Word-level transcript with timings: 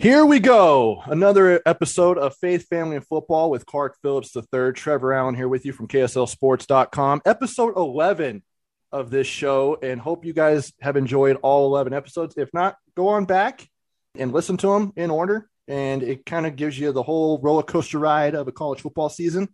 Here 0.00 0.24
we 0.24 0.38
go. 0.38 1.02
Another 1.06 1.60
episode 1.66 2.18
of 2.18 2.36
Faith, 2.36 2.68
Family, 2.68 2.94
and 2.94 3.04
Football 3.04 3.50
with 3.50 3.66
Clark 3.66 3.96
Phillips 4.00 4.30
III. 4.36 4.72
Trevor 4.72 5.12
Allen 5.12 5.34
here 5.34 5.48
with 5.48 5.66
you 5.66 5.72
from 5.72 5.88
KSLSports.com. 5.88 7.22
Episode 7.26 7.76
11 7.76 8.44
of 8.92 9.10
this 9.10 9.26
show, 9.26 9.76
and 9.82 10.00
hope 10.00 10.24
you 10.24 10.32
guys 10.32 10.72
have 10.80 10.96
enjoyed 10.96 11.36
all 11.42 11.66
11 11.66 11.92
episodes. 11.92 12.36
If 12.36 12.48
not, 12.54 12.76
go 12.96 13.08
on 13.08 13.24
back 13.24 13.68
and 14.16 14.32
listen 14.32 14.56
to 14.58 14.68
them 14.68 14.92
in 14.94 15.10
order. 15.10 15.50
And 15.66 16.04
it 16.04 16.24
kind 16.24 16.46
of 16.46 16.54
gives 16.54 16.78
you 16.78 16.92
the 16.92 17.02
whole 17.02 17.40
roller 17.40 17.64
coaster 17.64 17.98
ride 17.98 18.36
of 18.36 18.46
a 18.46 18.52
college 18.52 18.82
football 18.82 19.08
season. 19.08 19.48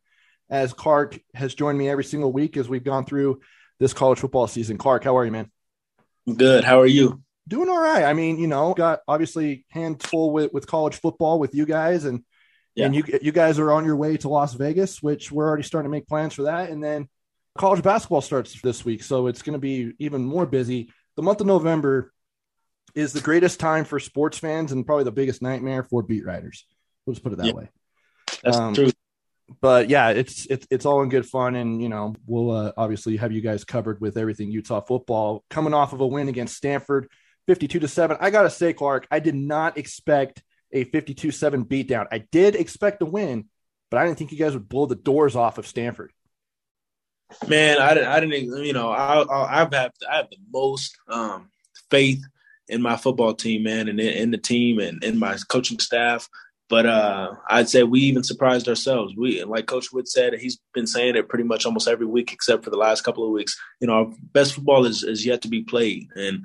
As 0.50 0.74
Clark 0.74 1.18
has 1.32 1.54
joined 1.54 1.78
me 1.78 1.88
every 1.88 2.04
single 2.04 2.30
week 2.30 2.58
as 2.58 2.68
we've 2.68 2.84
gone 2.84 3.06
through 3.06 3.40
this 3.80 3.94
college 3.94 4.18
football 4.18 4.46
season. 4.46 4.76
Clark, 4.76 5.04
how 5.04 5.16
are 5.16 5.24
you, 5.24 5.32
man? 5.32 5.50
Good. 6.36 6.64
How 6.64 6.80
are 6.80 6.86
you? 6.86 7.23
Doing 7.48 7.68
all 7.68 7.80
right. 7.80 8.04
I 8.04 8.12
mean, 8.12 8.38
you 8.38 8.46
know, 8.46 8.74
got 8.74 9.00
obviously 9.06 9.66
hands 9.68 10.04
full 10.04 10.30
with, 10.30 10.52
with 10.52 10.66
college 10.66 10.96
football 10.96 11.38
with 11.38 11.54
you 11.54 11.66
guys, 11.66 12.04
and 12.04 12.24
yeah. 12.74 12.86
and 12.86 12.94
you 12.94 13.04
you 13.22 13.32
guys 13.32 13.58
are 13.58 13.72
on 13.72 13.84
your 13.84 13.96
way 13.96 14.16
to 14.18 14.28
Las 14.28 14.54
Vegas, 14.54 15.02
which 15.02 15.30
we're 15.30 15.46
already 15.46 15.62
starting 15.62 15.90
to 15.90 15.96
make 15.96 16.08
plans 16.08 16.34
for 16.34 16.42
that. 16.44 16.70
And 16.70 16.82
then 16.82 17.08
college 17.56 17.82
basketball 17.82 18.20
starts 18.20 18.60
this 18.60 18.84
week, 18.84 19.02
so 19.02 19.26
it's 19.26 19.42
going 19.42 19.54
to 19.54 19.58
be 19.58 19.92
even 19.98 20.24
more 20.24 20.46
busy. 20.46 20.90
The 21.16 21.22
month 21.22 21.40
of 21.40 21.46
November 21.46 22.12
is 22.94 23.12
the 23.12 23.20
greatest 23.20 23.60
time 23.60 23.84
for 23.84 23.98
sports 23.98 24.38
fans 24.38 24.72
and 24.72 24.86
probably 24.86 25.04
the 25.04 25.12
biggest 25.12 25.42
nightmare 25.42 25.82
for 25.82 26.02
beat 26.02 26.24
writers. 26.24 26.66
We'll 27.04 27.14
just 27.14 27.24
put 27.24 27.32
it 27.32 27.36
that 27.36 27.46
yeah. 27.46 27.52
way. 27.52 27.70
That's 28.42 28.56
um, 28.56 28.74
true. 28.74 28.90
But 29.60 29.90
yeah, 29.90 30.10
it's 30.10 30.46
it's 30.46 30.66
it's 30.70 30.86
all 30.86 31.02
in 31.02 31.10
good 31.10 31.26
fun, 31.26 31.54
and 31.54 31.82
you 31.82 31.88
know 31.88 32.14
we'll 32.26 32.50
uh, 32.50 32.72
obviously 32.76 33.16
have 33.18 33.30
you 33.30 33.42
guys 33.42 33.64
covered 33.64 34.00
with 34.00 34.16
everything 34.16 34.50
Utah 34.50 34.80
football. 34.80 35.44
Coming 35.50 35.74
off 35.74 35.92
of 35.92 36.00
a 36.00 36.06
win 36.06 36.28
against 36.28 36.56
Stanford, 36.56 37.10
52 37.46 37.80
to 37.80 37.88
7. 37.88 38.16
I 38.20 38.30
got 38.30 38.42
to 38.42 38.50
say, 38.50 38.72
Clark, 38.72 39.06
I 39.10 39.20
did 39.20 39.34
not 39.34 39.78
expect 39.78 40.42
a 40.72 40.84
52 40.84 41.30
7 41.30 41.64
beatdown. 41.64 42.06
I 42.10 42.18
did 42.18 42.56
expect 42.56 43.02
a 43.02 43.06
win, 43.06 43.46
but 43.90 43.98
I 43.98 44.06
didn't 44.06 44.18
think 44.18 44.32
you 44.32 44.38
guys 44.38 44.54
would 44.54 44.68
blow 44.68 44.86
the 44.86 44.94
doors 44.94 45.36
off 45.36 45.58
of 45.58 45.66
Stanford. 45.66 46.12
Man, 47.48 47.78
I 47.78 47.94
didn't, 47.94 48.08
I 48.08 48.20
didn't, 48.20 48.64
you 48.64 48.72
know, 48.72 48.90
I, 48.90 49.62
I've 49.62 49.72
had, 49.72 49.92
I 50.10 50.16
have 50.16 50.30
the 50.30 50.36
most 50.52 50.96
um, 51.08 51.50
faith 51.90 52.22
in 52.68 52.82
my 52.82 52.96
football 52.96 53.34
team, 53.34 53.64
man, 53.64 53.88
and 53.88 54.00
in, 54.00 54.08
in 54.14 54.30
the 54.30 54.38
team 54.38 54.78
and 54.78 55.02
in 55.02 55.18
my 55.18 55.36
coaching 55.48 55.78
staff. 55.78 56.28
But 56.68 56.86
uh, 56.86 57.34
I'd 57.48 57.68
say 57.68 57.82
we 57.82 58.00
even 58.00 58.24
surprised 58.24 58.68
ourselves. 58.68 59.14
We, 59.16 59.44
like 59.44 59.66
Coach 59.66 59.92
Whitt 59.92 60.08
said, 60.08 60.34
he's 60.34 60.58
been 60.72 60.86
saying 60.86 61.14
it 61.14 61.28
pretty 61.28 61.44
much 61.44 61.66
almost 61.66 61.88
every 61.88 62.06
week, 62.06 62.32
except 62.32 62.64
for 62.64 62.70
the 62.70 62.78
last 62.78 63.02
couple 63.02 63.24
of 63.24 63.32
weeks. 63.32 63.58
You 63.80 63.86
know, 63.86 63.92
our 63.92 64.12
best 64.32 64.54
football 64.54 64.86
is, 64.86 65.02
is 65.02 65.26
yet 65.26 65.42
to 65.42 65.48
be 65.48 65.62
played, 65.62 66.08
and 66.14 66.44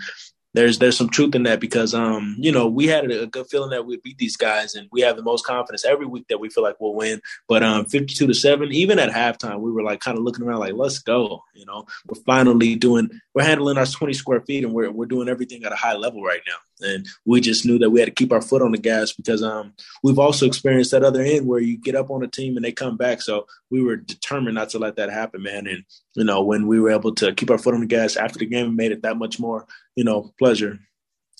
there's 0.53 0.79
there's 0.79 0.97
some 0.97 1.09
truth 1.09 1.35
in 1.35 1.43
that 1.43 1.59
because 1.59 1.93
um 1.93 2.35
you 2.39 2.51
know 2.51 2.67
we 2.67 2.87
had 2.87 3.09
a, 3.11 3.27
good 3.27 3.47
feeling 3.47 3.69
that 3.69 3.85
we'd 3.85 4.01
beat 4.01 4.17
these 4.17 4.37
guys 4.37 4.75
and 4.75 4.87
we 4.91 5.01
have 5.01 5.15
the 5.15 5.23
most 5.23 5.45
confidence 5.45 5.85
every 5.85 6.05
week 6.05 6.25
that 6.27 6.39
we 6.39 6.49
feel 6.49 6.63
like 6.63 6.75
we'll 6.79 6.95
win. 6.95 7.21
But 7.47 7.63
um 7.63 7.85
52 7.85 8.27
to 8.27 8.33
7 8.33 8.71
even 8.71 8.99
at 8.99 9.09
halftime 9.09 9.59
we 9.59 9.71
were 9.71 9.83
like 9.83 9.99
kind 9.99 10.17
of 10.17 10.23
looking 10.23 10.45
around 10.45 10.59
like 10.59 10.73
let's 10.73 10.99
go 10.99 11.43
you 11.53 11.65
know? 11.65 11.85
We're 12.07 12.21
finally 12.23 12.75
doing 12.75 13.09
we're 13.33 13.43
handling 13.43 13.77
our 13.77 13.85
20 13.85 14.13
square 14.13 14.41
feet 14.41 14.63
and 14.63 14.73
we're 14.73 14.91
we're 14.91 15.05
doing 15.05 15.29
everything 15.29 15.63
at 15.63 15.73
a 15.73 15.75
high 15.75 15.95
level 15.95 16.23
right 16.23 16.41
now 16.47 16.55
and 16.81 17.07
we 17.25 17.41
just 17.41 17.65
knew 17.65 17.77
that 17.79 17.89
we 17.89 17.99
had 17.99 18.07
to 18.07 18.15
keep 18.15 18.31
our 18.31 18.41
foot 18.41 18.61
on 18.61 18.71
the 18.71 18.77
gas 18.77 19.11
because 19.11 19.43
um, 19.43 19.73
we've 20.03 20.19
also 20.19 20.45
experienced 20.45 20.91
that 20.91 21.03
other 21.03 21.21
end 21.21 21.47
where 21.47 21.59
you 21.59 21.77
get 21.77 21.95
up 21.95 22.09
on 22.09 22.23
a 22.23 22.27
team 22.27 22.55
and 22.55 22.63
they 22.63 22.71
come 22.71 22.97
back. 22.97 23.21
So 23.21 23.47
we 23.69 23.81
were 23.81 23.95
determined 23.95 24.55
not 24.55 24.69
to 24.69 24.79
let 24.79 24.95
that 24.95 25.11
happen, 25.11 25.43
man. 25.43 25.67
And 25.67 25.83
you 26.15 26.23
know, 26.23 26.43
when 26.43 26.67
we 26.67 26.79
were 26.79 26.91
able 26.91 27.13
to 27.15 27.33
keep 27.33 27.51
our 27.51 27.57
foot 27.57 27.73
on 27.73 27.81
the 27.81 27.85
gas 27.85 28.15
after 28.15 28.39
the 28.39 28.45
game, 28.45 28.67
it 28.67 28.73
made 28.73 28.91
it 28.91 29.03
that 29.03 29.17
much 29.17 29.39
more, 29.39 29.67
you 29.95 30.03
know, 30.03 30.33
pleasure. 30.39 30.79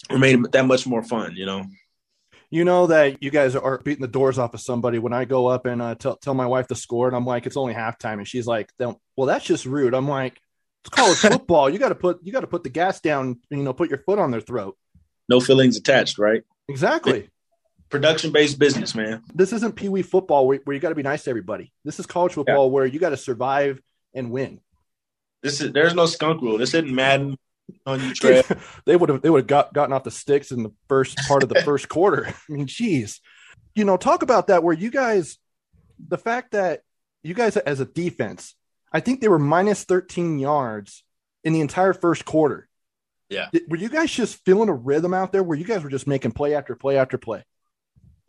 It 0.09 0.17
made 0.17 0.39
it 0.39 0.51
that 0.51 0.65
much 0.65 0.87
more 0.87 1.03
fun, 1.03 1.35
you 1.35 1.45
know. 1.45 1.65
You 2.51 2.65
know 2.65 2.87
that 2.87 3.21
you 3.21 3.29
guys 3.29 3.55
are 3.55 3.77
beating 3.77 4.01
the 4.01 4.07
doors 4.07 4.39
off 4.39 4.55
of 4.55 4.61
somebody 4.61 4.97
when 4.97 5.13
I 5.13 5.25
go 5.25 5.45
up 5.45 5.67
and 5.67 5.81
uh, 5.81 5.93
tell 5.93 6.15
tell 6.15 6.33
my 6.33 6.47
wife 6.47 6.67
the 6.67 6.75
score, 6.75 7.07
and 7.07 7.15
I'm 7.15 7.25
like, 7.25 7.45
it's 7.45 7.57
only 7.57 7.75
halftime, 7.75 8.13
and 8.13 8.27
she's 8.27 8.47
like, 8.47 8.71
well, 8.79 9.27
that's 9.27 9.45
just 9.45 9.67
rude. 9.67 9.93
I'm 9.93 10.07
like, 10.07 10.41
it's 10.83 10.89
college 10.89 11.17
football. 11.19 11.69
You 11.69 11.77
got 11.77 11.89
to 11.89 11.95
put 11.95 12.21
you 12.23 12.31
got 12.31 12.41
to 12.41 12.47
put 12.47 12.63
the 12.63 12.69
gas 12.69 13.01
down. 13.01 13.39
You 13.51 13.57
know, 13.57 13.73
put 13.73 13.89
your 13.89 13.99
foot 13.99 14.17
on 14.17 14.31
their 14.31 14.41
throat 14.41 14.75
no 15.29 15.39
feelings 15.39 15.77
attached, 15.77 16.17
right? 16.17 16.43
Exactly. 16.67 17.29
Production 17.89 18.31
based 18.31 18.59
business, 18.59 18.93
man. 18.93 19.23
This 19.33 19.53
isn't 19.53 19.75
Pee 19.75 19.89
Wee 19.89 20.01
football 20.01 20.45
where, 20.47 20.59
where 20.63 20.73
you 20.73 20.79
got 20.79 20.89
to 20.89 20.95
be 20.95 21.03
nice 21.03 21.23
to 21.23 21.29
everybody. 21.29 21.71
This 21.85 21.99
is 21.99 22.05
college 22.05 22.33
football 22.33 22.65
yeah. 22.65 22.71
where 22.71 22.85
you 22.85 22.99
got 22.99 23.09
to 23.09 23.17
survive 23.17 23.81
and 24.13 24.31
win. 24.31 24.59
This 25.41 25.61
is 25.61 25.71
there's 25.71 25.95
no 25.95 26.05
skunk 26.05 26.41
rule. 26.41 26.57
This 26.57 26.73
isn't 26.73 26.93
Madden 26.93 27.37
on 27.85 28.01
you 28.01 28.13
they 28.85 28.95
would 28.95 29.09
have 29.09 29.21
they 29.21 29.29
would 29.29 29.41
have 29.41 29.47
got, 29.47 29.73
gotten 29.73 29.93
off 29.93 30.03
the 30.03 30.11
sticks 30.11 30.51
in 30.51 30.63
the 30.63 30.71
first 30.87 31.17
part 31.27 31.43
of 31.43 31.49
the 31.49 31.61
first 31.61 31.89
quarter. 31.89 32.27
I 32.27 32.33
mean, 32.51 32.67
geez, 32.67 33.21
you 33.75 33.85
know, 33.85 33.97
talk 33.97 34.21
about 34.21 34.47
that 34.47 34.63
where 34.63 34.75
you 34.75 34.91
guys, 34.91 35.37
the 35.99 36.17
fact 36.17 36.51
that 36.51 36.81
you 37.23 37.33
guys 37.33 37.57
as 37.57 37.79
a 37.79 37.85
defense, 37.85 38.55
I 38.91 38.99
think 38.99 39.21
they 39.21 39.27
were 39.27 39.39
minus 39.39 39.83
13 39.83 40.39
yards 40.39 41.03
in 41.43 41.53
the 41.53 41.61
entire 41.61 41.93
first 41.93 42.25
quarter. 42.25 42.68
Yeah. 43.29 43.49
Were 43.67 43.77
you 43.77 43.89
guys 43.89 44.11
just 44.11 44.43
feeling 44.43 44.69
a 44.69 44.73
rhythm 44.73 45.13
out 45.13 45.31
there 45.31 45.43
where 45.43 45.57
you 45.57 45.65
guys 45.65 45.83
were 45.83 45.89
just 45.89 46.07
making 46.07 46.31
play 46.31 46.55
after 46.55 46.75
play 46.75 46.97
after 46.97 47.17
play? 47.17 47.43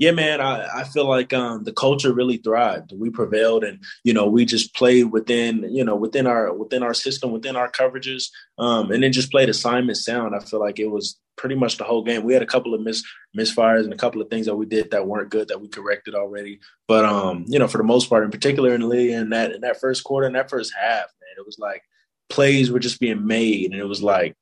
Yeah, 0.00 0.12
man, 0.12 0.41
I, 0.41 0.66
I 0.81 0.84
feel 0.84 1.06
like 1.06 1.34
um, 1.34 1.65
the 1.65 1.75
culture 1.75 2.15
really 2.15 2.38
thrived. 2.38 2.94
We 2.97 3.11
prevailed, 3.11 3.65
and 3.65 3.84
you 4.03 4.15
know, 4.15 4.28
we 4.28 4.47
just 4.47 4.75
played 4.75 5.12
within, 5.12 5.66
you 5.71 5.84
know, 5.84 5.94
within 5.94 6.27
our 6.27 6.55
within 6.55 6.83
our 6.83 6.94
system, 6.94 7.33
within 7.33 7.55
our 7.55 7.71
coverages, 7.71 8.31
um, 8.59 8.91
and 8.93 9.03
then 9.03 9.12
just 9.12 9.31
played 9.31 9.50
assignment 9.50 9.99
sound. 9.99 10.34
I 10.34 10.38
feel 10.38 10.59
like 10.59 10.78
it 10.78 10.91
was 10.91 11.21
pretty 11.37 11.55
much 11.55 11.77
the 11.77 11.84
whole 11.84 12.03
game. 12.03 12.25
We 12.25 12.32
had 12.32 12.43
a 12.43 12.47
couple 12.47 12.72
of 12.72 12.81
miss 12.81 13.05
misfires 13.37 13.84
and 13.84 13.93
a 13.93 13.99
couple 13.99 14.22
of 14.22 14.31
things 14.31 14.47
that 14.47 14.56
we 14.56 14.65
did 14.65 14.91
that 14.91 15.06
weren't 15.06 15.31
good 15.31 15.49
that 15.49 15.61
we 15.61 15.69
corrected 15.69 16.15
already. 16.15 16.61
But 16.88 17.05
um, 17.05 17.44
you 17.47 17.59
know, 17.59 17.69
for 17.69 17.77
the 17.77 17.84
most 17.84 18.09
part, 18.09 18.25
in 18.25 18.31
particular 18.31 18.75
in 18.75 18.81
the 18.81 18.87
league, 18.87 19.11
in 19.11 19.28
that 19.31 19.53
in 19.53 19.61
that 19.61 19.81
first 19.81 20.03
quarter, 20.03 20.27
in 20.27 20.32
that 20.32 20.49
first 20.49 20.72
half, 20.75 21.09
man, 21.21 21.37
it 21.37 21.44
was 21.44 21.59
like 21.59 21.82
plays 22.31 22.71
were 22.71 22.78
just 22.78 23.00
being 23.00 23.27
made, 23.27 23.72
and 23.72 23.78
it 23.78 23.84
was 23.84 24.03
like 24.03 24.34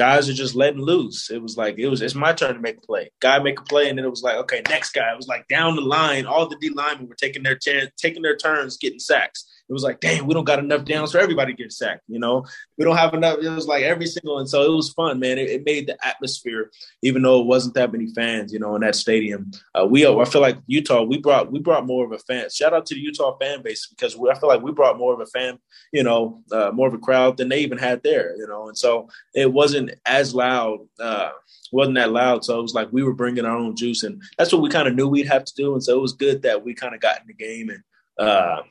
guys 0.00 0.30
are 0.30 0.32
just 0.32 0.54
letting 0.54 0.80
loose. 0.80 1.30
It 1.30 1.42
was 1.42 1.58
like 1.58 1.78
it 1.78 1.88
was 1.88 2.00
it's 2.00 2.14
my 2.14 2.32
turn 2.32 2.54
to 2.54 2.60
make 2.60 2.78
a 2.78 2.80
play. 2.80 3.10
Guy 3.20 3.38
make 3.38 3.60
a 3.60 3.64
play, 3.64 3.90
and 3.90 3.98
then 3.98 4.06
it 4.06 4.10
was 4.10 4.22
like 4.22 4.36
okay, 4.36 4.62
next 4.70 4.92
guy. 4.92 5.12
It 5.12 5.16
was 5.18 5.28
like 5.28 5.46
down 5.48 5.76
the 5.76 5.82
line, 5.82 6.24
all 6.24 6.48
the 6.48 6.56
D 6.58 6.70
linemen 6.70 7.06
were 7.06 7.14
taking 7.14 7.42
their 7.42 7.56
chance, 7.56 7.90
taking 7.98 8.22
their 8.22 8.36
turns, 8.36 8.78
getting 8.78 8.98
sacks 8.98 9.44
it 9.70 9.72
was 9.72 9.84
like, 9.84 10.00
dang, 10.00 10.26
we 10.26 10.34
don't 10.34 10.44
got 10.44 10.58
enough 10.58 10.84
downs 10.84 11.12
for 11.12 11.18
everybody 11.18 11.52
to 11.52 11.56
get 11.56 11.72
sacked. 11.72 12.02
You 12.08 12.18
know, 12.18 12.44
we 12.76 12.84
don't 12.84 12.96
have 12.96 13.14
enough. 13.14 13.38
It 13.40 13.48
was 13.50 13.68
like 13.68 13.84
every 13.84 14.06
single, 14.06 14.40
and 14.40 14.50
so 14.50 14.64
it 14.64 14.74
was 14.74 14.92
fun, 14.92 15.20
man. 15.20 15.38
It, 15.38 15.48
it 15.48 15.64
made 15.64 15.86
the 15.86 15.96
atmosphere, 16.04 16.72
even 17.02 17.22
though 17.22 17.40
it 17.40 17.46
wasn't 17.46 17.74
that 17.74 17.92
many 17.92 18.12
fans, 18.12 18.52
you 18.52 18.58
know, 18.58 18.74
in 18.74 18.80
that 18.80 18.96
stadium. 18.96 19.52
Uh, 19.72 19.86
we, 19.86 20.04
I 20.04 20.24
feel 20.24 20.40
like 20.40 20.58
Utah, 20.66 21.04
we 21.04 21.18
brought 21.18 21.52
we 21.52 21.60
brought 21.60 21.86
more 21.86 22.04
of 22.04 22.10
a 22.10 22.18
fan. 22.18 22.50
Shout 22.50 22.74
out 22.74 22.84
to 22.86 22.96
the 22.96 23.00
Utah 23.00 23.38
fan 23.38 23.62
base 23.62 23.86
because 23.86 24.16
we, 24.16 24.28
I 24.28 24.36
feel 24.36 24.48
like 24.48 24.60
we 24.60 24.72
brought 24.72 24.98
more 24.98 25.14
of 25.14 25.20
a 25.20 25.26
fan, 25.26 25.60
you 25.92 26.02
know, 26.02 26.42
uh, 26.50 26.72
more 26.74 26.88
of 26.88 26.94
a 26.94 26.98
crowd 26.98 27.36
than 27.36 27.48
they 27.48 27.60
even 27.60 27.78
had 27.78 28.02
there, 28.02 28.34
you 28.38 28.48
know, 28.48 28.66
and 28.66 28.76
so 28.76 29.08
it 29.36 29.52
wasn't 29.52 29.92
as 30.04 30.34
loud. 30.34 30.80
Uh, 30.98 31.30
wasn't 31.70 31.94
that 31.94 32.10
loud. 32.10 32.44
So 32.44 32.58
it 32.58 32.62
was 32.62 32.74
like 32.74 32.88
we 32.90 33.04
were 33.04 33.14
bringing 33.14 33.44
our 33.44 33.56
own 33.56 33.76
juice, 33.76 34.02
and 34.02 34.20
that's 34.36 34.52
what 34.52 34.62
we 34.62 34.68
kind 34.68 34.88
of 34.88 34.96
knew 34.96 35.06
we'd 35.06 35.28
have 35.28 35.44
to 35.44 35.54
do. 35.54 35.74
And 35.74 35.84
so 35.84 35.96
it 35.96 36.02
was 36.02 36.12
good 36.12 36.42
that 36.42 36.64
we 36.64 36.74
kind 36.74 36.92
of 36.92 37.00
got 37.00 37.20
in 37.20 37.28
the 37.28 37.34
game 37.34 37.70
and 37.70 37.84
uh, 38.18 38.62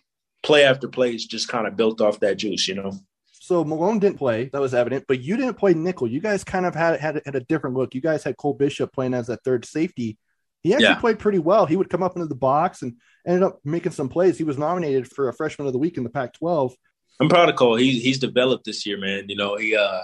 play 0.43 0.63
after 0.63 0.87
play 0.87 1.13
is 1.13 1.25
just 1.25 1.47
kind 1.47 1.67
of 1.67 1.75
built 1.75 2.01
off 2.01 2.19
that 2.19 2.37
juice, 2.37 2.67
you 2.67 2.75
know. 2.75 2.93
So 3.31 3.63
Malone 3.63 3.99
didn't 3.99 4.19
play, 4.19 4.49
that 4.53 4.61
was 4.61 4.73
evident, 4.73 5.05
but 5.07 5.21
you 5.21 5.35
didn't 5.35 5.55
play 5.55 5.73
nickel. 5.73 6.07
You 6.07 6.19
guys 6.19 6.43
kind 6.43 6.65
of 6.65 6.75
had 6.75 6.99
had, 6.99 7.21
had 7.25 7.35
a 7.35 7.39
different 7.41 7.75
look. 7.75 7.95
You 7.95 8.01
guys 8.01 8.23
had 8.23 8.37
Cole 8.37 8.53
Bishop 8.53 8.93
playing 8.93 9.15
as 9.15 9.27
that 9.27 9.43
third 9.43 9.65
safety. 9.65 10.17
He 10.61 10.73
actually 10.73 10.87
yeah. 10.87 10.99
played 10.99 11.19
pretty 11.19 11.39
well. 11.39 11.65
He 11.65 11.75
would 11.75 11.89
come 11.89 12.03
up 12.03 12.15
into 12.15 12.27
the 12.27 12.35
box 12.35 12.81
and 12.81 12.97
ended 13.25 13.43
up 13.43 13.59
making 13.63 13.93
some 13.93 14.09
plays. 14.09 14.37
He 14.37 14.43
was 14.43 14.57
nominated 14.57 15.09
for 15.09 15.29
a 15.29 15.33
freshman 15.33 15.67
of 15.67 15.73
the 15.73 15.79
week 15.79 15.97
in 15.97 16.03
the 16.03 16.09
Pac-12. 16.09 16.73
I'm 17.19 17.29
proud 17.29 17.49
of 17.49 17.55
Cole. 17.55 17.75
He, 17.75 17.99
he's 17.99 18.19
developed 18.19 18.65
this 18.65 18.85
year, 18.85 18.97
man. 18.97 19.25
You 19.29 19.35
know, 19.35 19.55
he 19.57 19.75
uh 19.75 20.01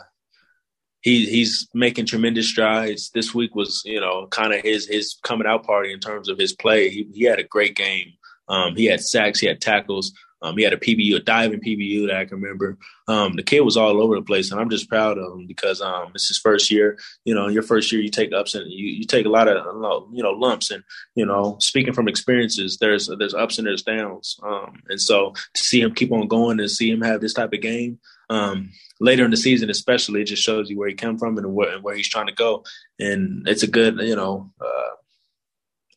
he 1.02 1.26
he's 1.26 1.68
making 1.74 2.08
tremendous 2.08 2.50
strides. 2.50 3.12
This 3.14 3.34
week 3.34 3.54
was, 3.54 3.84
you 3.86 4.02
know, 4.02 4.28
kind 4.28 4.54
of 4.54 4.62
his 4.62 4.88
his 4.88 5.20
coming 5.24 5.48
out 5.48 5.64
party 5.64 5.94
in 5.94 6.00
terms 6.00 6.30
of 6.30 6.38
his 6.38 6.54
play. 6.54 6.90
He 6.90 7.08
he 7.14 7.24
had 7.26 7.40
a 7.40 7.44
great 7.44 7.76
game. 7.76 8.14
Um, 8.48 8.76
he 8.76 8.86
had 8.86 9.02
sacks, 9.02 9.40
he 9.40 9.48
had 9.48 9.62
tackles. 9.62 10.14
Um, 10.42 10.58
he 10.58 10.64
had 10.64 10.74
a 10.74 10.78
PBU, 10.78 11.16
a 11.16 11.20
diving 11.20 11.62
PBU 11.62 12.08
that 12.08 12.18
I 12.18 12.26
can 12.26 12.40
remember. 12.40 12.78
Um, 13.08 13.34
the 13.36 13.44
kid 13.44 13.62
was 13.62 13.78
all 13.78 14.02
over 14.02 14.16
the 14.16 14.22
place, 14.22 14.52
and 14.52 14.60
I'm 14.60 14.70
just 14.70 14.90
proud 14.90 15.18
of 15.18 15.34
him 15.34 15.48
because 15.48 15.82
um, 15.82 16.12
it's 16.14 16.28
his 16.28 16.38
first 16.38 16.70
year. 16.70 16.98
You 17.24 17.34
know, 17.34 17.48
your 17.48 17.64
first 17.64 17.92
year, 17.92 18.02
you 18.02 18.10
take 18.10 18.34
ups 18.34 18.54
and 18.54 18.72
you, 18.72 18.88
you 18.88 19.06
take 19.06 19.26
a 19.26 19.30
lot 19.30 19.48
of 19.48 20.08
you 20.14 20.22
know 20.22 20.32
lumps, 20.32 20.72
and 20.72 20.84
you 21.16 21.26
know, 21.26 21.58
speaking 21.60 21.94
from 21.94 22.08
experiences, 22.08 22.78
there's 22.80 23.10
there's 23.20 23.34
ups 23.34 23.58
and 23.58 23.66
there's 23.66 23.84
downs, 23.84 24.38
um, 24.44 24.82
and 24.90 25.02
so 25.02 25.32
to 25.54 25.64
see 25.64 25.82
him 25.82 25.96
keep 25.96 26.12
on 26.12 26.28
going 26.28 26.60
and 26.60 26.70
see 26.70 26.92
him 26.92 27.02
have 27.02 27.22
this 27.22 27.34
type 27.34 27.54
of 27.54 27.62
game. 27.62 28.00
Um, 28.30 28.72
later 29.00 29.24
in 29.26 29.32
the 29.32 29.38
season, 29.38 29.70
especially, 29.70 30.22
it 30.22 30.26
just 30.26 30.44
shows 30.44 30.70
you 30.70 30.78
where 30.78 30.90
he 30.90 30.96
come 30.96 31.18
from 31.18 31.38
and 31.38 31.54
where, 31.54 31.76
and 31.76 31.84
where 31.84 31.96
he's 31.96 32.10
trying 32.10 32.28
to 32.28 32.34
go. 32.34 32.64
And 33.00 33.48
it's 33.48 33.64
a 33.64 33.68
good, 33.68 34.00
you 34.00 34.16
know, 34.16 34.52
uh, 34.60 34.96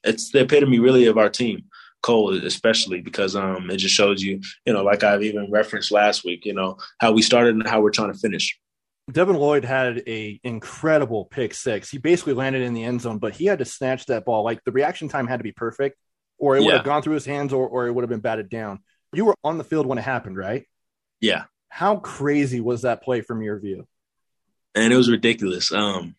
it's 0.04 0.30
the 0.30 0.40
epitome 0.40 0.78
really 0.78 1.06
of 1.06 1.18
our 1.18 1.30
team. 1.30 1.64
Cole, 2.08 2.32
especially 2.42 3.02
because 3.02 3.36
um, 3.36 3.68
it 3.70 3.76
just 3.76 3.94
shows 3.94 4.22
you, 4.22 4.40
you 4.64 4.72
know, 4.72 4.82
like 4.82 5.04
I've 5.04 5.22
even 5.22 5.50
referenced 5.50 5.92
last 5.92 6.24
week, 6.24 6.46
you 6.46 6.54
know, 6.54 6.78
how 7.00 7.12
we 7.12 7.20
started 7.20 7.54
and 7.54 7.68
how 7.68 7.82
we're 7.82 7.90
trying 7.90 8.10
to 8.10 8.18
finish. 8.18 8.58
Devin 9.12 9.36
Lloyd 9.36 9.62
had 9.62 10.02
a 10.06 10.40
incredible 10.42 11.26
pick 11.26 11.52
six. 11.52 11.90
He 11.90 11.98
basically 11.98 12.32
landed 12.32 12.62
in 12.62 12.72
the 12.72 12.82
end 12.82 13.02
zone, 13.02 13.18
but 13.18 13.34
he 13.34 13.44
had 13.44 13.58
to 13.58 13.66
snatch 13.66 14.06
that 14.06 14.24
ball. 14.24 14.42
Like 14.42 14.64
the 14.64 14.72
reaction 14.72 15.10
time 15.10 15.26
had 15.26 15.36
to 15.36 15.44
be 15.44 15.52
perfect, 15.52 15.98
or 16.38 16.56
it 16.56 16.62
would 16.62 16.72
have 16.72 16.84
gone 16.84 17.02
through 17.02 17.14
his 17.14 17.26
hands, 17.26 17.52
or 17.52 17.68
or 17.68 17.86
it 17.86 17.92
would 17.92 18.02
have 18.02 18.10
been 18.10 18.20
batted 18.20 18.48
down. 18.48 18.78
You 19.12 19.26
were 19.26 19.34
on 19.44 19.58
the 19.58 19.64
field 19.64 19.86
when 19.86 19.98
it 19.98 20.02
happened, 20.02 20.38
right? 20.38 20.64
Yeah. 21.20 21.44
How 21.68 21.96
crazy 21.96 22.60
was 22.60 22.82
that 22.82 23.02
play 23.02 23.20
from 23.20 23.42
your 23.42 23.58
view? 23.60 23.86
And 24.74 24.92
it 24.92 24.96
was 24.96 25.10
ridiculous. 25.10 25.72
Um, 25.72 26.14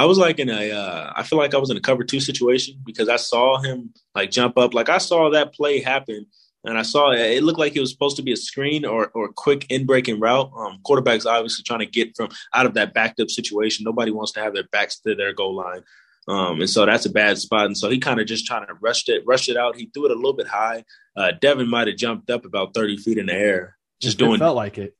I 0.00 0.06
was 0.06 0.16
like 0.16 0.38
in 0.38 0.48
a, 0.48 0.70
uh, 0.70 1.12
I 1.14 1.24
feel 1.24 1.38
like 1.38 1.52
I 1.52 1.58
was 1.58 1.68
in 1.68 1.76
a 1.76 1.80
cover 1.80 2.04
two 2.04 2.20
situation 2.20 2.80
because 2.86 3.10
I 3.10 3.16
saw 3.16 3.58
him 3.58 3.92
like 4.14 4.30
jump 4.30 4.56
up. 4.56 4.72
Like 4.72 4.88
I 4.88 4.96
saw 4.96 5.28
that 5.28 5.52
play 5.52 5.78
happen 5.78 6.24
and 6.64 6.78
I 6.78 6.82
saw 6.82 7.10
it 7.10 7.20
it 7.20 7.42
looked 7.42 7.58
like 7.58 7.76
it 7.76 7.80
was 7.80 7.92
supposed 7.92 8.16
to 8.16 8.22
be 8.22 8.32
a 8.32 8.36
screen 8.36 8.86
or, 8.86 9.08
or 9.08 9.26
a 9.26 9.32
quick 9.34 9.66
in 9.68 9.84
breaking 9.84 10.18
route. 10.18 10.50
Um, 10.56 10.78
quarterbacks 10.86 11.26
obviously 11.26 11.64
trying 11.64 11.80
to 11.80 11.86
get 11.86 12.16
from 12.16 12.30
out 12.54 12.64
of 12.64 12.72
that 12.74 12.94
backed 12.94 13.20
up 13.20 13.28
situation. 13.28 13.84
Nobody 13.84 14.10
wants 14.10 14.32
to 14.32 14.40
have 14.40 14.54
their 14.54 14.64
backs 14.72 15.00
to 15.00 15.14
their 15.14 15.34
goal 15.34 15.54
line. 15.54 15.82
Um, 16.26 16.60
and 16.60 16.70
so 16.70 16.86
that's 16.86 17.04
a 17.04 17.10
bad 17.10 17.36
spot. 17.36 17.66
And 17.66 17.76
so 17.76 17.90
he 17.90 17.98
kind 17.98 18.20
of 18.20 18.26
just 18.26 18.46
trying 18.46 18.66
to 18.68 18.74
rush 18.80 19.06
it, 19.06 19.24
rush 19.26 19.50
it 19.50 19.58
out. 19.58 19.76
He 19.76 19.90
threw 19.92 20.06
it 20.06 20.12
a 20.12 20.14
little 20.14 20.32
bit 20.32 20.46
high. 20.46 20.84
Uh, 21.14 21.32
Devin 21.38 21.68
might 21.68 21.88
have 21.88 21.98
jumped 21.98 22.30
up 22.30 22.46
about 22.46 22.72
30 22.72 22.96
feet 22.96 23.18
in 23.18 23.26
the 23.26 23.34
air, 23.34 23.76
just 24.00 24.18
it 24.18 24.24
doing. 24.24 24.38
felt 24.38 24.56
like 24.56 24.78
it. 24.78 24.96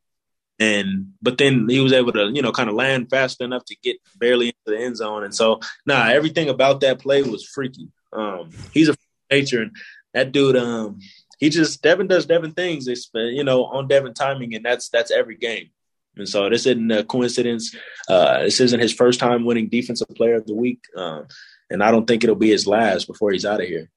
And 0.60 1.14
but 1.22 1.38
then 1.38 1.68
he 1.68 1.80
was 1.80 1.92
able 1.92 2.12
to, 2.12 2.30
you 2.32 2.42
know, 2.42 2.52
kind 2.52 2.68
of 2.68 2.76
land 2.76 3.08
fast 3.08 3.40
enough 3.40 3.64
to 3.64 3.76
get 3.82 3.96
barely 4.18 4.48
into 4.48 4.58
the 4.66 4.78
end 4.78 4.98
zone. 4.98 5.24
And 5.24 5.34
so, 5.34 5.60
nah, 5.86 6.08
everything 6.08 6.50
about 6.50 6.82
that 6.82 7.00
play 7.00 7.22
was 7.22 7.46
freaky. 7.46 7.88
Um, 8.12 8.50
he's 8.72 8.90
a 8.90 8.96
nature, 9.30 9.62
and 9.62 9.74
that 10.12 10.32
dude, 10.32 10.56
um, 10.56 10.98
he 11.38 11.48
just 11.48 11.82
Devin 11.82 12.08
does 12.08 12.26
Devin 12.26 12.52
things. 12.52 12.88
It's 12.88 13.10
you 13.14 13.42
know 13.42 13.64
on 13.64 13.88
Devin 13.88 14.12
timing, 14.12 14.54
and 14.54 14.64
that's 14.64 14.90
that's 14.90 15.10
every 15.10 15.36
game. 15.36 15.70
And 16.16 16.28
so 16.28 16.50
this 16.50 16.66
isn't 16.66 16.90
a 16.90 17.04
coincidence. 17.04 17.74
Uh, 18.08 18.42
this 18.42 18.60
isn't 18.60 18.80
his 18.80 18.92
first 18.92 19.18
time 19.20 19.44
winning 19.44 19.68
Defensive 19.68 20.08
Player 20.14 20.34
of 20.34 20.46
the 20.46 20.54
Week, 20.54 20.80
um, 20.96 21.26
and 21.70 21.82
I 21.82 21.90
don't 21.90 22.06
think 22.06 22.22
it'll 22.22 22.36
be 22.36 22.50
his 22.50 22.66
last 22.66 23.06
before 23.06 23.30
he's 23.30 23.46
out 23.46 23.62
of 23.62 23.66
here. 23.66 23.88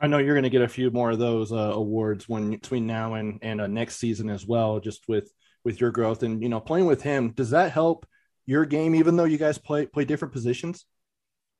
I 0.00 0.06
know 0.06 0.18
you're 0.18 0.34
going 0.34 0.44
to 0.44 0.50
get 0.50 0.62
a 0.62 0.68
few 0.68 0.90
more 0.90 1.10
of 1.10 1.18
those 1.18 1.50
uh, 1.50 1.72
awards 1.74 2.28
when 2.28 2.50
between 2.50 2.86
now 2.86 3.14
and 3.14 3.38
and 3.42 3.60
uh, 3.60 3.66
next 3.66 3.96
season 3.96 4.28
as 4.30 4.46
well. 4.46 4.78
Just 4.78 5.08
with 5.08 5.32
with 5.64 5.80
your 5.80 5.90
growth 5.90 6.22
and 6.22 6.42
you 6.42 6.48
know 6.48 6.60
playing 6.60 6.86
with 6.86 7.02
him 7.02 7.30
does 7.30 7.50
that 7.50 7.72
help 7.72 8.06
your 8.46 8.64
game 8.64 8.94
even 8.94 9.16
though 9.16 9.24
you 9.24 9.38
guys 9.38 9.58
play 9.58 9.86
play 9.86 10.04
different 10.04 10.32
positions? 10.32 10.84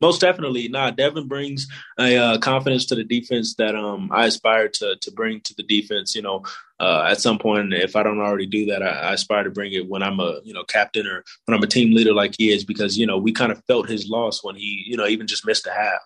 Most 0.00 0.20
definitely. 0.20 0.68
Nah 0.68 0.90
devin 0.90 1.28
brings 1.28 1.66
a 1.98 2.16
uh, 2.16 2.38
confidence 2.38 2.86
to 2.86 2.94
the 2.94 3.04
defense 3.04 3.54
that 3.56 3.74
um 3.74 4.10
i 4.12 4.26
aspire 4.26 4.68
to 4.68 4.96
to 5.00 5.12
bring 5.12 5.40
to 5.42 5.54
the 5.54 5.62
defense 5.62 6.14
you 6.14 6.22
know 6.22 6.44
uh, 6.80 7.06
at 7.08 7.20
some 7.20 7.38
point. 7.38 7.72
If 7.72 7.96
i 7.96 8.02
don't 8.02 8.20
already 8.20 8.46
do 8.46 8.66
that 8.66 8.82
I, 8.82 8.88
I, 8.88 9.12
aspire 9.14 9.44
to 9.44 9.50
bring 9.50 9.72
it 9.72 9.88
when 9.88 10.02
i'm 10.02 10.20
a 10.20 10.40
you 10.44 10.52
know 10.52 10.64
captain 10.64 11.06
or 11.06 11.24
when 11.44 11.56
i'm 11.56 11.62
a 11.62 11.68
team 11.68 11.94
leader 11.94 12.12
like 12.12 12.34
he 12.36 12.52
is 12.52 12.64
because 12.64 12.98
you 12.98 13.06
know 13.06 13.18
we 13.18 13.32
kind 13.32 13.52
of 13.52 13.62
felt 13.66 13.88
his 13.88 14.08
loss 14.08 14.44
when 14.44 14.56
he 14.56 14.84
you 14.86 14.96
know 14.96 15.06
even 15.06 15.26
just 15.26 15.46
missed 15.46 15.66
a 15.66 15.72
half 15.72 16.02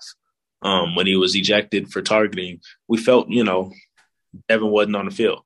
um 0.63 0.95
when 0.95 1.07
he 1.07 1.17
was 1.17 1.35
ejected 1.35 1.91
for 1.91 2.03
targeting. 2.03 2.61
We 2.87 2.99
felt 2.99 3.31
you 3.31 3.43
know 3.43 3.73
devin 4.49 4.69
wasn't 4.69 4.97
on 4.97 5.07
the 5.07 5.11
field 5.11 5.43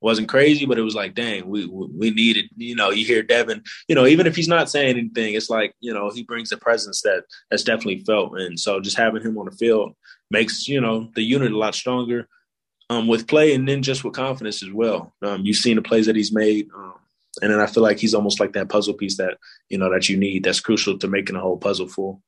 wasn't 0.00 0.28
crazy, 0.28 0.66
but 0.66 0.78
it 0.78 0.82
was 0.82 0.94
like, 0.94 1.14
dang, 1.14 1.46
we 1.46 1.66
we 1.66 2.10
needed, 2.10 2.48
you 2.56 2.74
know, 2.74 2.90
you 2.90 3.04
hear 3.04 3.22
Devin, 3.22 3.62
you 3.88 3.94
know, 3.94 4.06
even 4.06 4.26
if 4.26 4.34
he's 4.34 4.48
not 4.48 4.70
saying 4.70 4.96
anything, 4.96 5.34
it's 5.34 5.50
like, 5.50 5.74
you 5.80 5.92
know, 5.92 6.10
he 6.10 6.22
brings 6.22 6.52
a 6.52 6.56
presence 6.56 7.02
that 7.02 7.24
that's 7.50 7.64
definitely 7.64 8.00
felt. 8.00 8.38
And 8.38 8.58
so 8.58 8.80
just 8.80 8.96
having 8.96 9.22
him 9.22 9.38
on 9.38 9.46
the 9.46 9.52
field 9.52 9.94
makes, 10.30 10.68
you 10.68 10.80
know, 10.80 11.10
the 11.14 11.22
unit 11.22 11.52
a 11.52 11.58
lot 11.58 11.74
stronger 11.74 12.28
um, 12.88 13.06
with 13.06 13.28
play 13.28 13.54
and 13.54 13.68
then 13.68 13.82
just 13.82 14.04
with 14.04 14.14
confidence 14.14 14.62
as 14.62 14.72
well. 14.72 15.12
Um, 15.22 15.42
you've 15.44 15.56
seen 15.56 15.76
the 15.76 15.82
plays 15.82 16.06
that 16.06 16.16
he's 16.16 16.32
made. 16.32 16.68
Um, 16.74 16.94
and 17.42 17.52
then 17.52 17.60
I 17.60 17.66
feel 17.66 17.82
like 17.82 17.98
he's 17.98 18.14
almost 18.14 18.40
like 18.40 18.54
that 18.54 18.68
puzzle 18.68 18.94
piece 18.94 19.16
that, 19.18 19.38
you 19.68 19.78
know, 19.78 19.90
that 19.92 20.08
you 20.08 20.16
need 20.16 20.44
that's 20.44 20.60
crucial 20.60 20.98
to 20.98 21.08
making 21.08 21.34
the 21.34 21.40
whole 21.40 21.56
puzzle 21.56 21.88
full. 21.88 22.22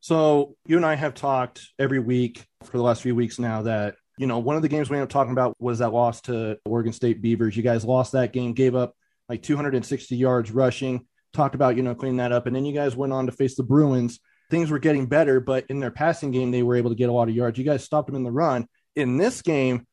So 0.00 0.56
you 0.66 0.76
and 0.76 0.86
I 0.86 0.94
have 0.96 1.14
talked 1.14 1.70
every 1.78 1.98
week 1.98 2.46
for 2.62 2.76
the 2.76 2.82
last 2.82 3.02
few 3.02 3.14
weeks 3.14 3.38
now 3.38 3.62
that 3.62 3.96
you 4.16 4.26
know, 4.26 4.38
one 4.38 4.56
of 4.56 4.62
the 4.62 4.68
games 4.68 4.88
we 4.88 4.96
ended 4.96 5.08
up 5.08 5.12
talking 5.12 5.32
about 5.32 5.56
was 5.60 5.80
that 5.80 5.92
loss 5.92 6.20
to 6.22 6.58
Oregon 6.64 6.92
State 6.92 7.20
Beavers. 7.20 7.56
You 7.56 7.62
guys 7.62 7.84
lost 7.84 8.12
that 8.12 8.32
game, 8.32 8.52
gave 8.52 8.74
up 8.74 8.94
like 9.28 9.42
260 9.42 10.16
yards 10.16 10.50
rushing, 10.50 11.06
talked 11.32 11.54
about, 11.54 11.76
you 11.76 11.82
know, 11.82 11.94
cleaning 11.94 12.18
that 12.18 12.32
up. 12.32 12.46
And 12.46 12.54
then 12.54 12.64
you 12.64 12.72
guys 12.72 12.94
went 12.94 13.12
on 13.12 13.26
to 13.26 13.32
face 13.32 13.56
the 13.56 13.62
Bruins. 13.62 14.20
Things 14.50 14.70
were 14.70 14.78
getting 14.78 15.06
better, 15.06 15.40
but 15.40 15.64
in 15.68 15.80
their 15.80 15.90
passing 15.90 16.30
game, 16.30 16.50
they 16.50 16.62
were 16.62 16.76
able 16.76 16.90
to 16.90 16.96
get 16.96 17.08
a 17.08 17.12
lot 17.12 17.28
of 17.28 17.34
yards. 17.34 17.58
You 17.58 17.64
guys 17.64 17.82
stopped 17.82 18.06
them 18.06 18.16
in 18.16 18.22
the 18.22 18.30
run. 18.30 18.68
In 18.94 19.16
this 19.16 19.42
game, 19.42 19.86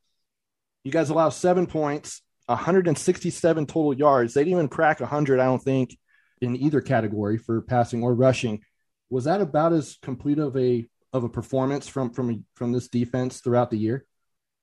you 0.83 0.91
guys 0.91 1.09
allowed 1.09 1.29
seven 1.29 1.65
points, 1.65 2.21
167 2.45 3.65
total 3.65 3.93
yards. 3.93 4.33
They 4.33 4.41
didn't 4.41 4.53
even 4.53 4.67
crack 4.67 4.99
100, 4.99 5.39
I 5.39 5.45
don't 5.45 5.63
think, 5.63 5.97
in 6.41 6.55
either 6.55 6.81
category 6.81 7.37
for 7.37 7.61
passing 7.61 8.03
or 8.03 8.13
rushing. 8.13 8.61
Was 9.09 9.23
that 9.23 9.41
about 9.41 9.73
as 9.73 9.97
complete 10.01 10.37
of 10.39 10.55
a 10.57 10.85
of 11.13 11.23
a 11.23 11.29
performance 11.29 11.87
from 11.87 12.11
from 12.11 12.45
from 12.55 12.71
this 12.71 12.87
defense 12.87 13.41
throughout 13.41 13.69
the 13.69 13.77
year? 13.77 14.05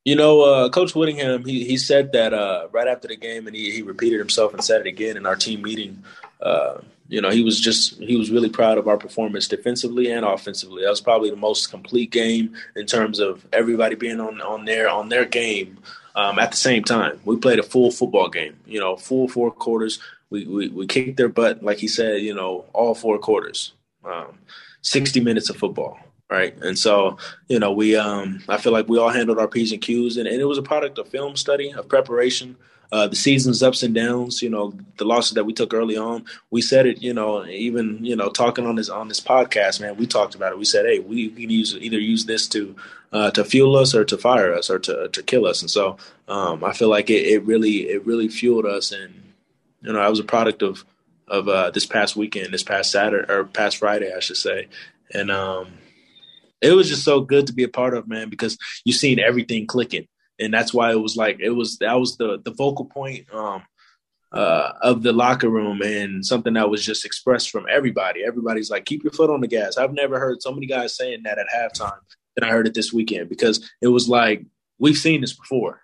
You 0.09 0.17
know, 0.17 0.41
uh, 0.41 0.71
Coach 0.71 0.95
Whittingham, 0.95 1.45
he 1.45 1.67
he 1.67 1.77
said 1.77 2.13
that 2.13 2.33
uh, 2.33 2.69
right 2.73 2.89
after 2.89 3.07
the 3.09 3.15
game, 3.15 3.47
and 3.47 3.55
he, 3.55 3.71
he 3.71 3.83
repeated 3.83 4.19
himself 4.19 4.55
and 4.55 4.65
said 4.65 4.81
it 4.81 4.87
again 4.87 5.19
in 5.19 5.27
our 5.27 5.37
team 5.37 5.61
meeting. 5.61 6.03
Uh, 6.41 6.79
you 7.09 7.21
know, 7.21 7.29
he 7.29 7.45
was 7.45 7.61
just 7.61 7.99
he 7.99 8.17
was 8.17 8.31
really 8.31 8.49
proud 8.49 8.79
of 8.79 8.89
our 8.89 8.97
performance 8.97 9.47
defensively 9.47 10.11
and 10.11 10.25
offensively. 10.25 10.83
That 10.83 10.89
was 10.89 11.03
probably 11.03 11.29
the 11.29 11.37
most 11.37 11.71
complete 11.71 12.11
game 12.11 12.57
in 12.75 12.87
terms 12.87 13.19
of 13.19 13.47
everybody 13.53 13.97
being 13.97 14.19
on 14.19 14.41
on 14.41 14.65
their 14.65 14.89
on 14.89 15.11
their 15.11 15.27
game 15.27 15.77
um, 16.17 16.39
at 16.39 16.53
the 16.53 16.57
same 16.57 16.85
time. 16.85 17.21
We 17.27 17.37
played 17.37 17.59
a 17.59 17.63
full 17.63 17.91
football 17.91 18.31
game. 18.31 18.57
You 18.65 18.81
know, 18.81 18.97
full 18.97 19.29
four 19.29 19.51
quarters. 19.51 20.01
We 20.31 20.47
we, 20.47 20.69
we 20.69 20.87
kicked 20.87 21.19
their 21.19 21.29
butt, 21.29 21.63
like 21.63 21.81
he 21.81 21.89
said. 21.89 22.23
You 22.23 22.35
know, 22.35 22.65
all 22.73 22.95
four 22.95 23.19
quarters. 23.19 23.75
Um, 24.03 24.39
Sixty 24.81 25.21
minutes 25.21 25.51
of 25.51 25.59
football 25.59 25.99
right? 26.31 26.57
And 26.63 26.79
so, 26.79 27.19
you 27.49 27.59
know, 27.59 27.73
we 27.73 27.97
um, 27.97 28.43
I 28.49 28.59
feel 28.59 28.73
like 28.73 28.89
we 28.89 28.99
all 28.99 29.09
handled 29.09 29.39
our 29.39 29.49
p's 29.49 29.73
and 29.73 29.81
q's, 29.81 30.17
and, 30.17 30.29
and 30.29 30.41
it 30.41 30.45
was 30.45 30.59
a 30.59 30.63
product 30.63 30.99
of 30.99 31.09
film 31.09 31.37
study, 31.37 31.73
of 31.73 31.89
preparation. 31.89 32.57
Uh, 32.91 33.07
the 33.07 33.17
season's 33.17 33.63
ups 33.63 33.83
and 33.83 33.95
downs, 33.95 34.41
you 34.41 34.49
know, 34.49 34.73
the 34.97 35.05
losses 35.05 35.33
that 35.33 35.45
we 35.45 35.53
took 35.53 35.75
early 35.75 35.99
on. 35.99 36.25
We 36.51 36.63
said 36.63 36.87
it, 36.87 37.03
you 37.03 37.13
know, 37.13 37.45
even 37.45 38.03
you 38.03 38.17
know, 38.17 38.31
talking 38.31 38.67
on 38.67 38.77
this 38.77 38.89
on 38.89 39.09
this 39.09 39.21
podcast, 39.21 39.81
man. 39.81 39.97
We 39.97 40.07
talked 40.07 40.35
about 40.35 40.53
it. 40.53 40.59
We 40.59 40.65
said, 40.65 40.87
hey, 40.87 40.99
we 40.99 41.29
can 41.29 41.51
use 41.51 41.77
either 41.77 41.99
use 41.99 42.25
this 42.25 42.49
to 42.49 42.75
uh, 43.13 43.31
to 43.33 43.45
fuel 43.45 43.77
us 43.77 43.95
or 43.95 44.05
to 44.07 44.17
fire 44.17 44.55
us 44.55 44.71
or 44.71 44.79
to 44.79 45.09
to 45.09 45.23
kill 45.23 45.47
us. 45.47 45.61
And 45.61 45.71
so, 45.71 45.99
um, 46.29 46.65
I 46.65 46.73
feel 46.73 46.89
like 46.89 47.11
it, 47.11 47.27
it 47.27 47.45
really 47.45 47.89
it 47.89 48.07
really 48.07 48.29
fueled 48.29 48.65
us, 48.65 48.91
and 48.91 49.35
you 49.83 49.93
know, 49.93 50.01
I 50.01 50.09
was 50.09 50.21
a 50.21 50.25
product 50.25 50.63
of 50.63 50.85
of 51.27 51.47
uh, 51.47 51.71
this 51.71 51.85
past 51.85 52.17
weekend, 52.17 52.55
this 52.55 52.63
past 52.63 52.91
Saturday 52.91 53.31
or 53.31 53.45
past 53.45 53.77
Friday, 53.77 54.11
I 54.17 54.21
should 54.21 54.39
say, 54.39 54.69
and 55.13 55.31
um, 55.31 55.69
it 56.61 56.73
was 56.73 56.89
just 56.89 57.05
so 57.05 57.21
good 57.21 57.47
to 57.47 57.53
be 57.53 57.65
a 57.65 57.69
part 57.69 57.95
of, 57.95 58.09
man, 58.09 58.31
because 58.31 58.59
you 58.85 58.93
seen 58.93 59.19
everything 59.19 59.67
clicking, 59.67 60.07
and 60.39 60.53
that's 60.53 60.75
why 60.75 60.91
it 60.93 61.01
was 61.01 61.17
like 61.17 61.39
it 61.41 61.51
was 61.51 61.79
that 61.79 61.95
was 61.95 62.17
the 62.17 62.41
the 62.45 62.55
focal 62.55 62.85
point 62.85 63.33
um, 63.33 63.63
uh, 64.33 64.73
of 64.83 65.03
the 65.03 65.13
locker 65.13 65.49
room 65.49 65.81
and 65.83 66.25
something 66.25 66.55
that 66.55 66.71
was 66.71 66.85
just 66.85 67.05
expressed 67.05 67.51
from 67.51 67.67
everybody. 67.71 68.25
Everybody's 68.25 68.71
like, 68.71 68.85
keep 68.85 69.03
your 69.03 69.13
foot 69.13 69.31
on 69.31 69.41
the 69.41 69.47
gas. 69.47 69.77
I've 69.77 69.95
never 69.95 70.19
heard 70.19 70.43
so 70.43 70.53
many 70.53 70.67
guys 70.67 70.97
saying 70.97 71.23
that 71.25 71.39
at 71.39 71.47
halftime 71.55 72.01
than 72.37 72.49
I 72.49 72.53
heard 72.53 72.67
it 72.67 72.75
this 72.75 72.93
weekend 72.93 73.29
because 73.29 73.69
it 73.81 73.89
was 73.89 74.09
like 74.09 74.45
we've 74.79 74.97
seen 74.97 75.21
this 75.21 75.35
before. 75.35 75.81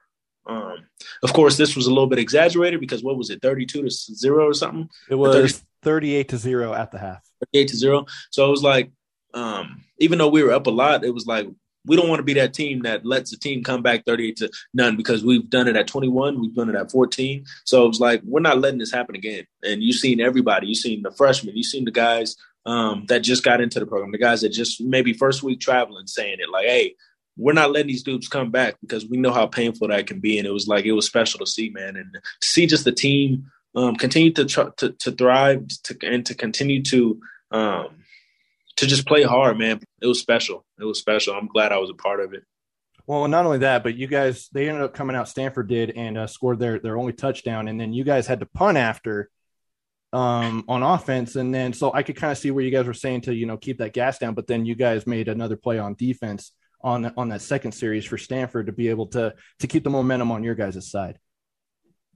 Um, 0.46 0.76
of 1.22 1.32
course, 1.32 1.56
this 1.56 1.74
was 1.74 1.86
a 1.86 1.90
little 1.90 2.06
bit 2.06 2.18
exaggerated 2.18 2.78
because 2.78 3.02
what 3.02 3.16
was 3.16 3.30
it, 3.30 3.40
thirty-two 3.40 3.82
to 3.82 3.90
zero 3.90 4.46
or 4.46 4.54
something? 4.54 4.90
It 5.08 5.14
was 5.14 5.64
thirty-eight 5.82 6.28
to 6.28 6.36
zero 6.36 6.74
at 6.74 6.90
the 6.90 6.98
half. 6.98 7.22
Thirty-eight 7.40 7.68
to 7.68 7.76
zero. 7.76 8.04
So 8.30 8.46
it 8.46 8.50
was 8.50 8.62
like 8.62 8.90
um, 9.34 9.84
even 9.98 10.18
though 10.18 10.28
we 10.28 10.42
were 10.42 10.52
up 10.52 10.66
a 10.66 10.70
lot, 10.70 11.04
it 11.04 11.12
was 11.12 11.26
like 11.26 11.46
we 11.86 11.96
don't 11.96 12.08
want 12.08 12.20
to 12.20 12.24
be 12.24 12.34
that 12.34 12.54
team 12.54 12.82
that 12.82 13.04
lets 13.04 13.30
the 13.30 13.36
team 13.36 13.62
come 13.62 13.82
back 13.82 14.04
38 14.06 14.36
to 14.36 14.50
none 14.72 14.96
because 14.96 15.22
we've 15.22 15.50
done 15.50 15.68
it 15.68 15.76
at 15.76 15.86
21, 15.86 16.40
we've 16.40 16.54
done 16.54 16.70
it 16.70 16.76
at 16.76 16.90
14. 16.90 17.44
So 17.64 17.84
it 17.84 17.88
was 17.88 18.00
like 18.00 18.22
we're 18.24 18.40
not 18.40 18.58
letting 18.58 18.78
this 18.78 18.92
happen 18.92 19.14
again. 19.14 19.44
And 19.62 19.82
you've 19.82 19.96
seen 19.96 20.20
everybody, 20.20 20.68
you've 20.68 20.78
seen 20.78 21.02
the 21.02 21.10
freshmen, 21.10 21.56
you've 21.56 21.66
seen 21.66 21.84
the 21.84 21.90
guys 21.90 22.36
um, 22.66 23.04
that 23.08 23.20
just 23.20 23.44
got 23.44 23.60
into 23.60 23.80
the 23.80 23.86
program, 23.86 24.12
the 24.12 24.18
guys 24.18 24.40
that 24.40 24.50
just 24.50 24.80
maybe 24.80 25.12
first 25.12 25.42
week 25.42 25.60
traveling 25.60 26.06
saying 26.06 26.38
it 26.38 26.50
like, 26.50 26.66
hey, 26.66 26.94
we're 27.36 27.52
not 27.52 27.72
letting 27.72 27.88
these 27.88 28.04
dudes 28.04 28.28
come 28.28 28.50
back 28.50 28.76
because 28.80 29.06
we 29.06 29.16
know 29.16 29.32
how 29.32 29.46
painful 29.46 29.88
that 29.88 30.06
can 30.06 30.20
be. 30.20 30.38
And 30.38 30.46
it 30.46 30.52
was 30.52 30.68
like 30.68 30.84
it 30.84 30.92
was 30.92 31.06
special 31.06 31.40
to 31.40 31.46
see, 31.46 31.68
man, 31.70 31.96
and 31.96 32.14
to 32.14 32.20
see 32.40 32.66
just 32.66 32.84
the 32.84 32.92
team 32.92 33.50
um, 33.74 33.96
continue 33.96 34.30
to, 34.32 34.44
tr- 34.44 34.70
to 34.76 34.92
to 34.92 35.10
thrive 35.10 35.66
to, 35.84 35.98
and 36.02 36.24
to 36.26 36.34
continue 36.34 36.82
to 36.84 37.20
um, 37.50 37.88
to 38.76 38.86
just 38.86 39.06
play 39.06 39.22
hard, 39.22 39.58
man. 39.58 39.80
It 40.00 40.06
was 40.06 40.20
special. 40.20 40.64
It 40.78 40.84
was 40.84 40.98
special. 40.98 41.34
I'm 41.34 41.46
glad 41.46 41.72
I 41.72 41.78
was 41.78 41.90
a 41.90 41.94
part 41.94 42.20
of 42.20 42.34
it. 42.34 42.42
Well, 43.06 43.28
not 43.28 43.44
only 43.44 43.58
that, 43.58 43.82
but 43.82 43.96
you 43.96 44.06
guys 44.06 44.48
they 44.52 44.68
ended 44.68 44.82
up 44.82 44.94
coming 44.94 45.14
out. 45.14 45.28
Stanford 45.28 45.68
did 45.68 45.90
and 45.90 46.16
uh, 46.16 46.26
scored 46.26 46.58
their 46.58 46.78
their 46.78 46.96
only 46.96 47.12
touchdown, 47.12 47.68
and 47.68 47.78
then 47.78 47.92
you 47.92 48.02
guys 48.02 48.26
had 48.26 48.40
to 48.40 48.46
punt 48.46 48.78
after 48.78 49.30
um, 50.12 50.64
on 50.68 50.82
offense, 50.82 51.36
and 51.36 51.54
then 51.54 51.72
so 51.72 51.92
I 51.92 52.02
could 52.02 52.16
kind 52.16 52.32
of 52.32 52.38
see 52.38 52.50
where 52.50 52.64
you 52.64 52.70
guys 52.70 52.86
were 52.86 52.94
saying 52.94 53.22
to 53.22 53.34
you 53.34 53.46
know 53.46 53.58
keep 53.58 53.78
that 53.78 53.92
gas 53.92 54.18
down, 54.18 54.34
but 54.34 54.46
then 54.46 54.64
you 54.64 54.74
guys 54.74 55.06
made 55.06 55.28
another 55.28 55.56
play 55.56 55.78
on 55.78 55.94
defense 55.94 56.52
on 56.80 57.12
on 57.16 57.28
that 57.28 57.42
second 57.42 57.72
series 57.72 58.06
for 58.06 58.16
Stanford 58.16 58.66
to 58.66 58.72
be 58.72 58.88
able 58.88 59.08
to 59.08 59.34
to 59.58 59.66
keep 59.66 59.84
the 59.84 59.90
momentum 59.90 60.32
on 60.32 60.42
your 60.42 60.54
guys' 60.54 60.90
side. 60.90 61.18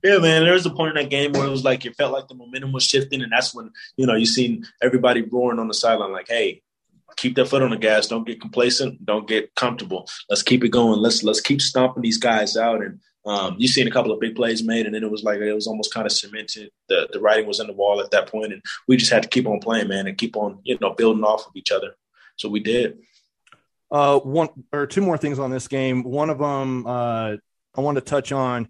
Yeah, 0.02 0.18
man. 0.18 0.44
There 0.44 0.52
was 0.52 0.66
a 0.66 0.70
point 0.70 0.96
in 0.96 1.02
that 1.02 1.10
game 1.10 1.32
where 1.32 1.46
it 1.46 1.50
was 1.50 1.64
like 1.64 1.84
it 1.84 1.96
felt 1.96 2.12
like 2.12 2.28
the 2.28 2.34
momentum 2.34 2.72
was 2.72 2.84
shifting, 2.84 3.22
and 3.22 3.32
that's 3.32 3.54
when 3.54 3.70
you 3.96 4.06
know 4.06 4.14
you 4.14 4.26
seen 4.26 4.64
everybody 4.82 5.22
roaring 5.22 5.58
on 5.58 5.68
the 5.68 5.74
sideline 5.74 6.12
like, 6.12 6.28
"Hey, 6.28 6.62
keep 7.16 7.34
their 7.34 7.44
foot 7.44 7.62
on 7.62 7.70
the 7.70 7.76
gas. 7.76 8.06
Don't 8.06 8.26
get 8.26 8.40
complacent. 8.40 9.04
Don't 9.04 9.26
get 9.26 9.54
comfortable. 9.54 10.08
Let's 10.30 10.42
keep 10.42 10.62
it 10.64 10.68
going. 10.68 11.00
Let's 11.00 11.22
let's 11.22 11.40
keep 11.40 11.60
stomping 11.60 12.02
these 12.02 12.18
guys 12.18 12.56
out." 12.56 12.82
And 12.82 13.00
um, 13.26 13.56
you 13.58 13.66
seen 13.66 13.88
a 13.88 13.90
couple 13.90 14.12
of 14.12 14.20
big 14.20 14.36
plays 14.36 14.62
made, 14.62 14.86
and 14.86 14.94
then 14.94 15.02
it 15.02 15.10
was 15.10 15.24
like 15.24 15.40
it 15.40 15.52
was 15.52 15.66
almost 15.66 15.92
kind 15.92 16.06
of 16.06 16.12
cemented. 16.12 16.70
The 16.88 17.08
the 17.12 17.20
writing 17.20 17.46
was 17.46 17.60
in 17.60 17.66
the 17.66 17.72
wall 17.72 18.00
at 18.00 18.12
that 18.12 18.28
point, 18.28 18.52
and 18.52 18.62
we 18.86 18.96
just 18.96 19.12
had 19.12 19.24
to 19.24 19.28
keep 19.28 19.46
on 19.46 19.58
playing, 19.58 19.88
man, 19.88 20.06
and 20.06 20.16
keep 20.16 20.36
on 20.36 20.60
you 20.62 20.78
know 20.80 20.94
building 20.94 21.24
off 21.24 21.46
of 21.46 21.56
each 21.56 21.72
other. 21.72 21.96
So 22.36 22.48
we 22.48 22.60
did. 22.60 22.98
Uh, 23.90 24.18
one 24.20 24.48
or 24.72 24.86
two 24.86 25.00
more 25.00 25.18
things 25.18 25.38
on 25.38 25.50
this 25.50 25.66
game. 25.66 26.02
One 26.02 26.30
of 26.30 26.38
them, 26.38 26.86
uh, 26.86 27.36
I 27.74 27.80
wanted 27.80 28.00
to 28.04 28.10
touch 28.10 28.32
on 28.32 28.68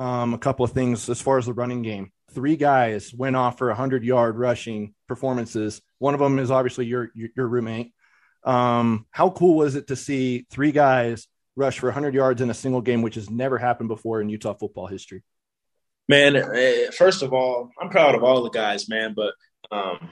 um, 0.00 0.34
a 0.34 0.38
couple 0.38 0.64
of 0.64 0.72
things 0.72 1.08
as 1.08 1.20
far 1.20 1.38
as 1.38 1.46
the 1.46 1.52
running 1.52 1.82
game. 1.82 2.12
Three 2.32 2.56
guys 2.56 3.12
went 3.12 3.36
off 3.36 3.58
for 3.58 3.68
100 3.68 4.04
yard 4.04 4.36
rushing 4.36 4.94
performances. 5.06 5.80
One 5.98 6.14
of 6.14 6.20
them 6.20 6.38
is 6.38 6.50
obviously 6.50 6.86
your 6.86 7.10
your, 7.14 7.28
your 7.36 7.48
roommate. 7.48 7.92
Um, 8.44 9.06
how 9.10 9.30
cool 9.30 9.56
was 9.56 9.74
it 9.74 9.88
to 9.88 9.96
see 9.96 10.46
three 10.50 10.72
guys 10.72 11.26
rush 11.56 11.78
for 11.78 11.86
100 11.86 12.14
yards 12.14 12.40
in 12.40 12.50
a 12.50 12.54
single 12.54 12.80
game, 12.80 13.02
which 13.02 13.16
has 13.16 13.28
never 13.28 13.58
happened 13.58 13.88
before 13.88 14.20
in 14.20 14.28
Utah 14.28 14.54
football 14.54 14.86
history? 14.86 15.22
Man, 16.08 16.36
eh, 16.36 16.90
first 16.96 17.22
of 17.22 17.32
all, 17.32 17.70
I'm 17.80 17.90
proud 17.90 18.14
of 18.14 18.22
all 18.22 18.42
the 18.42 18.50
guys, 18.50 18.88
man. 18.88 19.14
But 19.14 19.34
um, 19.70 20.10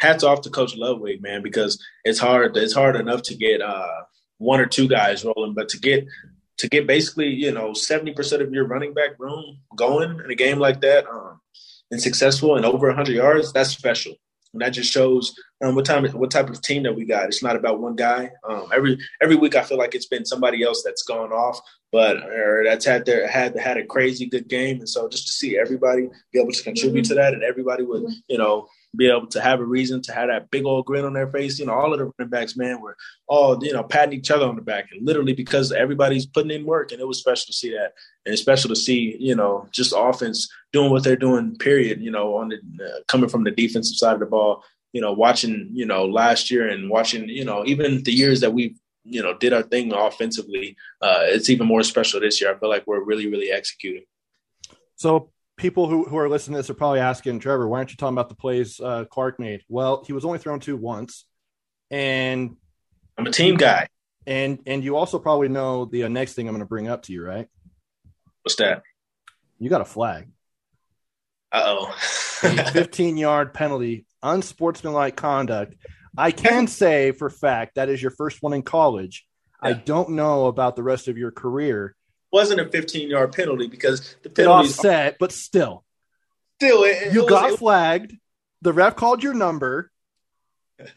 hats 0.00 0.24
off 0.24 0.42
to 0.42 0.50
Coach 0.50 0.76
Ludwig, 0.76 1.22
man, 1.22 1.42
because 1.42 1.84
it's 2.04 2.18
hard. 2.18 2.56
It's 2.56 2.74
hard 2.74 2.96
enough 2.96 3.22
to 3.22 3.36
get 3.36 3.60
uh, 3.60 4.02
one 4.38 4.60
or 4.60 4.66
two 4.66 4.88
guys 4.88 5.24
rolling, 5.24 5.54
but 5.54 5.68
to 5.70 5.78
get 5.78 6.06
to 6.58 6.68
get 6.68 6.86
basically 6.86 7.28
you 7.28 7.52
know 7.52 7.72
seventy 7.72 8.12
percent 8.12 8.42
of 8.42 8.52
your 8.52 8.66
running 8.66 8.94
back 8.94 9.18
room 9.18 9.58
going 9.76 10.20
in 10.24 10.30
a 10.30 10.34
game 10.34 10.58
like 10.58 10.80
that 10.80 11.06
um, 11.08 11.40
and 11.90 12.00
successful 12.00 12.56
and 12.56 12.64
over 12.64 12.90
hundred 12.92 13.16
yards, 13.16 13.52
that's 13.52 13.70
special. 13.70 14.14
And 14.52 14.62
that 14.62 14.70
just 14.70 14.90
shows 14.90 15.34
um, 15.62 15.74
what 15.74 15.84
time, 15.84 16.06
what 16.12 16.30
type 16.30 16.48
of 16.48 16.62
team 16.62 16.82
that 16.84 16.96
we 16.96 17.04
got. 17.04 17.26
It's 17.26 17.42
not 17.42 17.56
about 17.56 17.80
one 17.80 17.94
guy. 17.94 18.30
Um, 18.48 18.70
every 18.74 18.98
every 19.20 19.36
week, 19.36 19.54
I 19.54 19.62
feel 19.62 19.76
like 19.76 19.94
it's 19.94 20.06
been 20.06 20.24
somebody 20.24 20.62
else 20.62 20.82
that's 20.82 21.02
gone 21.02 21.30
off, 21.30 21.60
but 21.92 22.18
or 22.24 22.62
that's 22.64 22.86
had 22.86 23.04
their 23.04 23.28
had 23.28 23.58
had 23.58 23.76
a 23.76 23.84
crazy 23.84 24.26
good 24.26 24.48
game. 24.48 24.78
And 24.78 24.88
so 24.88 25.08
just 25.08 25.26
to 25.26 25.32
see 25.32 25.58
everybody 25.58 26.08
be 26.32 26.40
able 26.40 26.52
to 26.52 26.62
contribute 26.62 27.02
mm-hmm. 27.02 27.08
to 27.08 27.14
that, 27.16 27.34
and 27.34 27.42
everybody 27.42 27.82
would 27.82 28.04
you 28.28 28.38
know 28.38 28.66
be 28.96 29.08
able 29.08 29.26
to 29.28 29.40
have 29.40 29.60
a 29.60 29.64
reason 29.64 30.02
to 30.02 30.12
have 30.12 30.28
that 30.28 30.50
big 30.50 30.64
old 30.64 30.86
grin 30.86 31.04
on 31.04 31.12
their 31.12 31.30
face. 31.30 31.58
You 31.58 31.66
know, 31.66 31.74
all 31.74 31.92
of 31.92 31.98
the 31.98 32.10
running 32.18 32.30
backs, 32.30 32.56
man, 32.56 32.80
were 32.80 32.96
all, 33.26 33.62
you 33.64 33.72
know, 33.72 33.82
patting 33.82 34.18
each 34.18 34.30
other 34.30 34.46
on 34.46 34.56
the 34.56 34.62
back 34.62 34.88
and 34.92 35.06
literally 35.06 35.32
because 35.32 35.72
everybody's 35.72 36.26
putting 36.26 36.50
in 36.50 36.64
work. 36.64 36.92
And 36.92 37.00
it 37.00 37.08
was 37.08 37.18
special 37.18 37.46
to 37.46 37.52
see 37.52 37.70
that. 37.70 37.92
And 38.24 38.32
it's 38.32 38.42
special 38.42 38.68
to 38.68 38.76
see, 38.76 39.16
you 39.18 39.34
know, 39.34 39.68
just 39.70 39.94
offense 39.96 40.48
doing 40.72 40.90
what 40.90 41.04
they're 41.04 41.16
doing, 41.16 41.56
period, 41.56 42.00
you 42.00 42.10
know, 42.10 42.36
on 42.36 42.48
the 42.48 42.56
uh, 42.56 43.00
coming 43.08 43.28
from 43.28 43.44
the 43.44 43.50
defensive 43.50 43.96
side 43.96 44.14
of 44.14 44.20
the 44.20 44.26
ball, 44.26 44.64
you 44.92 45.00
know, 45.00 45.12
watching, 45.12 45.70
you 45.72 45.86
know, 45.86 46.04
last 46.06 46.50
year 46.50 46.68
and 46.68 46.90
watching, 46.90 47.28
you 47.28 47.44
know, 47.44 47.64
even 47.66 48.02
the 48.02 48.12
years 48.12 48.40
that 48.40 48.52
we've, 48.52 48.78
you 49.04 49.22
know, 49.22 49.36
did 49.38 49.52
our 49.52 49.62
thing 49.62 49.92
offensively, 49.92 50.76
uh, 51.00 51.20
it's 51.22 51.48
even 51.48 51.66
more 51.66 51.82
special 51.82 52.20
this 52.20 52.40
year. 52.40 52.52
I 52.52 52.58
feel 52.58 52.68
like 52.68 52.86
we're 52.86 53.04
really, 53.04 53.28
really 53.28 53.52
executing. 53.52 54.04
So 54.96 55.30
people 55.56 55.88
who, 55.88 56.04
who 56.04 56.18
are 56.18 56.28
listening 56.28 56.54
to 56.54 56.58
this 56.58 56.70
are 56.70 56.74
probably 56.74 57.00
asking 57.00 57.40
Trevor, 57.40 57.68
why 57.68 57.78
aren't 57.78 57.90
you 57.90 57.96
talking 57.96 58.14
about 58.14 58.28
the 58.28 58.34
plays 58.34 58.80
uh, 58.80 59.04
Clark 59.06 59.38
made? 59.40 59.62
Well, 59.68 60.04
he 60.06 60.12
was 60.12 60.24
only 60.24 60.38
thrown 60.38 60.60
to 60.60 60.76
once, 60.76 61.24
and 61.90 62.56
I'm 63.16 63.26
a 63.26 63.30
team 63.30 63.56
guy. 63.56 63.88
And 64.26 64.58
and 64.66 64.82
you 64.82 64.96
also 64.96 65.18
probably 65.18 65.48
know 65.48 65.84
the 65.84 66.04
uh, 66.04 66.08
next 66.08 66.34
thing 66.34 66.48
I'm 66.48 66.54
going 66.54 66.60
to 66.60 66.66
bring 66.66 66.88
up 66.88 67.02
to 67.02 67.12
you, 67.12 67.22
right? 67.22 67.46
What's 68.42 68.56
that? 68.56 68.82
You 69.58 69.70
got 69.70 69.80
a 69.80 69.86
flag. 69.86 70.28
Uh 71.52 71.62
oh. 71.64 71.92
15 72.72 73.16
yard 73.16 73.54
penalty, 73.54 74.04
unsportsmanlike 74.22 75.16
conduct. 75.16 75.76
I 76.18 76.30
can 76.32 76.66
say 76.66 77.12
for 77.12 77.30
fact 77.30 77.76
that 77.76 77.88
is 77.88 78.02
your 78.02 78.10
first 78.10 78.42
one 78.42 78.52
in 78.52 78.62
college. 78.62 79.26
Yeah. 79.62 79.70
I 79.70 79.72
don't 79.72 80.10
know 80.10 80.46
about 80.46 80.76
the 80.76 80.82
rest 80.82 81.08
of 81.08 81.16
your 81.16 81.30
career 81.30 81.95
wasn't 82.32 82.60
a 82.60 82.68
15 82.68 83.10
yard 83.10 83.32
penalty 83.32 83.68
because 83.68 84.16
the 84.22 84.30
penalty 84.30 84.68
offset, 84.68 85.18
but 85.18 85.32
still, 85.32 85.84
still, 86.58 86.84
it, 86.84 87.12
you 87.12 87.24
it 87.24 87.28
got 87.28 87.50
was, 87.50 87.58
flagged. 87.58 88.14
The 88.62 88.72
ref 88.72 88.96
called 88.96 89.22
your 89.22 89.34
number. 89.34 89.90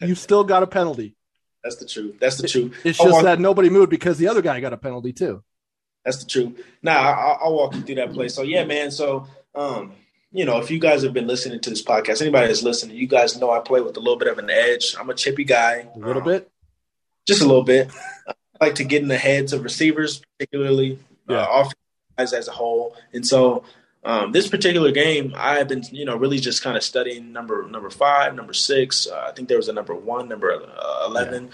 You 0.02 0.14
still 0.14 0.44
got 0.44 0.62
a 0.62 0.66
penalty. 0.66 1.16
That's 1.64 1.76
the 1.76 1.86
truth. 1.86 2.16
That's 2.20 2.36
the 2.36 2.46
truth. 2.46 2.76
It's 2.84 2.98
just 2.98 3.12
walk, 3.12 3.24
that 3.24 3.40
nobody 3.40 3.70
moved 3.70 3.88
because 3.88 4.18
the 4.18 4.28
other 4.28 4.42
guy 4.42 4.60
got 4.60 4.74
a 4.74 4.76
penalty 4.76 5.14
too. 5.14 5.42
That's 6.04 6.18
the 6.18 6.28
truth. 6.28 6.62
Now 6.82 6.98
I, 7.00 7.44
will 7.44 7.56
walk 7.56 7.74
you 7.74 7.80
through 7.80 7.94
that 7.96 8.12
play. 8.12 8.28
So 8.28 8.42
yeah, 8.42 8.64
man. 8.64 8.90
So 8.90 9.26
um, 9.54 9.92
you 10.32 10.44
know, 10.44 10.58
if 10.58 10.70
you 10.70 10.78
guys 10.78 11.02
have 11.02 11.12
been 11.12 11.26
listening 11.26 11.60
to 11.60 11.70
this 11.70 11.82
podcast, 11.82 12.22
anybody 12.22 12.46
that's 12.46 12.62
listening, 12.62 12.96
you 12.96 13.06
guys 13.06 13.38
know 13.38 13.50
I 13.50 13.60
play 13.60 13.80
with 13.80 13.96
a 13.96 14.00
little 14.00 14.18
bit 14.18 14.28
of 14.28 14.38
an 14.38 14.50
edge. 14.50 14.94
I'm 14.98 15.10
a 15.10 15.14
chippy 15.14 15.44
guy. 15.44 15.86
A 15.94 15.98
little 15.98 16.22
um, 16.22 16.28
bit. 16.28 16.50
Just 17.26 17.42
a 17.42 17.46
little 17.46 17.64
bit. 17.64 17.90
I 18.28 18.34
like 18.60 18.76
to 18.76 18.84
get 18.84 19.02
in 19.02 19.08
the 19.08 19.18
heads 19.18 19.52
of 19.52 19.64
receivers, 19.64 20.22
particularly 20.38 20.98
yeah. 21.30 21.42
uh, 21.42 21.70
offense 22.18 22.32
as 22.32 22.48
a 22.48 22.52
whole. 22.52 22.96
And 23.12 23.26
so 23.26 23.64
um, 24.04 24.32
this 24.32 24.48
particular 24.48 24.92
game, 24.92 25.34
I've 25.36 25.68
been, 25.68 25.82
you 25.90 26.04
know, 26.04 26.16
really 26.16 26.38
just 26.38 26.62
kind 26.62 26.76
of 26.76 26.82
studying 26.82 27.32
number 27.32 27.66
number 27.68 27.90
five, 27.90 28.34
number 28.34 28.52
six. 28.52 29.06
Uh, 29.06 29.26
I 29.28 29.32
think 29.32 29.48
there 29.48 29.56
was 29.56 29.68
a 29.68 29.72
number 29.72 29.94
one, 29.94 30.28
number 30.28 30.52
uh, 30.52 31.06
eleven. 31.06 31.46
Yeah. 31.46 31.52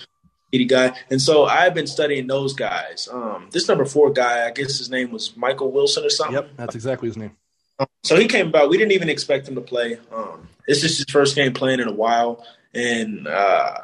Guy, 0.68 0.96
and 1.10 1.20
so 1.20 1.44
I've 1.44 1.74
been 1.74 1.86
studying 1.86 2.28
those 2.28 2.54
guys. 2.54 3.10
Um, 3.12 3.48
this 3.52 3.68
number 3.68 3.84
four 3.84 4.10
guy, 4.10 4.46
I 4.46 4.50
guess 4.52 4.78
his 4.78 4.88
name 4.88 5.10
was 5.10 5.36
Michael 5.36 5.70
Wilson 5.70 6.02
or 6.02 6.08
something. 6.08 6.34
Yep, 6.34 6.50
that's 6.56 6.74
exactly 6.74 7.08
his 7.08 7.18
name. 7.18 7.36
Um, 7.78 7.86
so 8.04 8.16
he 8.16 8.26
came 8.26 8.48
about. 8.48 8.70
We 8.70 8.78
didn't 8.78 8.92
even 8.92 9.10
expect 9.10 9.48
him 9.48 9.54
to 9.56 9.60
play. 9.60 9.98
Um, 10.10 10.48
this 10.66 10.82
is 10.82 10.96
his 10.96 11.06
first 11.10 11.34
game 11.34 11.52
playing 11.52 11.80
in 11.80 11.88
a 11.88 11.92
while, 11.92 12.42
and 12.72 13.28
uh, 13.28 13.80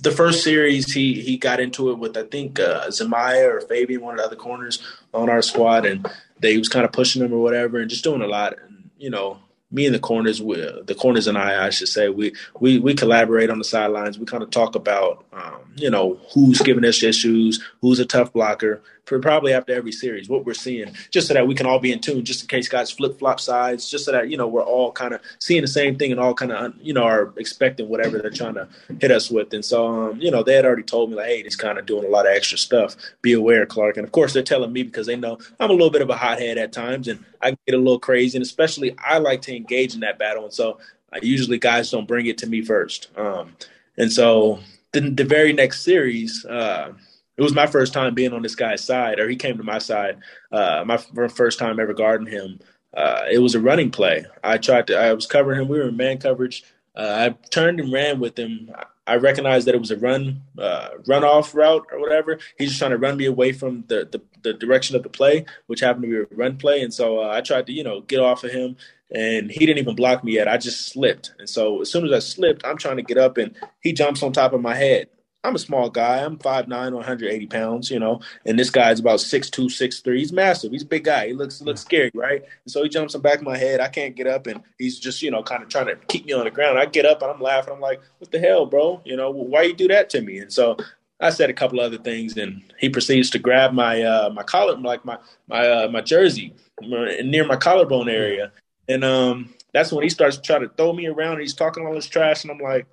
the 0.00 0.10
first 0.10 0.42
series 0.42 0.92
he 0.92 1.20
he 1.20 1.36
got 1.36 1.60
into 1.60 1.90
it 1.90 1.98
with 1.98 2.16
I 2.16 2.24
think 2.24 2.58
uh, 2.58 2.86
Zemaiah 2.88 3.48
or 3.48 3.60
Faybian, 3.60 4.00
one 4.00 4.14
of 4.14 4.18
the 4.18 4.26
other 4.26 4.36
corners 4.36 4.82
on 5.12 5.28
our 5.28 5.42
squad, 5.42 5.86
and 5.86 6.08
they 6.38 6.56
was 6.58 6.68
kind 6.68 6.84
of 6.84 6.92
pushing 6.92 7.22
him 7.22 7.32
or 7.32 7.42
whatever, 7.42 7.78
and 7.78 7.90
just 7.90 8.04
doing 8.04 8.22
a 8.22 8.26
lot. 8.26 8.56
And 8.58 8.90
you 8.98 9.10
know, 9.10 9.38
me 9.70 9.86
and 9.86 9.94
the 9.94 10.00
corners, 10.00 10.42
we, 10.42 10.56
the 10.56 10.96
corners 10.96 11.26
and 11.26 11.38
I, 11.38 11.66
I 11.66 11.70
should 11.70 11.88
say, 11.88 12.08
we 12.08 12.34
we 12.58 12.78
we 12.78 12.94
collaborate 12.94 13.50
on 13.50 13.58
the 13.58 13.64
sidelines. 13.64 14.18
We 14.18 14.26
kind 14.26 14.42
of 14.42 14.50
talk 14.50 14.74
about, 14.74 15.24
um, 15.32 15.72
you 15.76 15.90
know, 15.90 16.18
who's 16.34 16.60
giving 16.60 16.84
us 16.84 17.02
issues, 17.02 17.62
who's 17.80 18.00
a 18.00 18.06
tough 18.06 18.32
blocker, 18.32 18.82
probably 19.18 19.52
after 19.52 19.72
every 19.72 19.92
series, 19.92 20.28
what 20.28 20.44
we're 20.44 20.54
seeing, 20.54 20.94
just 21.10 21.26
so 21.26 21.34
that 21.34 21.46
we 21.46 21.54
can 21.54 21.66
all 21.66 21.78
be 21.78 21.90
in 21.90 22.00
tune, 22.00 22.24
just 22.24 22.42
in 22.42 22.48
case 22.48 22.68
guys 22.68 22.90
flip 22.90 23.18
flop 23.18 23.40
sides, 23.40 23.90
just 23.90 24.04
so 24.04 24.12
that 24.12 24.30
you 24.30 24.36
know 24.36 24.46
we're 24.46 24.62
all 24.62 24.92
kind 24.92 25.14
of 25.14 25.20
seeing 25.38 25.62
the 25.62 25.68
same 25.68 25.96
thing 25.96 26.12
and 26.12 26.20
all 26.20 26.34
kind 26.34 26.52
of 26.52 26.74
you 26.80 26.92
know 26.92 27.02
are 27.02 27.32
expecting 27.36 27.88
whatever 27.88 28.18
they're 28.18 28.30
trying 28.30 28.54
to 28.54 28.68
hit 29.00 29.10
us 29.10 29.30
with. 29.30 29.52
And 29.52 29.64
so, 29.64 29.86
um, 29.86 30.20
you 30.20 30.30
know, 30.30 30.42
they 30.42 30.54
had 30.54 30.64
already 30.64 30.82
told 30.82 31.10
me 31.10 31.16
like, 31.16 31.26
hey, 31.26 31.42
he's 31.42 31.56
kind 31.56 31.78
of 31.78 31.86
doing 31.86 32.04
a 32.04 32.08
lot 32.08 32.26
of 32.26 32.32
extra 32.32 32.58
stuff. 32.58 32.96
Be 33.22 33.32
aware, 33.32 33.66
Clark. 33.66 33.96
And 33.96 34.06
of 34.06 34.12
course, 34.12 34.32
they're 34.32 34.42
telling 34.42 34.72
me 34.72 34.82
because 34.82 35.06
they 35.06 35.16
know 35.16 35.38
I'm 35.58 35.70
a 35.70 35.72
little 35.72 35.90
bit 35.90 36.02
of 36.02 36.10
a 36.10 36.16
hothead 36.16 36.58
at 36.58 36.72
times, 36.72 37.08
and 37.08 37.24
I 37.42 37.50
get 37.66 37.74
a 37.74 37.78
little 37.78 37.98
crazy. 37.98 38.36
And 38.36 38.44
especially, 38.44 38.96
I 38.98 39.18
like 39.18 39.42
to 39.42 39.56
engage 39.56 39.94
in 39.94 40.00
that 40.00 40.18
battle, 40.18 40.44
and 40.44 40.52
so 40.52 40.78
I 41.12 41.18
usually 41.22 41.58
guys 41.58 41.90
don't 41.90 42.06
bring 42.06 42.26
it 42.26 42.38
to 42.38 42.46
me 42.46 42.62
first. 42.62 43.08
Um, 43.16 43.56
and 43.96 44.12
so 44.12 44.60
the, 44.92 45.00
the 45.00 45.24
very 45.24 45.52
next 45.52 45.82
series. 45.82 46.44
Uh, 46.44 46.92
it 47.40 47.42
was 47.42 47.54
my 47.54 47.66
first 47.66 47.94
time 47.94 48.12
being 48.12 48.34
on 48.34 48.42
this 48.42 48.54
guy's 48.54 48.84
side, 48.84 49.18
or 49.18 49.26
he 49.26 49.34
came 49.34 49.56
to 49.56 49.62
my 49.62 49.78
side. 49.78 50.18
Uh, 50.52 50.84
my 50.86 50.98
first 51.28 51.58
time 51.58 51.80
ever 51.80 51.94
guarding 51.94 52.26
him. 52.26 52.60
Uh, 52.94 53.22
it 53.30 53.38
was 53.38 53.54
a 53.54 53.60
running 53.60 53.90
play. 53.90 54.26
I 54.44 54.58
tried 54.58 54.88
to. 54.88 54.98
I 54.98 55.14
was 55.14 55.26
covering 55.26 55.58
him. 55.58 55.68
We 55.68 55.78
were 55.78 55.88
in 55.88 55.96
man 55.96 56.18
coverage. 56.18 56.64
Uh, 56.94 57.30
I 57.30 57.48
turned 57.48 57.80
and 57.80 57.90
ran 57.90 58.20
with 58.20 58.38
him. 58.38 58.70
I 59.06 59.16
recognized 59.16 59.66
that 59.66 59.74
it 59.74 59.80
was 59.80 59.90
a 59.90 59.96
run, 59.96 60.42
uh, 60.58 60.90
run 61.06 61.24
off 61.24 61.54
route 61.54 61.86
or 61.90 61.98
whatever. 61.98 62.38
He's 62.58 62.68
just 62.68 62.78
trying 62.78 62.90
to 62.90 62.98
run 62.98 63.16
me 63.16 63.24
away 63.24 63.52
from 63.52 63.84
the, 63.88 64.06
the, 64.12 64.20
the 64.42 64.52
direction 64.52 64.94
of 64.94 65.02
the 65.02 65.08
play, 65.08 65.46
which 65.66 65.80
happened 65.80 66.02
to 66.02 66.08
be 66.08 66.34
a 66.34 66.36
run 66.36 66.58
play. 66.58 66.82
And 66.82 66.92
so 66.92 67.20
uh, 67.20 67.30
I 67.30 67.40
tried 67.40 67.66
to, 67.68 67.72
you 67.72 67.84
know, 67.84 68.02
get 68.02 68.20
off 68.20 68.44
of 68.44 68.50
him, 68.50 68.76
and 69.10 69.50
he 69.50 69.60
didn't 69.64 69.78
even 69.78 69.96
block 69.96 70.22
me 70.24 70.34
yet. 70.34 70.46
I 70.46 70.58
just 70.58 70.88
slipped. 70.88 71.32
And 71.38 71.48
so 71.48 71.80
as 71.80 71.90
soon 71.90 72.04
as 72.04 72.12
I 72.12 72.18
slipped, 72.18 72.66
I'm 72.66 72.76
trying 72.76 72.98
to 72.98 73.02
get 73.02 73.16
up, 73.16 73.38
and 73.38 73.56
he 73.80 73.94
jumps 73.94 74.22
on 74.22 74.34
top 74.34 74.52
of 74.52 74.60
my 74.60 74.74
head 74.74 75.08
I'm 75.42 75.54
a 75.54 75.58
small 75.58 75.88
guy. 75.88 76.22
I'm 76.22 76.36
5'9", 76.36 76.68
180 76.68 77.46
pounds, 77.46 77.90
you 77.90 77.98
know, 77.98 78.20
and 78.44 78.58
this 78.58 78.68
guy's 78.68 79.00
about 79.00 79.20
6'2", 79.20 79.66
6'3". 79.66 80.16
He's 80.16 80.32
massive. 80.32 80.70
He's 80.70 80.82
a 80.82 80.86
big 80.86 81.04
guy. 81.04 81.28
He 81.28 81.32
looks 81.32 81.62
looks 81.62 81.80
scary, 81.80 82.10
right? 82.14 82.42
And 82.42 82.72
so 82.72 82.82
he 82.82 82.88
jumps 82.88 83.14
in 83.14 83.22
back 83.22 83.38
of 83.38 83.44
my 83.44 83.56
head. 83.56 83.80
I 83.80 83.88
can't 83.88 84.14
get 84.14 84.26
up, 84.26 84.46
and 84.46 84.62
he's 84.78 84.98
just, 84.98 85.22
you 85.22 85.30
know, 85.30 85.42
kind 85.42 85.62
of 85.62 85.68
trying 85.68 85.86
to 85.86 85.96
keep 86.08 86.26
me 86.26 86.34
on 86.34 86.44
the 86.44 86.50
ground. 86.50 86.78
I 86.78 86.86
get 86.86 87.06
up 87.06 87.22
and 87.22 87.30
I'm 87.30 87.40
laughing. 87.40 87.72
I'm 87.72 87.80
like, 87.80 88.00
what 88.18 88.30
the 88.30 88.38
hell, 88.38 88.66
bro? 88.66 89.00
You 89.04 89.16
know, 89.16 89.30
why 89.30 89.62
you 89.62 89.74
do 89.74 89.88
that 89.88 90.10
to 90.10 90.20
me? 90.20 90.38
And 90.38 90.52
so 90.52 90.76
I 91.20 91.30
said 91.30 91.50
a 91.50 91.54
couple 91.54 91.80
other 91.80 91.98
things, 91.98 92.36
and 92.36 92.62
he 92.78 92.88
proceeds 92.88 93.30
to 93.30 93.38
grab 93.38 93.72
my 93.72 94.02
uh, 94.02 94.30
my 94.30 94.42
collar, 94.42 94.76
like 94.76 95.04
my 95.04 95.18
my 95.48 95.66
uh, 95.66 95.88
my 95.88 96.00
jersey 96.00 96.54
near 96.82 97.46
my 97.46 97.56
collarbone 97.56 98.08
area, 98.08 98.52
and 98.88 99.04
um, 99.04 99.54
that's 99.72 99.92
when 99.92 100.02
he 100.02 100.08
starts 100.08 100.38
trying 100.38 100.62
to 100.62 100.68
throw 100.68 100.92
me 100.92 101.06
around. 101.06 101.32
And 101.32 101.42
he's 101.42 101.54
talking 101.54 101.86
all 101.86 101.94
this 101.94 102.06
trash, 102.06 102.44
and 102.44 102.50
I'm 102.50 102.58
like 102.58 102.86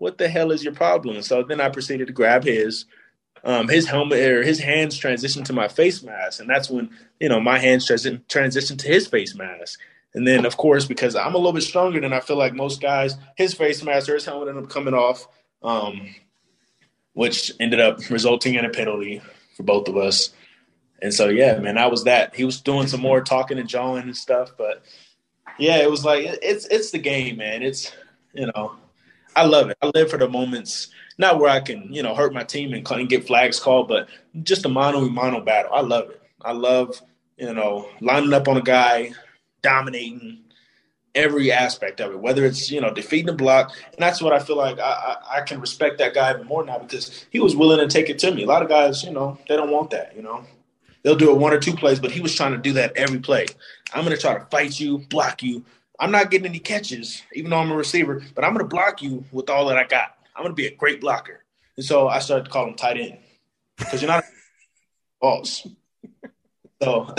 what 0.00 0.16
the 0.16 0.28
hell 0.28 0.50
is 0.50 0.64
your 0.64 0.72
problem? 0.72 1.20
So 1.22 1.42
then 1.42 1.60
I 1.60 1.68
proceeded 1.68 2.06
to 2.08 2.12
grab 2.12 2.42
his. 2.42 2.86
Um, 3.42 3.68
his 3.68 3.86
helmet 3.86 4.18
or 4.18 4.42
his 4.42 4.58
hands 4.58 5.00
transitioned 5.00 5.46
to 5.46 5.54
my 5.54 5.66
face 5.66 6.02
mask, 6.02 6.40
and 6.40 6.50
that's 6.50 6.68
when 6.68 6.90
you 7.18 7.30
know 7.30 7.40
my 7.40 7.58
hands 7.58 7.86
transition 7.86 8.22
transitioned 8.28 8.80
to 8.80 8.88
his 8.88 9.06
face 9.06 9.34
mask. 9.34 9.80
And 10.12 10.28
then, 10.28 10.44
of 10.44 10.58
course, 10.58 10.84
because 10.84 11.16
I'm 11.16 11.34
a 11.34 11.38
little 11.38 11.54
bit 11.54 11.62
stronger 11.62 12.00
than 12.00 12.12
I 12.12 12.20
feel 12.20 12.36
like 12.36 12.52
most 12.52 12.82
guys, 12.82 13.16
his 13.36 13.54
face 13.54 13.82
mask 13.82 14.10
or 14.10 14.14
his 14.14 14.26
helmet 14.26 14.48
ended 14.48 14.64
up 14.64 14.70
coming 14.70 14.92
off, 14.92 15.26
um, 15.62 16.14
which 17.14 17.52
ended 17.58 17.80
up 17.80 18.10
resulting 18.10 18.56
in 18.56 18.66
a 18.66 18.68
penalty 18.68 19.22
for 19.56 19.62
both 19.62 19.88
of 19.88 19.96
us. 19.96 20.34
And 21.00 21.14
so, 21.14 21.30
yeah, 21.30 21.58
man, 21.60 21.78
I 21.78 21.86
was 21.86 22.04
that. 22.04 22.34
He 22.34 22.44
was 22.44 22.60
doing 22.60 22.88
some 22.88 23.00
more 23.00 23.22
talking 23.22 23.58
and 23.58 23.68
jawing 23.68 24.02
and 24.02 24.16
stuff, 24.16 24.52
but 24.58 24.82
yeah, 25.58 25.78
it 25.78 25.90
was 25.90 26.04
like 26.04 26.26
it's 26.42 26.66
it's 26.66 26.90
the 26.90 26.98
game, 26.98 27.38
man. 27.38 27.62
It's 27.62 27.90
you 28.34 28.50
know 28.54 28.74
I 29.36 29.44
love 29.44 29.70
it. 29.70 29.78
I 29.82 29.90
live 29.94 30.10
for 30.10 30.18
the 30.18 30.28
moments, 30.28 30.88
not 31.18 31.38
where 31.38 31.50
I 31.50 31.60
can, 31.60 31.92
you 31.92 32.02
know, 32.02 32.14
hurt 32.14 32.32
my 32.32 32.44
team 32.44 32.72
and, 32.72 33.08
get 33.08 33.26
flags 33.26 33.60
called, 33.60 33.88
but 33.88 34.08
just 34.42 34.64
a 34.64 34.68
mono 34.68 35.00
mono 35.08 35.40
battle. 35.40 35.72
I 35.72 35.80
love 35.80 36.10
it. 36.10 36.22
I 36.42 36.52
love, 36.52 37.00
you 37.36 37.52
know, 37.52 37.88
lining 38.00 38.32
up 38.32 38.48
on 38.48 38.56
a 38.56 38.62
guy, 38.62 39.12
dominating 39.62 40.40
every 41.14 41.50
aspect 41.52 42.00
of 42.00 42.12
it, 42.12 42.18
whether 42.18 42.44
it's, 42.44 42.70
you 42.70 42.80
know, 42.80 42.92
defeating 42.92 43.26
the 43.26 43.32
block. 43.32 43.72
And 43.86 43.98
that's 43.98 44.22
what 44.22 44.32
I 44.32 44.38
feel 44.38 44.56
like 44.56 44.78
I, 44.78 44.82
I, 44.82 45.38
I 45.38 45.40
can 45.42 45.60
respect 45.60 45.98
that 45.98 46.14
guy 46.14 46.32
even 46.32 46.46
more 46.46 46.64
now 46.64 46.78
because 46.78 47.26
he 47.30 47.40
was 47.40 47.56
willing 47.56 47.78
to 47.78 47.92
take 47.92 48.08
it 48.08 48.18
to 48.20 48.32
me. 48.32 48.44
A 48.44 48.46
lot 48.46 48.62
of 48.62 48.68
guys, 48.68 49.04
you 49.04 49.10
know, 49.10 49.38
they 49.48 49.56
don't 49.56 49.70
want 49.70 49.90
that, 49.90 50.14
you 50.16 50.22
know. 50.22 50.44
They'll 51.02 51.16
do 51.16 51.30
it 51.30 51.38
one 51.38 51.52
or 51.52 51.58
two 51.58 51.74
plays, 51.74 51.98
but 51.98 52.10
he 52.10 52.20
was 52.20 52.34
trying 52.34 52.52
to 52.52 52.58
do 52.58 52.74
that 52.74 52.96
every 52.96 53.20
play. 53.20 53.46
I'm 53.94 54.04
going 54.04 54.14
to 54.14 54.20
try 54.20 54.34
to 54.34 54.44
fight 54.46 54.78
you, 54.78 54.98
block 54.98 55.42
you, 55.42 55.64
I'm 56.00 56.10
not 56.10 56.30
getting 56.30 56.46
any 56.46 56.58
catches, 56.58 57.22
even 57.34 57.50
though 57.50 57.58
I'm 57.58 57.70
a 57.70 57.76
receiver, 57.76 58.22
but 58.34 58.42
I'm 58.42 58.54
going 58.54 58.64
to 58.64 58.74
block 58.74 59.02
you 59.02 59.24
with 59.30 59.50
all 59.50 59.66
that 59.66 59.76
I 59.76 59.84
got. 59.84 60.16
I'm 60.34 60.42
going 60.42 60.52
to 60.52 60.56
be 60.56 60.66
a 60.66 60.74
great 60.74 61.00
blocker. 61.00 61.44
And 61.76 61.84
so 61.84 62.08
I 62.08 62.20
started 62.20 62.46
to 62.46 62.50
call 62.50 62.66
him 62.66 62.74
tight 62.74 62.98
end 62.98 63.18
because 63.76 64.00
you're 64.00 64.10
not 64.10 64.24
false. 65.20 65.66
So, 66.82 67.14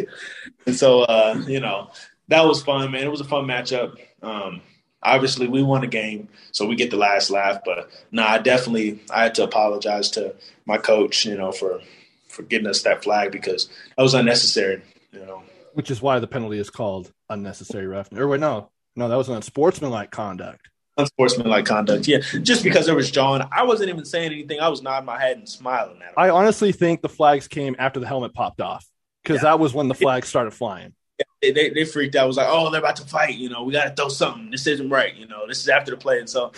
and 0.66 0.74
so, 0.74 1.02
uh, 1.02 1.40
you 1.46 1.60
know, 1.60 1.90
that 2.28 2.44
was 2.44 2.62
fun, 2.62 2.90
man. 2.90 3.04
It 3.04 3.10
was 3.10 3.20
a 3.20 3.24
fun 3.24 3.44
matchup. 3.44 3.96
Um, 4.20 4.60
obviously, 5.02 5.46
we 5.46 5.62
won 5.62 5.82
the 5.82 5.86
game, 5.86 6.28
so 6.50 6.66
we 6.66 6.74
get 6.74 6.90
the 6.90 6.96
last 6.96 7.30
laugh. 7.30 7.60
But 7.64 7.90
no, 8.10 8.22
nah, 8.22 8.30
I 8.30 8.38
definitely 8.38 9.00
I 9.10 9.22
had 9.22 9.36
to 9.36 9.44
apologize 9.44 10.10
to 10.12 10.34
my 10.64 10.78
coach, 10.78 11.24
you 11.24 11.36
know, 11.36 11.52
for 11.52 11.80
for 12.28 12.42
getting 12.42 12.66
us 12.66 12.82
that 12.82 13.04
flag 13.04 13.30
because 13.30 13.68
that 13.96 14.02
was 14.02 14.14
unnecessary. 14.14 14.82
You 15.12 15.20
know, 15.20 15.42
which 15.76 15.90
is 15.90 16.00
why 16.00 16.18
the 16.18 16.26
penalty 16.26 16.58
is 16.58 16.70
called 16.70 17.12
unnecessary 17.28 17.86
roughness. 17.86 18.18
Or 18.18 18.26
wait, 18.26 18.40
no, 18.40 18.70
no, 18.96 19.08
that 19.08 19.16
was 19.16 19.28
unsportsmanlike 19.28 20.10
conduct. 20.10 20.70
Unsportsmanlike 20.96 21.66
conduct, 21.66 22.08
yeah. 22.08 22.20
Just 22.40 22.64
because 22.64 22.86
there 22.86 22.94
was 22.94 23.10
John, 23.10 23.46
I 23.52 23.64
wasn't 23.64 23.90
even 23.90 24.06
saying 24.06 24.32
anything. 24.32 24.58
I 24.58 24.68
was 24.68 24.80
nodding 24.80 25.04
my 25.04 25.20
head 25.20 25.36
and 25.36 25.46
smiling 25.46 25.98
at 26.00 26.08
him. 26.08 26.14
I 26.16 26.30
honestly 26.30 26.72
think 26.72 27.02
the 27.02 27.10
flags 27.10 27.46
came 27.46 27.76
after 27.78 28.00
the 28.00 28.06
helmet 28.06 28.32
popped 28.32 28.62
off 28.62 28.86
because 29.22 29.42
yeah. 29.42 29.50
that 29.50 29.60
was 29.60 29.74
when 29.74 29.88
the 29.88 29.94
flags 29.94 30.28
started 30.28 30.52
flying. 30.52 30.94
They, 31.42 31.52
they, 31.52 31.68
they, 31.68 31.84
freaked 31.84 32.16
out. 32.16 32.24
I 32.24 32.26
was 32.26 32.38
like, 32.38 32.48
oh, 32.48 32.70
they're 32.70 32.80
about 32.80 32.96
to 32.96 33.04
fight. 33.04 33.34
You 33.34 33.50
know, 33.50 33.64
we 33.64 33.74
got 33.74 33.84
to 33.84 33.90
throw 33.94 34.08
something. 34.08 34.50
This 34.50 34.66
isn't 34.66 34.88
right. 34.88 35.14
You 35.14 35.26
know, 35.26 35.46
this 35.46 35.60
is 35.60 35.68
after 35.68 35.90
the 35.90 35.98
play. 35.98 36.18
And 36.18 36.28
so, 36.28 36.52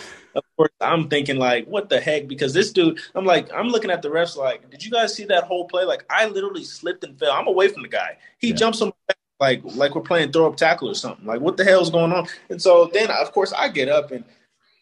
course, 0.59 0.71
I'm 0.81 1.07
thinking, 1.07 1.37
like, 1.37 1.65
what 1.67 1.89
the 1.89 2.01
heck? 2.01 2.27
Because 2.27 2.53
this 2.53 2.73
dude, 2.73 2.99
I'm 3.15 3.25
like, 3.25 3.49
I'm 3.53 3.69
looking 3.69 3.91
at 3.91 4.01
the 4.01 4.09
refs, 4.09 4.35
like, 4.35 4.69
did 4.69 4.83
you 4.83 4.91
guys 4.91 5.15
see 5.15 5.23
that 5.25 5.45
whole 5.45 5.65
play? 5.65 5.85
Like, 5.85 6.03
I 6.09 6.25
literally 6.25 6.65
slipped 6.65 7.05
and 7.05 7.17
fell. 7.17 7.31
I'm 7.31 7.47
away 7.47 7.69
from 7.69 7.81
the 7.81 7.87
guy. 7.87 8.17
He 8.39 8.49
yeah. 8.49 8.55
jumps 8.55 8.81
on 8.81 8.89
my 9.07 9.15
like 9.39 9.61
like 9.63 9.95
we're 9.95 10.01
playing 10.01 10.33
throw 10.33 10.47
up 10.47 10.57
tackle 10.57 10.89
or 10.89 10.93
something. 10.95 11.25
Like 11.25 11.39
what 11.39 11.55
the 11.55 11.63
hell's 11.63 11.89
going 11.89 12.11
on? 12.11 12.27
And 12.49 12.61
so 12.61 12.89
then 12.93 13.09
of 13.09 13.31
course 13.31 13.53
I 13.53 13.69
get 13.69 13.87
up 13.87 14.11
and 14.11 14.25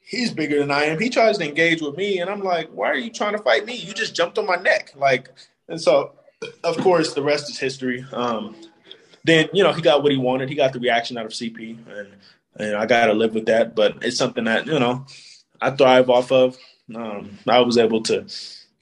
he's 0.01 0.31
bigger 0.31 0.57
than 0.57 0.71
I 0.71 0.85
am. 0.85 0.99
He 0.99 1.11
tries 1.11 1.37
to 1.37 1.47
engage 1.47 1.79
with 1.79 1.95
me 1.95 2.17
and 2.17 2.27
I'm 2.27 2.41
like, 2.41 2.69
why 2.69 2.87
are 2.87 2.97
you 2.97 3.11
trying 3.11 3.33
to 3.33 3.43
fight 3.43 3.67
me? 3.67 3.75
You 3.75 3.93
just 3.93 4.15
jumped 4.15 4.39
on 4.39 4.47
my 4.47 4.55
neck. 4.55 4.93
Like 4.95 5.29
and 5.69 5.79
so 5.79 6.13
of 6.63 6.75
course 6.77 7.13
the 7.13 7.21
rest 7.21 7.51
is 7.51 7.59
history. 7.59 8.03
Um, 8.11 8.55
then 9.25 9.47
you 9.53 9.61
know 9.61 9.73
he 9.73 9.81
got 9.83 10.01
what 10.01 10.11
he 10.11 10.17
wanted. 10.17 10.49
He 10.49 10.55
got 10.55 10.73
the 10.73 10.79
reaction 10.79 11.19
out 11.19 11.27
of 11.27 11.33
CP 11.33 11.77
and 11.87 12.13
and 12.59 12.75
I 12.75 12.87
got 12.87 13.05
to 13.05 13.13
live 13.13 13.35
with 13.35 13.45
that. 13.45 13.75
But 13.75 13.97
it's 14.01 14.17
something 14.17 14.45
that 14.45 14.65
you 14.65 14.79
know 14.79 15.05
I 15.61 15.71
thrive 15.71 16.09
off 16.09 16.31
of. 16.31 16.57
Um, 16.93 17.37
I 17.47 17.59
was 17.61 17.77
able 17.77 18.01
to 18.03 18.25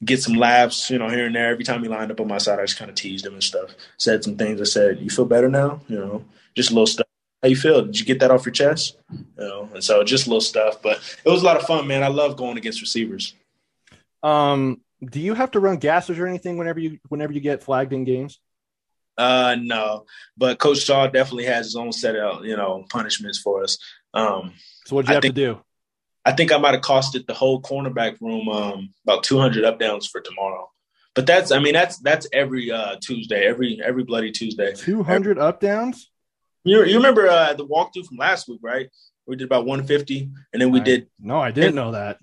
get 0.03 0.21
some 0.21 0.35
laughs, 0.35 0.89
you 0.89 0.99
know, 0.99 1.09
here 1.09 1.25
and 1.25 1.35
there. 1.35 1.51
Every 1.51 1.63
time 1.63 1.81
he 1.81 1.89
lined 1.89 2.11
up 2.11 2.19
on 2.19 2.27
my 2.27 2.37
side, 2.37 2.59
I 2.59 2.65
just 2.65 2.77
kind 2.77 2.89
of 2.89 2.95
teased 2.95 3.25
him 3.25 3.33
and 3.33 3.43
stuff. 3.43 3.71
Said 3.97 4.23
some 4.23 4.37
things. 4.37 4.61
I 4.61 4.65
said, 4.65 4.99
"You 4.99 5.09
feel 5.09 5.25
better 5.25 5.49
now?" 5.49 5.81
You 5.87 5.99
know, 5.99 6.25
just 6.55 6.71
a 6.71 6.73
little 6.73 6.87
stuff. 6.87 7.07
How 7.41 7.49
you 7.49 7.55
feel? 7.55 7.85
Did 7.85 7.99
you 7.99 8.05
get 8.05 8.19
that 8.19 8.31
off 8.31 8.45
your 8.45 8.53
chest? 8.53 8.97
You 9.11 9.25
know, 9.37 9.69
and 9.73 9.83
so 9.83 10.03
just 10.03 10.27
a 10.27 10.29
little 10.29 10.41
stuff. 10.41 10.81
But 10.81 10.97
it 11.23 11.29
was 11.29 11.41
a 11.41 11.45
lot 11.45 11.57
of 11.57 11.63
fun, 11.63 11.87
man. 11.87 12.03
I 12.03 12.07
love 12.07 12.37
going 12.37 12.57
against 12.57 12.81
receivers. 12.81 13.33
Um, 14.23 14.81
do 15.03 15.19
you 15.19 15.33
have 15.33 15.51
to 15.51 15.59
run 15.59 15.77
gases 15.77 16.17
or 16.17 16.27
anything 16.27 16.57
whenever 16.57 16.79
you 16.79 16.99
whenever 17.09 17.33
you 17.33 17.41
get 17.41 17.63
flagged 17.63 17.93
in 17.93 18.03
games? 18.03 18.39
Uh, 19.17 19.55
no, 19.61 20.05
but 20.37 20.59
Coach 20.59 20.79
Shah 20.79 21.07
definitely 21.07 21.45
has 21.45 21.67
his 21.67 21.75
own 21.75 21.91
set 21.91 22.15
of 22.15 22.45
you 22.45 22.57
know 22.57 22.85
punishments 22.89 23.39
for 23.39 23.63
us. 23.63 23.77
Um, 24.13 24.53
so 24.85 24.95
what 24.95 25.05
do 25.05 25.09
you 25.09 25.13
I 25.13 25.15
have 25.15 25.21
think, 25.21 25.35
to 25.35 25.53
do? 25.53 25.61
I 26.25 26.31
think 26.31 26.51
I 26.51 26.57
might 26.57 26.73
have 26.73 26.81
costed 26.81 27.27
the 27.27 27.33
whole 27.33 27.61
cornerback 27.61 28.19
room 28.19 28.49
um, 28.49 28.93
about 29.03 29.23
200 29.23 29.63
up 29.63 29.79
downs 29.79 30.07
for 30.07 30.21
tomorrow. 30.21 30.71
But 31.13 31.27
that's, 31.27 31.51
I 31.51 31.59
mean, 31.59 31.73
that's 31.73 31.97
that's 31.99 32.27
every 32.33 32.71
uh, 32.71 32.97
Tuesday, 33.01 33.45
every 33.45 33.79
every 33.81 34.03
bloody 34.03 34.31
Tuesday. 34.31 34.73
200 34.73 35.37
up 35.37 35.61
downs. 35.61 36.09
You, 36.65 36.83
you 36.83 36.97
remember 36.97 37.27
uh, 37.27 37.53
the 37.53 37.65
walkthrough 37.65 38.07
from 38.07 38.17
last 38.17 38.49
week, 38.49 38.59
right? 38.63 38.89
We 39.27 39.35
did 39.35 39.45
about 39.45 39.65
150, 39.65 40.29
and 40.51 40.61
then 40.61 40.71
we 40.71 40.81
I, 40.81 40.83
did. 40.83 41.07
No, 41.19 41.39
I 41.39 41.51
didn't 41.51 41.69
10, 41.69 41.75
know 41.75 41.91
that. 41.91 42.19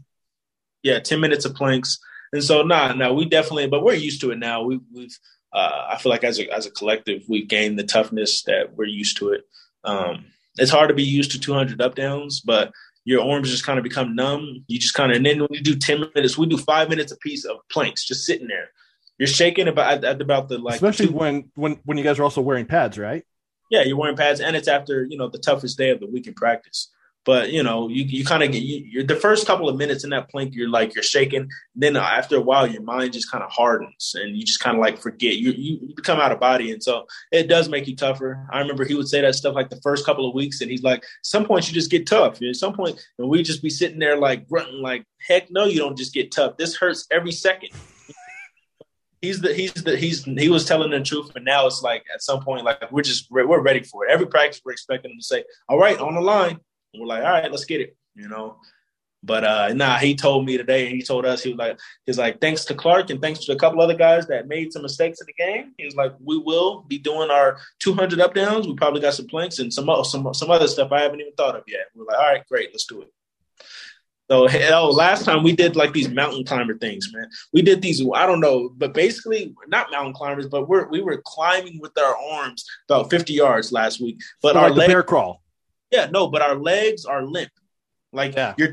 Yeah, 0.83 0.99
10 0.99 1.21
minutes 1.21 1.45
of 1.45 1.55
planks, 1.55 1.99
and 2.33 2.43
so 2.43 2.63
nah, 2.63 2.93
no, 2.93 3.15
we 3.15 3.25
definitely, 3.25 3.69
but 3.69 3.83
we're 3.83 3.95
used 3.95 4.21
to 4.23 4.31
it 4.31 4.39
now. 4.39 4.63
We, 4.63 4.81
we've, 4.93 5.17
uh, 5.53 5.87
I 5.91 5.99
feel 5.99 6.11
like 6.11 6.25
as 6.25 6.39
a 6.39 6.53
as 6.53 6.67
a 6.67 6.71
collective, 6.71 7.23
we've 7.29 7.49
gained 7.49 7.79
the 7.79 7.85
toughness 7.85 8.43
that 8.45 8.77
we're 8.77 8.85
used 8.85 9.17
to 9.19 9.31
it. 9.31 9.45
Um, 9.85 10.27
it's 10.59 10.71
hard 10.71 10.89
to 10.89 10.95
be 10.95 11.05
used 11.05 11.33
to 11.33 11.41
200 11.41 11.81
up 11.81 11.95
downs, 11.95 12.41
but 12.41 12.73
your 13.05 13.29
arms 13.29 13.51
just 13.51 13.65
kind 13.65 13.79
of 13.79 13.83
become 13.83 14.15
numb. 14.15 14.65
You 14.69 14.79
just 14.79 14.95
kind 14.95 15.11
of, 15.11 15.17
and 15.17 15.27
then 15.27 15.41
when 15.41 15.49
you 15.51 15.61
do 15.61 15.77
10 15.77 16.05
minutes, 16.15 16.39
we 16.39 16.47
do 16.47 16.59
five 16.59 16.89
minutes 16.89 17.13
a 17.13 17.17
piece 17.17 17.45
of 17.45 17.57
planks, 17.71 18.05
just 18.05 18.25
sitting 18.25 18.47
there. 18.47 18.71
You're 19.19 19.29
shaking 19.29 19.69
about 19.69 20.05
at 20.05 20.21
about 20.21 20.49
the 20.49 20.59
like, 20.59 20.77
especially 20.77 21.07
two, 21.07 21.13
when 21.13 21.51
when 21.55 21.79
when 21.85 21.99
you 21.99 22.05
guys 22.05 22.19
are 22.19 22.25
also 22.25 22.41
wearing 22.41 22.67
pads, 22.67 22.99
right? 22.99 23.25
Yeah, 23.71 23.83
you're 23.83 23.97
wearing 23.97 24.17
pads, 24.17 24.41
and 24.41 24.57
it's 24.57 24.69
after 24.69 25.05
you 25.05 25.17
know 25.17 25.29
the 25.29 25.39
toughest 25.39 25.79
day 25.79 25.91
of 25.91 26.01
the 26.01 26.07
week 26.07 26.27
in 26.27 26.35
practice. 26.35 26.91
But 27.25 27.53
you 27.53 27.63
know, 27.63 27.89
you, 27.89 28.05
you 28.05 28.25
kind 28.25 28.43
of 28.43 28.51
get 28.51 28.63
you, 28.63 29.05
the 29.05 29.15
first 29.15 29.47
couple 29.47 29.69
of 29.69 29.77
minutes 29.77 30.03
in 30.03 30.11
that 30.11 30.29
plank, 30.29 30.55
you're 30.55 30.69
like 30.69 30.95
you're 30.95 31.05
shaking. 31.05 31.49
Then 31.75 31.97
after 31.97 32.37
a 32.37 32.41
while, 32.41 32.67
your 32.67 32.83
mind 32.83 33.13
just 33.13 33.31
kind 33.31 33.45
of 33.45 33.51
hardens, 33.51 34.15
and 34.17 34.37
you 34.37 34.45
just 34.45 34.61
kind 34.61 34.77
of 34.77 34.81
like 34.81 34.99
forget. 34.99 35.37
You, 35.37 35.53
you 35.53 35.79
you 35.83 35.95
become 35.95 36.19
out 36.19 36.33
of 36.33 36.41
body, 36.41 36.73
and 36.73 36.83
so 36.83 37.07
it 37.31 37.49
does 37.49 37.69
make 37.69 37.87
you 37.87 37.95
tougher. 37.95 38.47
I 38.51 38.59
remember 38.59 38.85
he 38.85 38.95
would 38.95 39.09
say 39.09 39.21
that 39.21 39.37
stuff 39.37 39.55
like 39.55 39.71
the 39.71 39.81
first 39.83 40.05
couple 40.05 40.29
of 40.29 40.35
weeks, 40.35 40.61
and 40.61 40.71
he's 40.71 40.83
like, 40.83 41.05
some 41.23 41.45
points 41.45 41.69
you 41.69 41.75
just 41.75 41.91
get 41.91 42.07
tough. 42.07 42.43
At 42.43 42.57
some 42.57 42.75
point, 42.75 43.01
and 43.19 43.29
we 43.29 43.43
just 43.45 43.63
be 43.63 43.71
sitting 43.71 44.01
there 44.01 44.17
like 44.17 44.49
grunting, 44.49 44.83
like, 44.83 45.05
heck 45.27 45.49
no, 45.51 45.67
you 45.67 45.79
don't 45.79 45.97
just 45.97 46.13
get 46.13 46.33
tough. 46.33 46.57
This 46.57 46.77
hurts 46.77 47.07
every 47.11 47.33
second. 47.33 47.71
he's 49.21 49.41
the 49.41 49.55
he's 49.55 49.73
the 49.75 49.97
he's 49.97 50.25
he 50.25 50.49
was 50.49 50.65
telling 50.65 50.91
the 50.91 51.01
truth, 51.01 51.31
but 51.33 51.45
now 51.45 51.69
it's 51.69 51.83
like 51.83 52.05
at 52.13 52.21
some 52.21 52.43
point, 52.43 52.65
like 52.65 52.91
we're 52.91 53.03
just 53.03 53.31
we're 53.31 53.61
ready 53.61 53.85
for 53.85 54.07
it. 54.07 54.11
Every 54.11 54.27
practice, 54.27 54.61
we're 54.65 54.73
expecting 54.73 55.13
him 55.13 55.19
to 55.19 55.25
say, 55.25 55.45
"All 55.69 55.79
right, 55.79 55.99
on 55.99 56.17
the 56.17 56.21
line." 56.21 56.59
We're 57.01 57.07
like, 57.07 57.25
all 57.25 57.31
right, 57.31 57.51
let's 57.51 57.65
get 57.65 57.81
it, 57.81 57.97
you 58.15 58.29
know. 58.29 58.57
But 59.25 59.45
uh 59.45 59.73
nah, 59.73 59.99
he 59.99 60.17
told 60.17 60.45
me 60.47 60.57
today, 60.57 60.87
and 60.87 60.97
he 60.97 61.03
told 61.03 61.25
us 61.25 61.43
he 61.43 61.51
was 61.51 61.59
like, 61.59 61.79
he's 62.07 62.19
like, 62.19 62.41
thanks 62.41 62.65
to 62.67 62.75
Clark 62.75 63.11
and 63.11 63.23
thanks 63.23 63.45
to 63.45 63.53
a 63.53 63.57
couple 63.57 63.81
other 63.81 63.95
guys 63.95 64.27
that 64.27 64.49
made 64.49 64.73
some 64.73 64.83
mistakes 64.83 65.21
in 65.21 65.27
the 65.27 65.33
game. 65.33 65.75
He 65.79 65.85
was 65.85 65.95
like, 65.95 66.13
we 66.21 66.39
will 66.39 66.85
be 66.89 66.99
doing 66.99 67.31
our 67.31 67.59
200 67.79 68.21
up 68.21 68.35
downs. 68.35 68.67
We 68.67 68.75
probably 68.75 69.01
got 69.01 69.15
some 69.15 69.29
planks 69.29 69.61
and 69.61 69.73
some 69.73 69.89
some 70.05 70.35
some 70.35 70.51
other 70.51 70.67
stuff 70.67 70.91
I 70.91 71.03
haven't 71.03 71.21
even 71.21 71.35
thought 71.35 71.57
of 71.57 71.63
yet. 71.69 71.87
We're 71.95 72.05
like, 72.05 72.19
all 72.19 72.25
right, 72.25 72.47
great, 72.49 72.71
let's 72.73 72.87
do 72.87 73.03
it. 73.03 73.13
So 74.31 74.47
hell, 74.49 74.95
last 74.95 75.27
time 75.27 75.43
we 75.43 75.55
did 75.55 75.77
like 75.77 75.93
these 75.93 76.09
mountain 76.09 76.43
climber 76.45 76.79
things, 76.79 77.11
man. 77.13 77.29
We 77.53 77.61
did 77.61 77.83
these, 77.83 78.03
I 78.15 78.27
don't 78.27 78.41
know, 78.41 78.71
but 78.77 78.95
basically 78.95 79.55
not 79.67 79.91
mountain 79.91 80.15
climbers, 80.15 80.47
but 80.49 80.71
we're 80.71 80.89
we 80.89 81.03
were 81.03 81.21
climbing 81.27 81.79
with 81.81 81.93
our 81.99 82.17
arms 82.17 82.65
about 82.89 83.11
50 83.11 83.35
yards 83.35 83.73
last 83.73 84.01
week. 84.01 84.21
But 84.41 84.55
so 84.55 84.61
our 84.61 84.69
like 84.71 84.79
leg, 84.79 84.89
bear 84.89 85.03
crawl. 85.03 85.42
Yeah, 85.93 86.09
no, 86.11 86.27
but 86.27 86.43
our 86.43 86.57
legs 86.57 87.05
are 87.05 87.23
limp. 87.23 87.51
Like 88.13 88.35
yeah. 88.35 88.55
you're 88.57 88.71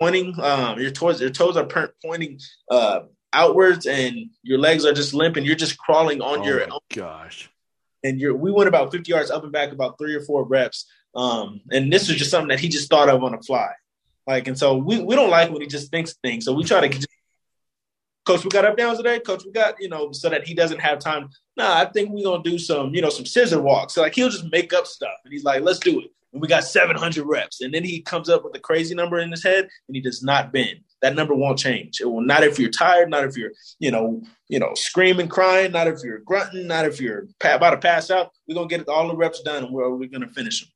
pointing, 0.00 0.38
um, 0.40 0.80
your 0.80 0.90
toes 0.90 1.20
your 1.20 1.30
toes 1.30 1.56
are 1.56 1.68
pointing 2.02 2.40
uh, 2.70 3.00
outwards, 3.32 3.86
and 3.86 4.30
your 4.42 4.58
legs 4.58 4.84
are 4.84 4.92
just 4.92 5.14
limp, 5.14 5.36
and 5.36 5.46
you're 5.46 5.56
just 5.56 5.78
crawling 5.78 6.20
on 6.20 6.40
oh 6.40 6.44
your 6.44 6.66
gosh. 6.92 7.50
And 8.02 8.18
you're 8.18 8.34
we 8.34 8.50
went 8.50 8.68
about 8.68 8.90
50 8.90 9.08
yards 9.08 9.30
up 9.30 9.44
and 9.44 9.52
back, 9.52 9.72
about 9.72 9.98
three 9.98 10.14
or 10.14 10.22
four 10.22 10.44
reps. 10.44 10.86
Um, 11.14 11.60
and 11.70 11.92
this 11.92 12.08
was 12.08 12.16
just 12.16 12.30
something 12.30 12.48
that 12.48 12.60
he 12.60 12.68
just 12.68 12.90
thought 12.90 13.08
of 13.08 13.22
on 13.22 13.32
the 13.32 13.38
fly. 13.38 13.70
Like, 14.26 14.48
and 14.48 14.58
so 14.58 14.76
we, 14.76 15.00
we 15.00 15.14
don't 15.14 15.30
like 15.30 15.50
when 15.50 15.60
he 15.60 15.68
just 15.68 15.90
thinks 15.90 16.14
things. 16.14 16.44
So 16.44 16.52
we 16.54 16.64
try 16.64 16.86
to 16.86 17.06
coach, 18.24 18.42
we 18.42 18.50
got 18.50 18.64
up 18.64 18.76
downs 18.76 18.98
today. 18.98 19.20
Coach, 19.20 19.44
we 19.44 19.52
got, 19.52 19.80
you 19.80 19.88
know, 19.88 20.12
so 20.12 20.28
that 20.30 20.46
he 20.46 20.54
doesn't 20.54 20.80
have 20.80 20.98
time. 20.98 21.28
Nah, 21.56 21.78
I 21.78 21.84
think 21.84 22.10
we're 22.10 22.24
going 22.24 22.42
to 22.42 22.50
do 22.50 22.58
some, 22.58 22.94
you 22.94 23.02
know, 23.02 23.10
some 23.10 23.26
scissor 23.26 23.60
walks. 23.60 23.94
So 23.94 24.02
like 24.02 24.14
he'll 24.14 24.30
just 24.30 24.50
make 24.50 24.72
up 24.72 24.86
stuff. 24.86 25.14
And 25.24 25.32
he's 25.32 25.44
like, 25.44 25.62
let's 25.62 25.78
do 25.78 26.00
it. 26.00 26.10
And 26.34 26.42
we 26.42 26.48
got 26.48 26.64
700 26.64 27.24
reps. 27.24 27.60
And 27.62 27.72
then 27.72 27.84
he 27.84 28.02
comes 28.02 28.28
up 28.28 28.44
with 28.44 28.54
a 28.56 28.58
crazy 28.58 28.94
number 28.94 29.18
in 29.18 29.30
his 29.30 29.44
head 29.44 29.68
and 29.88 29.96
he 29.96 30.00
does 30.00 30.22
not 30.22 30.52
bend. 30.52 30.80
That 31.00 31.14
number 31.14 31.34
won't 31.34 31.58
change. 31.58 32.00
It 32.00 32.06
will 32.06 32.20
not 32.20 32.42
if 32.42 32.58
you're 32.58 32.70
tired, 32.70 33.08
not 33.08 33.24
if 33.24 33.36
you're, 33.36 33.52
you 33.78 33.92
know, 33.92 34.22
you 34.48 34.58
know, 34.58 34.74
screaming, 34.74 35.28
crying, 35.28 35.72
not 35.72 35.86
if 35.86 36.02
you're 36.02 36.18
grunting, 36.18 36.66
not 36.66 36.86
if 36.86 37.00
you're 37.00 37.28
about 37.40 37.70
to 37.70 37.78
pass 37.78 38.10
out. 38.10 38.32
We're 38.48 38.56
going 38.56 38.68
to 38.68 38.76
get 38.76 38.88
all 38.88 39.08
the 39.08 39.16
reps 39.16 39.42
done 39.42 39.64
and 39.64 39.72
we're, 39.72 39.88
we're 39.90 40.08
going 40.08 40.26
to 40.26 40.34
finish 40.34 40.60
them. 40.60 40.70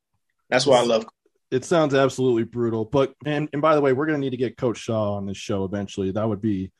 That's 0.49 0.65
why 0.65 0.79
I 0.79 0.83
love 0.83 1.05
it 1.51 1.65
sounds 1.65 1.93
absolutely 1.95 2.43
brutal. 2.43 2.85
But 2.85 3.13
and 3.25 3.49
and 3.53 3.61
by 3.61 3.75
the 3.75 3.81
way, 3.81 3.93
we're 3.93 4.05
gonna 4.05 4.19
need 4.19 4.31
to 4.31 4.37
get 4.37 4.57
Coach 4.57 4.77
Shah 4.77 5.15
on 5.15 5.25
this 5.25 5.37
show 5.37 5.63
eventually. 5.63 6.11
That 6.11 6.27
would 6.27 6.41
be 6.41 6.71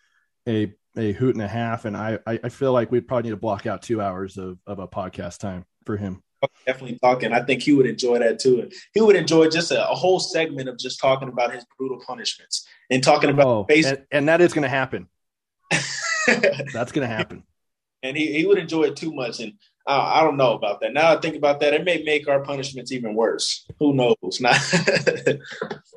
a 0.48 0.74
a 0.98 1.12
hoot 1.13 1.36
and 1.36 1.44
a 1.44 1.48
half. 1.48 1.86
And 1.86 1.98
I 1.98 2.20
I 2.28 2.50
feel 2.50 2.74
like 2.74 2.92
we'd 2.92 3.08
probably 3.08 3.30
need 3.30 3.36
to 3.36 3.42
block 3.42 3.65
out 3.65 3.82
two 3.82 4.02
hours 4.02 4.38
of, 4.38 4.60
of 4.68 4.80
a 4.80 4.88
podcast 4.88 5.39
time 5.39 5.65
for 5.86 5.98
him. 5.98 6.22
Definitely 6.65 6.99
talking. 6.99 7.34
I 7.34 7.41
think 7.43 7.63
he 7.63 7.73
would 7.73 7.86
enjoy 7.86 8.19
that 8.19 8.39
too. 8.39 8.62
And 8.62 8.73
he 8.93 9.02
would 9.02 9.15
enjoy 9.15 9.49
just 9.49 9.71
a, 9.71 9.89
a 9.89 9.95
whole 9.95 10.19
segment 10.19 10.69
of 10.69 10.78
just 10.78 10.99
talking 10.99 11.28
about 11.28 11.54
his 11.54 11.65
brutal 11.78 12.02
punishments 12.06 12.67
and 12.89 13.04
talking 13.04 13.30
about 13.30 13.47
oh, 13.47 13.65
and, 13.69 14.06
and 14.12 14.30
that 14.30 14.41
is 14.41 14.54
going 14.54 14.63
to 14.63 14.69
happen. 14.69 15.08
That's 16.28 16.91
going 16.91 17.08
to 17.08 17.13
happen. 17.13 17.43
And 18.02 18.15
he, 18.15 18.32
he 18.32 18.45
would 18.45 18.58
enjoy 18.58 18.84
it 18.84 18.95
too 18.95 19.13
much. 19.13 19.39
And 19.39 19.54
I 19.86 20.21
don't 20.21 20.38
know 20.38 20.54
about 20.54 20.82
that. 20.82 20.93
Now 20.93 21.13
I 21.13 21.19
think 21.19 21.36
about 21.36 21.60
that, 21.62 21.73
it 21.73 21.84
may 21.84 22.04
make 22.04 22.28
our 22.28 22.41
punishments 22.41 22.91
even 22.91 23.15
worse. 23.15 23.65
Who 23.80 23.93
knows? 23.93 24.15
Not. 24.39 24.58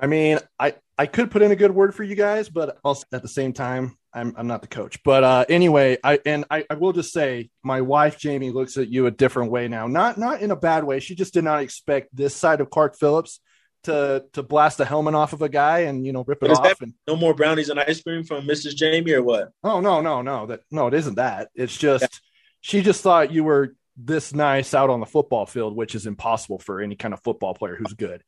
I 0.01 0.07
mean, 0.07 0.39
I 0.59 0.75
I 1.03 1.07
could 1.07 1.33
put 1.33 1.43
in 1.43 1.51
a 1.51 1.57
good 1.57 1.73
word 1.75 1.97
for 1.97 2.05
you 2.05 2.15
guys, 2.15 2.49
but 2.49 2.79
also 2.85 3.05
at 3.13 3.23
the 3.23 3.29
same 3.29 3.53
time, 3.53 3.99
I'm 4.15 4.35
I'm 4.37 4.47
not 4.47 4.63
the 4.63 4.69
coach. 4.69 5.03
But 5.03 5.25
uh, 5.25 5.45
anyway, 5.49 5.99
I 6.05 6.21
and 6.25 6.45
I, 6.49 6.65
I 6.71 6.75
will 6.75 6.93
just 6.93 7.13
say, 7.13 7.51
my 7.65 7.81
wife 7.81 8.21
Jamie 8.21 8.53
looks 8.53 8.77
at 8.77 8.87
you 8.87 9.07
a 9.07 9.11
different 9.11 9.51
way 9.51 9.67
now. 9.67 9.89
Not 9.89 10.17
not 10.17 10.43
in 10.43 10.53
a 10.53 10.57
bad 10.57 10.85
way. 10.85 11.01
She 11.01 11.17
just 11.17 11.35
did 11.35 11.43
not 11.43 11.61
expect 11.61 12.15
this 12.15 12.37
side 12.37 12.61
of 12.61 12.71
Clark 12.71 12.97
Phillips 12.97 13.41
to 13.83 14.25
to 14.35 14.45
blast 14.45 14.79
the 14.79 14.85
helmet 14.85 15.17
off 15.17 15.33
of 15.33 15.43
a 15.43 15.49
guy 15.49 15.81
and 15.81 16.07
you 16.07 16.13
know 16.13 16.23
rip 16.25 16.41
it 16.45 16.53
off. 16.53 16.81
And, 16.81 16.95
no 17.09 17.17
more 17.17 17.35
brownies 17.35 17.69
and 17.69 17.81
ice 17.81 18.01
cream 18.01 18.23
from 18.23 18.47
Mrs. 18.47 18.77
Jamie 18.77 19.11
or 19.11 19.25
what? 19.25 19.51
Oh 19.65 19.81
no 19.81 20.03
no 20.03 20.23
no 20.23 20.47
that 20.47 20.61
no 20.71 20.87
it 20.87 20.95
isn't 20.95 21.17
that. 21.17 21.49
It's 21.57 21.77
just. 21.77 22.03
Yeah. 22.03 22.09
She 22.65 22.81
just 22.81 23.03
thought 23.03 23.33
you 23.33 23.43
were 23.43 23.75
this 23.97 24.33
nice 24.33 24.73
out 24.73 24.89
on 24.89 25.01
the 25.01 25.07
football 25.07 25.47
field, 25.47 25.75
which 25.75 25.97
is 25.97 26.07
impossible 26.07 26.61
for 26.61 26.81
any 26.81 26.95
kind 26.95 27.13
of 27.13 27.21
football 27.25 27.55
player 27.55 27.75
who's 27.75 27.93
good. 27.93 28.23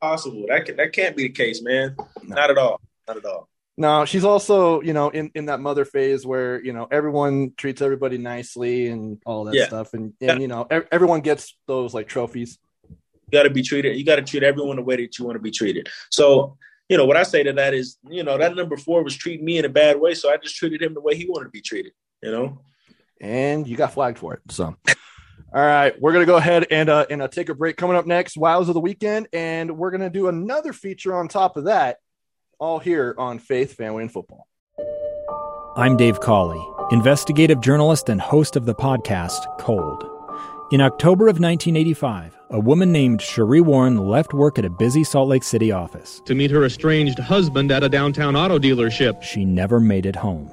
Possible. 0.00 0.46
That 0.48 0.64
can, 0.64 0.76
that 0.76 0.92
can't 0.92 1.16
be 1.16 1.24
the 1.24 1.28
case, 1.30 1.62
man. 1.62 1.96
No. 2.22 2.34
Not 2.36 2.50
at 2.50 2.58
all. 2.58 2.80
Not 3.06 3.18
at 3.18 3.24
all. 3.24 3.48
No, 3.76 4.04
she's 4.04 4.24
also, 4.24 4.82
you 4.82 4.92
know, 4.92 5.08
in, 5.08 5.30
in 5.34 5.46
that 5.46 5.60
mother 5.60 5.84
phase 5.84 6.26
where, 6.26 6.62
you 6.62 6.72
know, 6.72 6.86
everyone 6.90 7.52
treats 7.56 7.80
everybody 7.80 8.18
nicely 8.18 8.88
and 8.88 9.18
all 9.24 9.44
that 9.44 9.54
yeah. 9.54 9.66
stuff. 9.66 9.94
And, 9.94 10.12
and 10.20 10.28
yeah. 10.28 10.36
you 10.36 10.48
know, 10.48 10.66
everyone 10.92 11.20
gets 11.20 11.56
those 11.66 11.94
like 11.94 12.06
trophies. 12.06 12.58
You 12.88 12.96
got 13.32 13.44
to 13.44 13.50
be 13.50 13.62
treated. 13.62 13.96
You 13.96 14.04
got 14.04 14.16
to 14.16 14.22
treat 14.22 14.42
everyone 14.42 14.76
the 14.76 14.82
way 14.82 14.96
that 14.96 15.18
you 15.18 15.24
want 15.24 15.36
to 15.36 15.42
be 15.42 15.50
treated. 15.50 15.88
So, 16.10 16.58
you 16.88 16.96
know, 16.96 17.06
what 17.06 17.16
I 17.16 17.22
say 17.22 17.42
to 17.42 17.52
that 17.54 17.72
is, 17.72 17.96
you 18.08 18.22
know, 18.22 18.36
that 18.36 18.54
number 18.54 18.76
four 18.76 19.02
was 19.02 19.16
treating 19.16 19.46
me 19.46 19.58
in 19.58 19.64
a 19.64 19.70
bad 19.70 19.98
way. 19.98 20.14
So 20.14 20.30
I 20.30 20.36
just 20.36 20.56
treated 20.56 20.82
him 20.82 20.92
the 20.92 21.00
way 21.00 21.14
he 21.14 21.26
wanted 21.26 21.44
to 21.44 21.50
be 21.50 21.62
treated, 21.62 21.92
you 22.22 22.32
know? 22.32 22.60
and 23.20 23.68
you 23.68 23.76
got 23.76 23.92
flagged 23.92 24.18
for 24.18 24.34
it. 24.34 24.40
So, 24.48 24.76
all 25.52 25.60
right, 25.60 26.00
we're 26.00 26.12
gonna 26.12 26.26
go 26.26 26.36
ahead 26.36 26.66
and 26.70 26.88
uh, 26.88 27.06
and 27.10 27.22
uh, 27.22 27.28
take 27.28 27.48
a 27.48 27.54
break. 27.54 27.76
Coming 27.76 27.96
up 27.96 28.06
next, 28.06 28.36
Wows 28.36 28.68
of 28.68 28.74
the 28.74 28.80
Weekend, 28.80 29.26
and 29.32 29.76
we're 29.76 29.90
gonna 29.90 30.10
do 30.10 30.28
another 30.28 30.72
feature 30.72 31.14
on 31.14 31.26
top 31.26 31.56
of 31.56 31.64
that, 31.64 31.96
all 32.60 32.78
here 32.78 33.14
on 33.18 33.40
Faith, 33.40 33.74
Family, 33.74 34.02
and 34.02 34.12
Football. 34.12 34.46
I'm 35.76 35.96
Dave 35.96 36.20
Cawley, 36.20 36.64
investigative 36.92 37.60
journalist 37.60 38.08
and 38.08 38.20
host 38.20 38.54
of 38.54 38.64
the 38.64 38.74
podcast 38.74 39.58
Cold. 39.58 40.04
In 40.70 40.80
October 40.80 41.24
of 41.24 41.40
1985, 41.40 42.38
a 42.50 42.60
woman 42.60 42.92
named 42.92 43.18
Sheree 43.18 43.60
Warren 43.60 43.96
left 43.96 44.32
work 44.32 44.56
at 44.56 44.64
a 44.64 44.70
busy 44.70 45.02
Salt 45.02 45.28
Lake 45.28 45.42
City 45.42 45.72
office 45.72 46.22
to 46.26 46.34
meet 46.36 46.52
her 46.52 46.64
estranged 46.64 47.18
husband 47.18 47.72
at 47.72 47.82
a 47.82 47.88
downtown 47.88 48.36
auto 48.36 48.56
dealership. 48.56 49.20
She 49.20 49.44
never 49.44 49.80
made 49.80 50.06
it 50.06 50.14
home. 50.14 50.52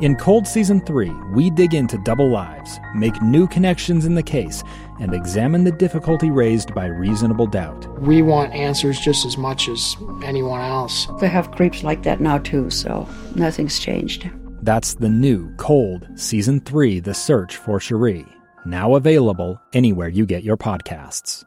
In 0.00 0.16
Cold 0.16 0.46
Season 0.46 0.80
3, 0.80 1.10
we 1.34 1.50
dig 1.50 1.74
into 1.74 1.98
double 1.98 2.30
lives, 2.30 2.80
make 2.94 3.20
new 3.20 3.46
connections 3.46 4.06
in 4.06 4.14
the 4.14 4.22
case, 4.22 4.62
and 4.98 5.12
examine 5.12 5.62
the 5.62 5.72
difficulty 5.72 6.30
raised 6.30 6.74
by 6.74 6.86
reasonable 6.86 7.46
doubt. 7.46 7.86
We 8.00 8.22
want 8.22 8.54
answers 8.54 8.98
just 8.98 9.26
as 9.26 9.36
much 9.36 9.68
as 9.68 9.98
anyone 10.24 10.62
else. 10.62 11.06
They 11.20 11.28
have 11.28 11.50
creeps 11.50 11.82
like 11.82 12.02
that 12.04 12.18
now, 12.18 12.38
too, 12.38 12.70
so 12.70 13.06
nothing's 13.34 13.78
changed. 13.78 14.30
That's 14.62 14.94
the 14.94 15.10
new 15.10 15.54
Cold 15.56 16.08
Season 16.14 16.60
3 16.60 17.00
The 17.00 17.12
Search 17.12 17.56
for 17.56 17.78
Sheree, 17.78 18.26
now 18.64 18.94
available 18.94 19.60
anywhere 19.74 20.08
you 20.08 20.24
get 20.24 20.42
your 20.42 20.56
podcasts. 20.56 21.44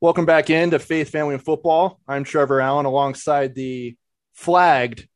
Welcome 0.00 0.26
back 0.26 0.48
into 0.48 0.78
Faith, 0.78 1.10
Family, 1.10 1.34
and 1.34 1.44
Football. 1.44 1.98
I'm 2.06 2.22
Trevor 2.22 2.60
Allen 2.60 2.86
alongside 2.86 3.56
the 3.56 3.96
flagged 4.34 5.08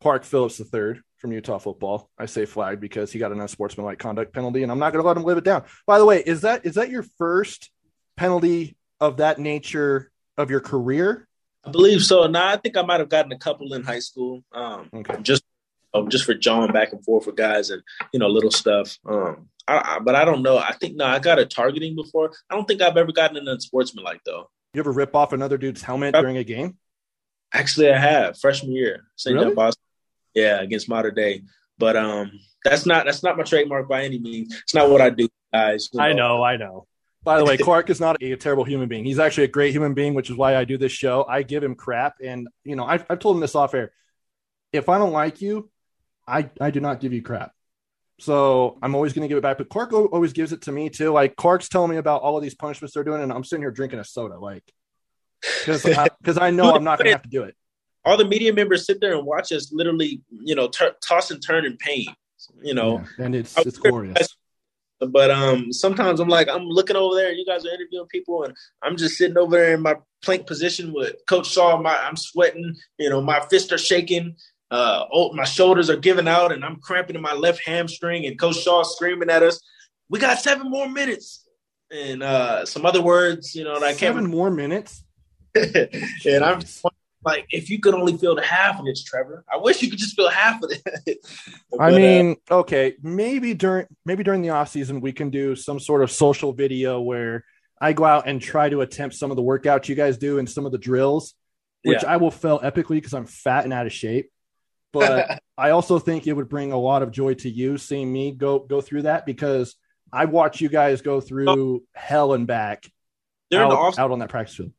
Clark 0.00 0.24
Phillips 0.24 0.60
III 0.60 1.00
from 1.16 1.32
Utah 1.32 1.58
football. 1.58 2.10
I 2.18 2.26
say 2.26 2.46
flagged 2.46 2.80
because 2.80 3.12
he 3.12 3.18
got 3.18 3.32
an 3.32 3.40
unsportsmanlike 3.40 3.98
conduct 3.98 4.32
penalty, 4.32 4.62
and 4.62 4.70
I'm 4.70 4.78
not 4.78 4.92
going 4.92 5.02
to 5.02 5.08
let 5.08 5.16
him 5.16 5.24
live 5.24 5.38
it 5.38 5.44
down. 5.44 5.64
By 5.86 5.98
the 5.98 6.04
way, 6.04 6.22
is 6.24 6.42
that 6.42 6.66
is 6.66 6.74
that 6.74 6.90
your 6.90 7.04
first 7.18 7.70
penalty 8.16 8.76
of 9.00 9.18
that 9.18 9.38
nature 9.38 10.10
of 10.36 10.50
your 10.50 10.60
career? 10.60 11.26
I 11.64 11.70
believe 11.70 12.02
so. 12.02 12.26
Now 12.26 12.48
I 12.48 12.56
think 12.56 12.76
I 12.76 12.82
might 12.82 13.00
have 13.00 13.08
gotten 13.08 13.32
a 13.32 13.38
couple 13.38 13.72
in 13.74 13.82
high 13.82 13.98
school. 13.98 14.42
Um, 14.52 14.88
okay. 14.94 15.16
just 15.22 15.44
um, 15.92 16.08
just 16.08 16.24
for 16.24 16.34
jawing 16.34 16.72
back 16.72 16.92
and 16.92 17.04
forth 17.04 17.26
with 17.26 17.36
guys 17.36 17.70
and 17.70 17.82
you 18.12 18.18
know 18.18 18.28
little 18.28 18.50
stuff. 18.50 18.98
Um, 19.06 19.48
I, 19.68 19.96
I, 19.96 19.98
but 19.98 20.14
I 20.14 20.24
don't 20.24 20.42
know. 20.42 20.58
I 20.58 20.72
think 20.72 20.96
no, 20.96 21.04
I 21.04 21.18
got 21.18 21.38
a 21.38 21.44
targeting 21.44 21.94
before. 21.94 22.32
I 22.48 22.54
don't 22.54 22.66
think 22.66 22.80
I've 22.80 22.96
ever 22.96 23.12
gotten 23.12 23.36
an 23.36 23.48
unsportsmanlike 23.48 24.22
though. 24.24 24.50
You 24.72 24.80
ever 24.80 24.92
rip 24.92 25.14
off 25.14 25.32
another 25.32 25.58
dude's 25.58 25.82
helmet 25.82 26.14
during 26.14 26.36
a 26.36 26.44
game? 26.44 26.78
Actually, 27.52 27.92
I 27.92 27.98
have 27.98 28.38
freshman 28.38 28.72
year, 28.72 29.04
St. 29.16 29.34
Really? 29.34 29.46
John 29.46 29.54
Bosco. 29.54 29.80
Yeah, 30.34 30.60
against 30.60 30.88
Mater 30.88 31.10
Dei. 31.10 31.42
But 31.78 31.96
um, 31.96 32.30
that's 32.64 32.86
not 32.86 33.06
that's 33.06 33.22
not 33.22 33.36
my 33.36 33.42
trademark 33.42 33.88
by 33.88 34.04
any 34.04 34.18
means. 34.18 34.60
It's 34.62 34.74
not 34.74 34.90
what 34.90 35.00
I 35.00 35.10
do, 35.10 35.28
guys. 35.52 35.88
You 35.92 35.98
know. 35.98 36.04
I 36.04 36.12
know, 36.12 36.42
I 36.42 36.56
know. 36.56 36.86
By 37.22 37.38
the 37.38 37.44
way, 37.44 37.56
Clark 37.58 37.90
is 37.90 38.00
not 38.00 38.22
a 38.22 38.36
terrible 38.36 38.64
human 38.64 38.88
being. 38.88 39.04
He's 39.04 39.18
actually 39.18 39.44
a 39.44 39.48
great 39.48 39.72
human 39.72 39.94
being, 39.94 40.14
which 40.14 40.30
is 40.30 40.36
why 40.36 40.56
I 40.56 40.64
do 40.64 40.78
this 40.78 40.92
show. 40.92 41.24
I 41.28 41.42
give 41.42 41.62
him 41.62 41.74
crap, 41.74 42.16
and 42.22 42.48
you 42.64 42.76
know, 42.76 42.84
I've, 42.84 43.04
I've 43.10 43.18
told 43.18 43.36
him 43.36 43.40
this 43.40 43.54
off 43.54 43.74
air. 43.74 43.92
If 44.72 44.88
I 44.88 44.98
don't 44.98 45.12
like 45.12 45.40
you, 45.40 45.70
I 46.26 46.50
I 46.60 46.70
do 46.70 46.80
not 46.80 47.00
give 47.00 47.12
you 47.12 47.22
crap. 47.22 47.52
So 48.20 48.78
I'm 48.82 48.94
always 48.94 49.14
going 49.14 49.22
to 49.22 49.28
give 49.28 49.38
it 49.38 49.42
back. 49.42 49.56
But 49.56 49.70
Clark 49.70 49.94
always 49.94 50.34
gives 50.34 50.52
it 50.52 50.62
to 50.62 50.72
me 50.72 50.90
too. 50.90 51.10
Like 51.10 51.36
Clark's 51.36 51.70
telling 51.70 51.90
me 51.90 51.96
about 51.96 52.20
all 52.20 52.36
of 52.36 52.42
these 52.42 52.54
punishments 52.54 52.94
they're 52.94 53.04
doing, 53.04 53.22
and 53.22 53.32
I'm 53.32 53.44
sitting 53.44 53.62
here 53.62 53.70
drinking 53.70 53.98
a 53.98 54.04
soda. 54.04 54.38
Like 54.38 54.64
because 55.40 55.82
because 55.82 56.38
I, 56.38 56.48
I, 56.48 56.50
know 56.50 56.74
I'm 56.74 56.84
not 56.84 56.98
going 56.98 57.06
to 57.06 57.12
have 57.12 57.22
to 57.22 57.28
do 57.28 57.42
it. 57.42 57.54
All 58.04 58.16
the 58.16 58.24
media 58.24 58.52
members 58.52 58.86
sit 58.86 59.00
there 59.00 59.16
and 59.16 59.26
watch 59.26 59.52
us 59.52 59.72
literally, 59.72 60.22
you 60.30 60.54
know, 60.54 60.68
t- 60.68 60.88
toss 61.06 61.30
and 61.30 61.42
turn 61.42 61.64
in 61.64 61.76
pain. 61.76 62.06
You 62.62 62.74
know, 62.74 63.04
yeah, 63.18 63.24
and 63.24 63.34
it's 63.34 63.56
it's 63.58 63.78
glorious. 63.78 64.36
But 65.00 65.30
um, 65.30 65.72
sometimes 65.72 66.20
I'm 66.20 66.28
like, 66.28 66.48
I'm 66.48 66.68
looking 66.68 66.96
over 66.96 67.14
there, 67.14 67.30
and 67.30 67.38
you 67.38 67.46
guys 67.46 67.64
are 67.64 67.70
interviewing 67.72 68.06
people, 68.08 68.44
and 68.44 68.54
I'm 68.82 68.96
just 68.96 69.16
sitting 69.16 69.38
over 69.38 69.56
there 69.56 69.74
in 69.74 69.80
my 69.80 69.96
plank 70.22 70.46
position 70.46 70.92
with 70.92 71.14
Coach 71.26 71.48
Shah. 71.48 71.80
My 71.80 71.96
I'm 71.96 72.16
sweating, 72.16 72.76
you 72.98 73.08
know, 73.08 73.20
my 73.20 73.40
fists 73.50 73.72
are 73.72 73.78
shaking. 73.78 74.36
Uh, 74.70 75.04
oh, 75.12 75.32
my 75.32 75.44
shoulders 75.44 75.88
are 75.88 75.96
giving 75.96 76.28
out, 76.28 76.52
and 76.52 76.64
I'm 76.64 76.76
cramping 76.76 77.16
in 77.16 77.22
my 77.22 77.32
left 77.32 77.66
hamstring. 77.66 78.26
And 78.26 78.38
Coach 78.38 78.56
Shah 78.56 78.82
screaming 78.82 79.30
at 79.30 79.42
us, 79.42 79.60
"We 80.10 80.18
got 80.18 80.38
seven 80.38 80.70
more 80.70 80.88
minutes!" 80.88 81.46
And 81.90 82.22
uh, 82.22 82.66
some 82.66 82.84
other 82.84 83.02
words, 83.02 83.54
you 83.54 83.64
know, 83.64 83.76
and 83.76 83.84
I 83.84 83.88
can't. 83.88 84.14
Seven 84.14 84.26
more 84.26 84.50
minutes. 84.50 85.02
and 86.26 86.44
I'm 86.44 86.60
like 87.24 87.46
if 87.50 87.68
you 87.68 87.80
could 87.80 87.94
only 87.94 88.16
feel 88.16 88.34
the 88.34 88.42
half 88.42 88.78
of 88.78 88.86
this, 88.86 89.02
Trevor. 89.02 89.44
I 89.52 89.58
wish 89.58 89.82
you 89.82 89.90
could 89.90 89.98
just 89.98 90.16
feel 90.16 90.28
half 90.28 90.62
of 90.62 90.70
it. 90.72 91.18
but, 91.70 91.80
I 91.80 91.90
mean, 91.90 92.36
uh, 92.50 92.60
okay, 92.60 92.94
maybe 93.02 93.54
during 93.54 93.86
maybe 94.04 94.22
during 94.22 94.42
the 94.42 94.50
off 94.50 94.68
season 94.70 95.00
we 95.00 95.12
can 95.12 95.30
do 95.30 95.54
some 95.56 95.80
sort 95.80 96.02
of 96.02 96.10
social 96.10 96.52
video 96.52 97.00
where 97.00 97.44
I 97.80 97.92
go 97.92 98.04
out 98.04 98.28
and 98.28 98.40
try 98.40 98.68
to 98.68 98.82
attempt 98.82 99.16
some 99.16 99.30
of 99.30 99.36
the 99.36 99.42
workouts 99.42 99.88
you 99.88 99.94
guys 99.94 100.18
do 100.18 100.38
and 100.38 100.48
some 100.48 100.66
of 100.66 100.72
the 100.72 100.78
drills, 100.78 101.34
which 101.82 102.02
Yeah. 102.02 102.12
I 102.12 102.16
will 102.18 102.30
fail 102.30 102.60
epically 102.60 102.96
because 102.96 103.14
I'm 103.14 103.26
fat 103.26 103.64
and 103.64 103.72
out 103.72 103.86
of 103.86 103.92
shape. 103.92 104.30
But 104.92 105.42
I 105.58 105.70
also 105.70 105.98
think 105.98 106.26
it 106.26 106.32
would 106.32 106.48
bring 106.48 106.72
a 106.72 106.78
lot 106.78 107.02
of 107.02 107.10
joy 107.10 107.34
to 107.34 107.50
you 107.50 107.78
seeing 107.78 108.12
me 108.12 108.32
go 108.32 108.60
go 108.60 108.80
through 108.80 109.02
that 109.02 109.26
because 109.26 109.76
I 110.12 110.24
watch 110.24 110.60
you 110.60 110.68
guys 110.68 111.02
go 111.02 111.20
through 111.20 111.84
hell 111.94 112.34
and 112.34 112.46
back 112.46 112.90
out, 113.54 113.70
the 113.70 113.76
off 113.76 113.98
out 113.98 114.10
on 114.10 114.18
that 114.20 114.28
practice 114.28 114.56
field. 114.56 114.72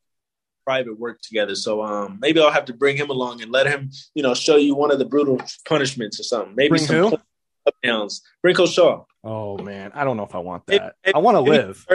Private 0.65 0.99
work 0.99 1.21
together. 1.21 1.55
So 1.55 1.81
um, 1.81 2.19
maybe 2.21 2.39
I'll 2.39 2.51
have 2.51 2.65
to 2.65 2.73
bring 2.73 2.95
him 2.97 3.09
along 3.09 3.41
and 3.41 3.51
let 3.51 3.67
him, 3.67 3.89
you 4.13 4.21
know, 4.23 4.33
show 4.33 4.57
you 4.57 4.75
one 4.75 4.91
of 4.91 4.99
the 4.99 5.05
brutal 5.05 5.41
punishments 5.67 6.19
or 6.19 6.23
something. 6.23 6.53
Maybe 6.55 6.69
Bring 6.69 6.81
some 6.83 7.13
up 7.67 7.75
downs. 7.83 8.21
Bring 8.41 8.55
Shah. 8.55 9.03
Oh 9.23 9.57
man, 9.57 9.91
I 9.93 10.03
don't 10.03 10.17
know 10.17 10.23
if 10.23 10.35
I 10.35 10.39
want 10.39 10.65
that. 10.67 10.95
maybe- 11.05 11.15
I 11.15 11.19
want 11.19 11.35
to 11.35 11.41
live. 11.41 11.85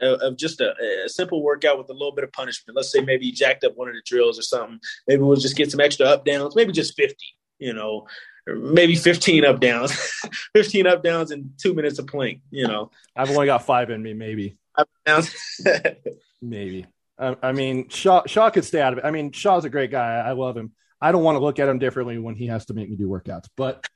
of 0.00 0.36
just 0.36 0.60
a, 0.60 0.74
a 1.04 1.08
simple 1.08 1.42
workout 1.42 1.78
with 1.78 1.90
a 1.90 1.92
little 1.92 2.12
bit 2.12 2.24
of 2.24 2.32
punishment. 2.32 2.76
Let's 2.76 2.90
say 2.92 3.00
maybe 3.00 3.26
you 3.26 3.32
jacked 3.32 3.64
up 3.64 3.76
one 3.76 3.88
of 3.88 3.94
the 3.94 4.02
drills 4.04 4.38
or 4.38 4.42
something. 4.42 4.80
Maybe 5.06 5.22
we'll 5.22 5.36
just 5.36 5.56
get 5.56 5.70
some 5.70 5.80
extra 5.80 6.06
up 6.06 6.24
downs, 6.24 6.56
maybe 6.56 6.72
just 6.72 6.94
50, 6.96 7.16
you 7.58 7.72
know, 7.74 8.06
maybe 8.46 8.94
15 8.94 9.44
up 9.44 9.60
downs, 9.60 9.92
15 10.54 10.86
up 10.86 11.02
downs 11.02 11.30
in 11.30 11.52
two 11.58 11.74
minutes 11.74 11.98
of 11.98 12.06
plank, 12.06 12.40
you 12.50 12.66
know. 12.66 12.90
I've 13.14 13.30
only 13.30 13.46
got 13.46 13.64
five 13.66 13.90
in 13.90 14.02
me, 14.02 14.14
maybe. 14.14 14.56
Up 14.76 14.88
downs. 15.04 15.34
Maybe. 16.42 16.86
I, 17.20 17.36
I 17.42 17.52
mean, 17.52 17.88
Shah, 17.88 18.22
Shah 18.26 18.50
could 18.50 18.64
stay 18.64 18.80
out 18.80 18.94
of 18.94 18.98
it. 18.98 19.04
I 19.04 19.10
mean, 19.10 19.30
Shah's 19.32 19.64
a 19.64 19.70
great 19.70 19.90
guy. 19.90 20.16
I 20.16 20.32
love 20.32 20.56
him. 20.56 20.72
I 21.00 21.12
don't 21.12 21.22
want 21.22 21.36
to 21.36 21.40
look 21.40 21.58
at 21.58 21.68
him 21.68 21.78
differently 21.78 22.18
when 22.18 22.34
he 22.34 22.46
has 22.46 22.66
to 22.66 22.74
make 22.74 22.90
me 22.90 22.96
do 22.96 23.08
workouts, 23.08 23.46
but 23.56 23.86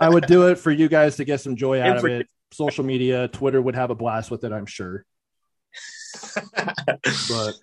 I 0.00 0.08
would 0.08 0.26
do 0.26 0.48
it 0.48 0.58
for 0.58 0.70
you 0.70 0.88
guys 0.88 1.16
to 1.16 1.24
get 1.24 1.40
some 1.40 1.56
joy 1.56 1.80
out 1.80 1.98
of 1.98 2.04
it. 2.04 2.28
Social 2.52 2.84
media, 2.84 3.28
Twitter 3.28 3.60
would 3.60 3.74
have 3.74 3.90
a 3.90 3.94
blast 3.94 4.30
with 4.30 4.44
it, 4.44 4.52
I'm 4.52 4.66
sure. 4.66 5.04
But 7.28 7.54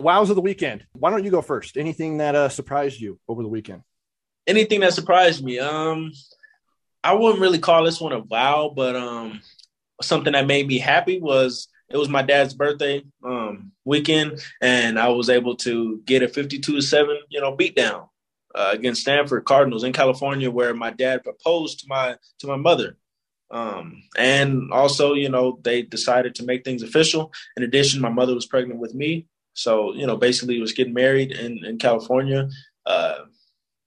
wows 0.00 0.30
of 0.30 0.36
the 0.36 0.42
weekend. 0.42 0.84
Why 0.92 1.10
don't 1.10 1.24
you 1.24 1.30
go 1.30 1.42
first? 1.42 1.76
Anything 1.76 2.18
that 2.18 2.34
uh, 2.34 2.48
surprised 2.48 3.00
you 3.00 3.20
over 3.28 3.42
the 3.42 3.48
weekend? 3.48 3.82
Anything 4.46 4.80
that 4.80 4.94
surprised 4.94 5.44
me? 5.44 5.60
Um, 5.60 6.12
I 7.04 7.14
wouldn't 7.14 7.40
really 7.40 7.60
call 7.60 7.84
this 7.84 8.00
one 8.00 8.12
a 8.12 8.18
wow, 8.18 8.72
but 8.74 8.96
um, 8.96 9.40
something 10.02 10.32
that 10.32 10.46
made 10.46 10.66
me 10.66 10.78
happy 10.78 11.20
was 11.20 11.68
it 11.94 11.96
was 11.96 12.08
my 12.08 12.22
dad's 12.22 12.54
birthday 12.54 13.04
um, 13.24 13.70
weekend, 13.84 14.40
and 14.60 14.98
I 14.98 15.08
was 15.10 15.30
able 15.30 15.54
to 15.58 16.02
get 16.04 16.24
a 16.24 16.28
fifty-two 16.28 16.74
to 16.74 16.82
seven, 16.82 17.20
you 17.28 17.40
know, 17.40 17.56
beatdown 17.56 18.08
uh, 18.52 18.70
against 18.72 19.02
Stanford 19.02 19.44
Cardinals 19.44 19.84
in 19.84 19.92
California, 19.92 20.50
where 20.50 20.74
my 20.74 20.90
dad 20.90 21.22
proposed 21.22 21.80
to 21.80 21.86
my 21.88 22.16
to 22.40 22.48
my 22.48 22.56
mother. 22.56 22.98
Um, 23.52 24.02
and 24.16 24.72
also, 24.72 25.14
you 25.14 25.28
know, 25.28 25.60
they 25.62 25.82
decided 25.82 26.34
to 26.34 26.44
make 26.44 26.64
things 26.64 26.82
official. 26.82 27.32
In 27.56 27.62
addition, 27.62 28.00
my 28.00 28.08
mother 28.08 28.34
was 28.34 28.46
pregnant 28.46 28.80
with 28.80 28.92
me, 28.92 29.28
so 29.52 29.94
you 29.94 30.08
know, 30.08 30.16
basically, 30.16 30.60
was 30.60 30.72
getting 30.72 30.94
married 30.94 31.30
in 31.30 31.64
in 31.64 31.78
California. 31.78 32.48
Uh, 32.84 33.20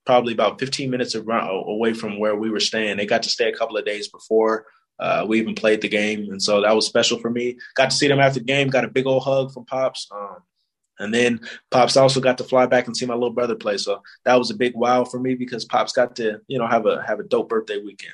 probably 0.06 0.32
about 0.32 0.58
15 0.58 0.90
minutes 0.90 1.14
around, 1.14 1.50
away 1.50 1.94
from 1.94 2.18
where 2.18 2.38
we 2.38 2.50
were 2.50 2.62
staying. 2.62 2.96
They 2.96 3.06
got 3.06 3.24
to 3.24 3.30
stay 3.30 3.50
a 3.50 3.54
couple 3.54 3.76
of 3.76 3.84
days 3.84 4.08
before 4.08 4.66
uh, 5.00 5.26
we 5.28 5.40
even 5.40 5.56
played 5.56 5.82
the 5.82 5.90
game, 5.90 6.32
and 6.32 6.42
so 6.42 6.62
that 6.62 6.76
was 6.76 6.86
special 6.86 7.20
for 7.20 7.30
me. 7.30 7.58
Got 7.76 7.92
to 7.92 7.96
see 7.96 8.08
them 8.08 8.20
after 8.20 8.40
the 8.40 8.46
game. 8.46 8.68
Got 8.70 8.86
a 8.86 8.90
big 8.90 9.06
old 9.06 9.24
hug 9.24 9.52
from 9.52 9.66
Pops, 9.66 10.08
um, 10.12 10.38
and 11.00 11.14
then 11.14 11.40
Pops 11.70 11.98
also 11.98 12.20
got 12.20 12.38
to 12.40 12.44
fly 12.44 12.66
back 12.66 12.88
and 12.88 12.98
see 12.98 13.06
my 13.06 13.14
little 13.14 13.34
brother 13.34 13.56
play. 13.56 13.78
So 13.78 14.02
that 14.26 14.36
was 14.36 14.50
a 14.50 14.56
big 14.56 14.76
wow 14.76 15.04
for 15.04 15.20
me 15.20 15.36
because 15.36 15.66
Pops 15.66 15.94
got 15.94 16.16
to 16.18 16.42
you 16.48 16.58
know 16.58 16.68
have 16.68 16.86
a 16.86 17.04
have 17.06 17.20
a 17.20 17.24
dope 17.24 17.50
birthday 17.50 17.82
weekend. 17.82 18.14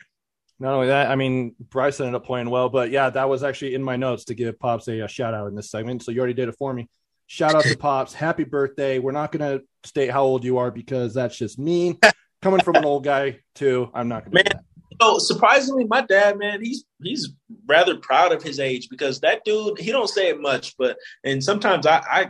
Not 0.59 0.75
only 0.75 0.87
that, 0.87 1.09
I 1.09 1.15
mean, 1.15 1.55
Bryce 1.59 1.99
ended 1.99 2.15
up 2.15 2.25
playing 2.25 2.49
well, 2.49 2.69
but 2.69 2.91
yeah, 2.91 3.09
that 3.09 3.27
was 3.27 3.43
actually 3.43 3.75
in 3.75 3.83
my 3.83 3.95
notes 3.95 4.25
to 4.25 4.33
give 4.33 4.59
Pops 4.59 4.87
a, 4.87 5.01
a 5.01 5.07
shout 5.07 5.33
out 5.33 5.47
in 5.47 5.55
this 5.55 5.69
segment. 5.69 6.03
So 6.03 6.11
you 6.11 6.19
already 6.19 6.35
did 6.35 6.47
it 6.47 6.55
for 6.57 6.73
me. 6.73 6.87
Shout 7.27 7.55
out 7.55 7.63
to 7.63 7.77
Pops. 7.77 8.13
Happy 8.13 8.43
birthday. 8.43 8.99
We're 8.99 9.11
not 9.11 9.31
going 9.31 9.59
to 9.59 9.65
state 9.83 10.11
how 10.11 10.23
old 10.23 10.43
you 10.43 10.59
are 10.59 10.71
because 10.71 11.13
that's 11.13 11.37
just 11.37 11.57
mean. 11.57 11.97
Coming 12.41 12.61
from 12.61 12.75
an 12.75 12.85
old 12.85 13.03
guy, 13.03 13.39
too, 13.55 13.89
I'm 13.93 14.09
not 14.09 14.25
going 14.25 14.43
to 14.43 14.43
do 14.43 14.55
Man. 14.57 14.63
So 15.01 15.17
surprisingly, 15.19 15.85
my 15.85 16.01
dad, 16.01 16.37
man, 16.37 16.63
he's 16.63 16.85
he's 17.01 17.29
rather 17.67 17.97
proud 17.97 18.31
of 18.31 18.43
his 18.43 18.59
age 18.59 18.89
because 18.89 19.19
that 19.21 19.43
dude, 19.45 19.79
he 19.79 19.91
don't 19.91 20.09
say 20.09 20.29
it 20.29 20.41
much, 20.41 20.75
but 20.77 20.97
and 21.23 21.43
sometimes 21.43 21.85
I, 21.85 22.01
I 22.09 22.29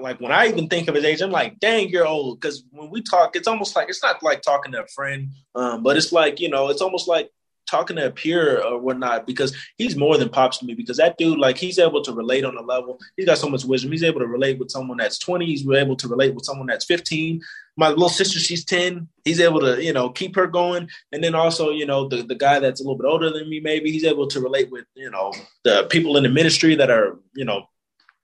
like 0.00 0.20
when 0.20 0.32
I 0.32 0.46
even 0.48 0.68
think 0.68 0.88
of 0.88 0.94
his 0.94 1.04
age, 1.04 1.20
I'm 1.20 1.30
like, 1.30 1.58
dang, 1.60 1.88
you're 1.88 2.06
old. 2.06 2.40
Because 2.40 2.64
when 2.70 2.90
we 2.90 3.02
talk, 3.02 3.36
it's 3.36 3.48
almost 3.48 3.76
like 3.76 3.88
it's 3.88 4.02
not 4.02 4.22
like 4.22 4.42
talking 4.42 4.72
to 4.72 4.82
a 4.82 4.86
friend, 4.88 5.30
um, 5.54 5.82
but 5.82 5.96
it's 5.96 6.12
like 6.12 6.40
you 6.40 6.48
know, 6.48 6.68
it's 6.68 6.82
almost 6.82 7.08
like 7.08 7.30
talking 7.66 7.96
to 7.96 8.06
a 8.06 8.10
peer 8.10 8.62
or 8.62 8.78
whatnot 8.78 9.26
because 9.26 9.54
he's 9.76 9.96
more 9.96 10.16
than 10.16 10.28
pops 10.28 10.58
to 10.58 10.66
me 10.66 10.74
because 10.74 10.96
that 10.96 11.18
dude 11.18 11.38
like 11.38 11.58
he's 11.58 11.78
able 11.78 12.02
to 12.02 12.12
relate 12.12 12.44
on 12.44 12.56
a 12.56 12.62
level. 12.62 12.98
He's 13.16 13.26
got 13.26 13.38
so 13.38 13.48
much 13.48 13.64
wisdom. 13.64 13.92
He's 13.92 14.02
able 14.02 14.20
to 14.20 14.26
relate 14.26 14.58
with 14.58 14.70
someone 14.70 14.98
that's 14.98 15.18
20 15.18 15.46
he's 15.46 15.68
able 15.68 15.96
to 15.96 16.08
relate 16.08 16.34
with 16.34 16.44
someone 16.44 16.66
that's 16.66 16.84
15 16.84 17.40
my 17.76 17.88
little 17.90 18.08
sister 18.08 18.38
she's 18.38 18.64
10 18.64 19.08
he's 19.24 19.40
able 19.40 19.60
to 19.60 19.82
you 19.82 19.92
know 19.92 20.10
keep 20.10 20.34
her 20.36 20.46
going. 20.46 20.88
And 21.12 21.22
then 21.22 21.34
also 21.34 21.70
you 21.70 21.86
know 21.86 22.08
the, 22.08 22.22
the 22.22 22.34
guy 22.34 22.58
that's 22.58 22.80
a 22.80 22.84
little 22.84 22.98
bit 22.98 23.06
older 23.06 23.30
than 23.30 23.48
me 23.48 23.60
maybe 23.60 23.90
he's 23.90 24.04
able 24.04 24.26
to 24.28 24.40
relate 24.40 24.70
with 24.70 24.86
you 24.94 25.10
know 25.10 25.32
the 25.64 25.86
people 25.90 26.16
in 26.16 26.22
the 26.22 26.28
ministry 26.28 26.74
that 26.76 26.90
are 26.90 27.18
you 27.34 27.44
know 27.44 27.68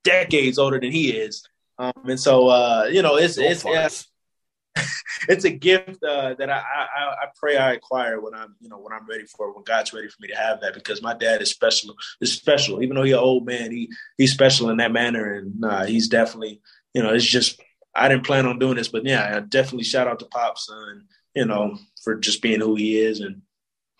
decades 0.04 0.58
older 0.58 0.80
than 0.80 0.92
he 0.92 1.10
is. 1.10 1.46
Um, 1.78 1.92
and 2.04 2.20
so 2.20 2.48
uh 2.48 2.88
you 2.90 3.02
know 3.02 3.16
it's 3.16 3.38
it's, 3.38 3.64
it's 3.66 4.11
it's 5.28 5.44
a 5.44 5.50
gift 5.50 6.02
uh, 6.02 6.34
that 6.34 6.50
I, 6.50 6.58
I 6.58 7.04
I 7.22 7.26
pray 7.36 7.56
I 7.56 7.72
acquire 7.72 8.20
when 8.20 8.34
I'm 8.34 8.56
you 8.60 8.68
know 8.68 8.78
when 8.78 8.92
I'm 8.92 9.06
ready 9.06 9.24
for 9.24 9.48
it, 9.48 9.54
when 9.54 9.64
God's 9.64 9.92
ready 9.92 10.08
for 10.08 10.16
me 10.20 10.28
to 10.28 10.36
have 10.36 10.60
that 10.60 10.74
because 10.74 11.02
my 11.02 11.14
dad 11.14 11.42
is 11.42 11.50
special 11.50 11.94
is 12.20 12.32
special 12.32 12.82
even 12.82 12.96
though 12.96 13.02
he's 13.02 13.14
an 13.14 13.20
old 13.20 13.46
man 13.46 13.70
he 13.70 13.90
he's 14.16 14.32
special 14.32 14.70
in 14.70 14.78
that 14.78 14.92
manner 14.92 15.34
and 15.34 15.64
uh, 15.64 15.84
he's 15.84 16.08
definitely 16.08 16.60
you 16.94 17.02
know 17.02 17.12
it's 17.12 17.24
just 17.24 17.60
I 17.94 18.08
didn't 18.08 18.26
plan 18.26 18.46
on 18.46 18.58
doing 18.58 18.76
this 18.76 18.88
but 18.88 19.04
yeah 19.04 19.36
I 19.36 19.40
definitely 19.40 19.84
shout 19.84 20.08
out 20.08 20.18
to 20.20 20.26
pops 20.26 20.68
and 20.70 21.02
you 21.34 21.44
know 21.44 21.78
for 22.02 22.14
just 22.14 22.42
being 22.42 22.60
who 22.60 22.74
he 22.74 22.98
is 22.98 23.20
and 23.20 23.42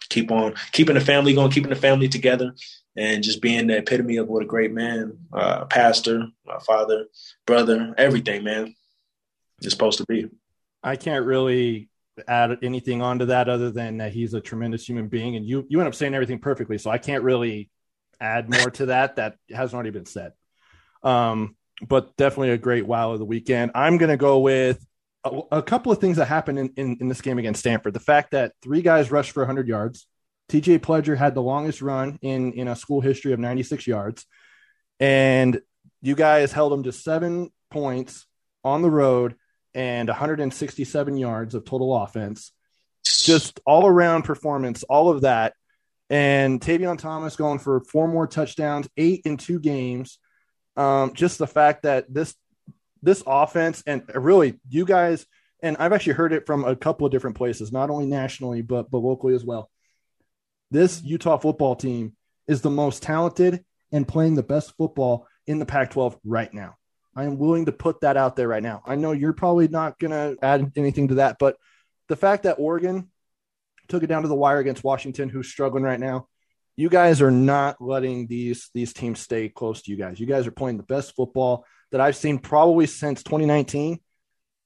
keep 0.09 0.31
on 0.31 0.55
keeping 0.73 0.95
the 0.95 1.01
family 1.01 1.35
going 1.35 1.51
keeping 1.51 1.71
the 1.71 1.77
family 1.77 2.09
together 2.09 2.55
and 2.97 3.23
just 3.23 3.41
being 3.41 3.67
the 3.67 3.79
epitome 3.79 4.17
of 4.17 4.29
what 4.29 4.43
a 4.43 4.47
great 4.47 4.73
man 4.73 5.19
uh, 5.33 5.65
pastor 5.67 6.27
my 6.47 6.59
father 6.59 7.07
brother 7.47 7.95
everything 7.97 8.45
man 8.45 8.75
is 9.67 9.73
supposed 9.73 9.99
to 9.99 10.07
be. 10.07 10.29
I 10.83 10.97
can't 10.97 11.27
really 11.27 11.89
add 12.29 12.59
anything 12.63 13.03
onto 13.03 13.27
that 13.27 13.49
other 13.49 13.71
than 13.71 13.99
that 13.99 14.13
he's 14.13 14.35
a 14.35 14.41
tremendous 14.41 14.87
human 14.87 15.09
being, 15.09 15.37
and 15.37 15.47
you 15.47 15.67
you 15.69 15.81
end 15.81 15.89
up 15.89 15.95
saying 15.95 16.15
everything 16.15 16.39
perfectly. 16.39 16.79
So 16.79 16.91
I 16.91 16.99
can't 16.99 17.23
really 17.23 17.71
add 18.21 18.51
more 18.51 18.71
to 18.73 18.87
that 18.87 19.17
that 19.17 19.37
hasn't 19.51 19.75
already 19.75 19.91
been 19.91 20.07
said. 20.07 20.33
Um, 21.03 21.57
but 21.87 22.17
definitely 22.17 22.51
a 22.51 22.59
great 22.59 22.87
wow 22.87 23.13
of 23.13 23.19
the 23.19 23.25
weekend. 23.25 23.73
I'm 23.75 23.99
going 23.99 24.11
to 24.11 24.17
go 24.17 24.39
with 24.39 24.85
a, 25.25 25.41
a 25.53 25.63
couple 25.63 25.91
of 25.91 25.99
things 25.99 26.17
that 26.19 26.27
happened 26.27 26.59
in, 26.59 26.73
in, 26.77 26.97
in 27.01 27.09
this 27.09 27.21
game 27.21 27.39
against 27.39 27.61
Stanford. 27.61 27.95
The 27.95 28.01
fact 28.01 28.33
that 28.33 28.53
three 28.63 28.83
guys 28.83 29.11
rushed 29.11 29.33
for 29.33 29.41
100 29.41 29.67
yards. 29.67 30.07
TJ 30.49 30.81
Pledger 30.81 31.17
had 31.17 31.35
the 31.35 31.43
longest 31.43 31.81
run 31.81 32.19
in 32.21 32.53
in 32.53 32.69
a 32.69 32.77
school 32.77 33.01
history 33.01 33.33
of 33.33 33.39
96 33.39 33.87
yards, 33.87 34.27
and 35.01 35.61
you 36.03 36.15
guys 36.15 36.53
held 36.53 36.73
him 36.73 36.83
to 36.83 36.93
seven 36.93 37.51
points 37.71 38.27
on 38.63 38.83
the 38.83 38.91
road 38.91 39.35
and 39.75 40.09
167 40.09 41.17
yards 41.17 41.55
of 41.55 41.65
total 41.65 41.97
offense. 41.97 42.53
Just 43.05 43.61
all 43.67 43.87
around 43.87 44.23
performance, 44.23 44.83
all 44.85 45.09
of 45.09 45.23
that. 45.23 45.55
And 46.11 46.61
Tavion 46.61 46.99
Thomas 46.99 47.37
going 47.37 47.59
for 47.59 47.81
four 47.81 48.07
more 48.07 48.27
touchdowns, 48.27 48.89
eight 48.97 49.23
in 49.25 49.37
two 49.39 49.59
games. 49.59 50.19
Um, 50.77 51.15
just 51.15 51.39
the 51.39 51.47
fact 51.47 51.83
that 51.83 52.13
this 52.13 52.35
this 53.03 53.23
offense 53.27 53.83
and 53.87 54.05
really 54.15 54.61
you 54.69 54.85
guys 54.85 55.27
and 55.63 55.77
I've 55.79 55.93
actually 55.93 56.15
heard 56.15 56.33
it 56.33 56.47
from 56.47 56.65
a 56.65 56.77
couple 56.77 57.07
of 57.07 57.13
different 57.13 57.37
places, 57.37 57.73
not 57.73 57.91
only 57.91 58.07
nationally 58.07 58.63
but 58.63 58.91
but 58.91 58.99
locally 58.99 59.35
as 59.35 59.45
well. 59.45 59.71
This 60.71 61.03
Utah 61.03 61.39
football 61.39 61.77
team 61.77 62.17
is 62.47 62.63
the 62.63 62.71
most 62.71 63.03
talented 63.03 63.65
and 63.91 64.09
playing 64.09 64.35
the 64.35 64.43
best 64.43 64.75
football 64.77 65.27
in 65.47 65.59
the 65.59 65.67
Pac-12 65.67 66.19
right 66.25 66.53
now. 66.53 66.77
I 67.15 67.25
am 67.25 67.39
willing 67.39 67.67
to 67.67 67.73
put 67.73 68.01
that 68.01 68.17
out 68.17 68.37
there 68.37 68.49
right 68.49 68.63
now. 68.63 68.83
I 68.87 68.95
know 68.97 69.13
you're 69.13 69.33
probably 69.33 69.69
not 69.69 69.99
going 69.99 70.13
to 70.13 70.37
add 70.43 70.73
anything 70.77 71.09
to 71.09 71.15
that, 71.17 71.37
but 71.39 71.57
the 72.09 72.17
fact 72.17 72.45
that 72.45 72.59
Oregon 72.59 73.11
took 73.89 74.03
it 74.03 74.07
down 74.07 74.23
to 74.23 74.29
the 74.29 74.35
wire 74.35 74.59
against 74.59 74.85
Washington, 74.85 75.29
who's 75.29 75.49
struggling 75.49 75.85
right 75.85 76.01
now, 76.01 76.29
you 76.77 76.89
guys 76.89 77.21
are 77.21 77.31
not 77.31 77.81
letting 77.81 78.27
these 78.27 78.71
these 78.73 78.95
teams 78.95 79.21
stay 79.21 79.49
close 79.49 79.83
to 79.83 79.91
you 79.91 79.99
guys. 79.99 80.19
You 80.19 80.27
guys 80.27 80.47
are 80.47 80.53
playing 80.53 80.79
the 80.79 80.83
best 80.83 81.15
football 81.15 81.67
that 81.91 82.01
I've 82.01 82.17
seen 82.17 82.39
probably 82.39 82.87
since 82.87 83.23
2019, 83.23 84.01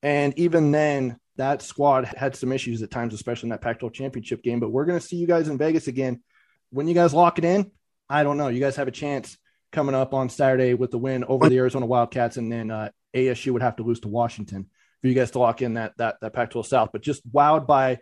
and 0.02 0.38
even 0.38 0.70
then, 0.70 1.18
that 1.36 1.62
squad 1.62 2.04
had 2.04 2.36
some 2.36 2.52
issues 2.52 2.82
at 2.82 2.90
times, 2.90 3.12
especially 3.12 3.48
in 3.48 3.50
that 3.50 3.60
Pac-12 3.60 3.92
championship 3.92 4.42
game. 4.42 4.60
But 4.60 4.70
we're 4.70 4.84
going 4.84 4.98
to 4.98 5.04
see 5.04 5.16
you 5.16 5.26
guys 5.26 5.48
in 5.48 5.58
Vegas 5.58 5.88
again. 5.88 6.22
When 6.70 6.86
you 6.86 6.94
guys 6.94 7.12
lock 7.12 7.38
it 7.38 7.44
in, 7.44 7.70
I 8.08 8.22
don't 8.22 8.38
know. 8.38 8.48
You 8.48 8.60
guys 8.60 8.76
have 8.76 8.88
a 8.88 8.92
chance 8.92 9.36
coming 9.72 9.94
up 9.94 10.14
on 10.14 10.28
Saturday 10.28 10.74
with 10.74 10.90
the 10.90 10.98
win 10.98 11.24
over 11.24 11.48
the 11.48 11.58
Arizona 11.58 11.86
Wildcats, 11.86 12.36
and 12.36 12.50
then 12.50 12.70
uh, 12.70 12.90
ASU 13.14 13.52
would 13.52 13.62
have 13.62 13.76
to 13.76 13.82
lose 13.82 14.00
to 14.00 14.08
Washington. 14.08 14.68
For 15.00 15.08
you 15.08 15.14
guys 15.14 15.32
to 15.32 15.38
lock 15.38 15.62
in 15.62 15.74
that 15.74 15.96
that 15.98 16.16
that 16.20 16.32
Pac-12 16.32 16.66
South. 16.66 16.90
But 16.92 17.02
just 17.02 17.30
wowed 17.30 17.66
by 17.66 17.98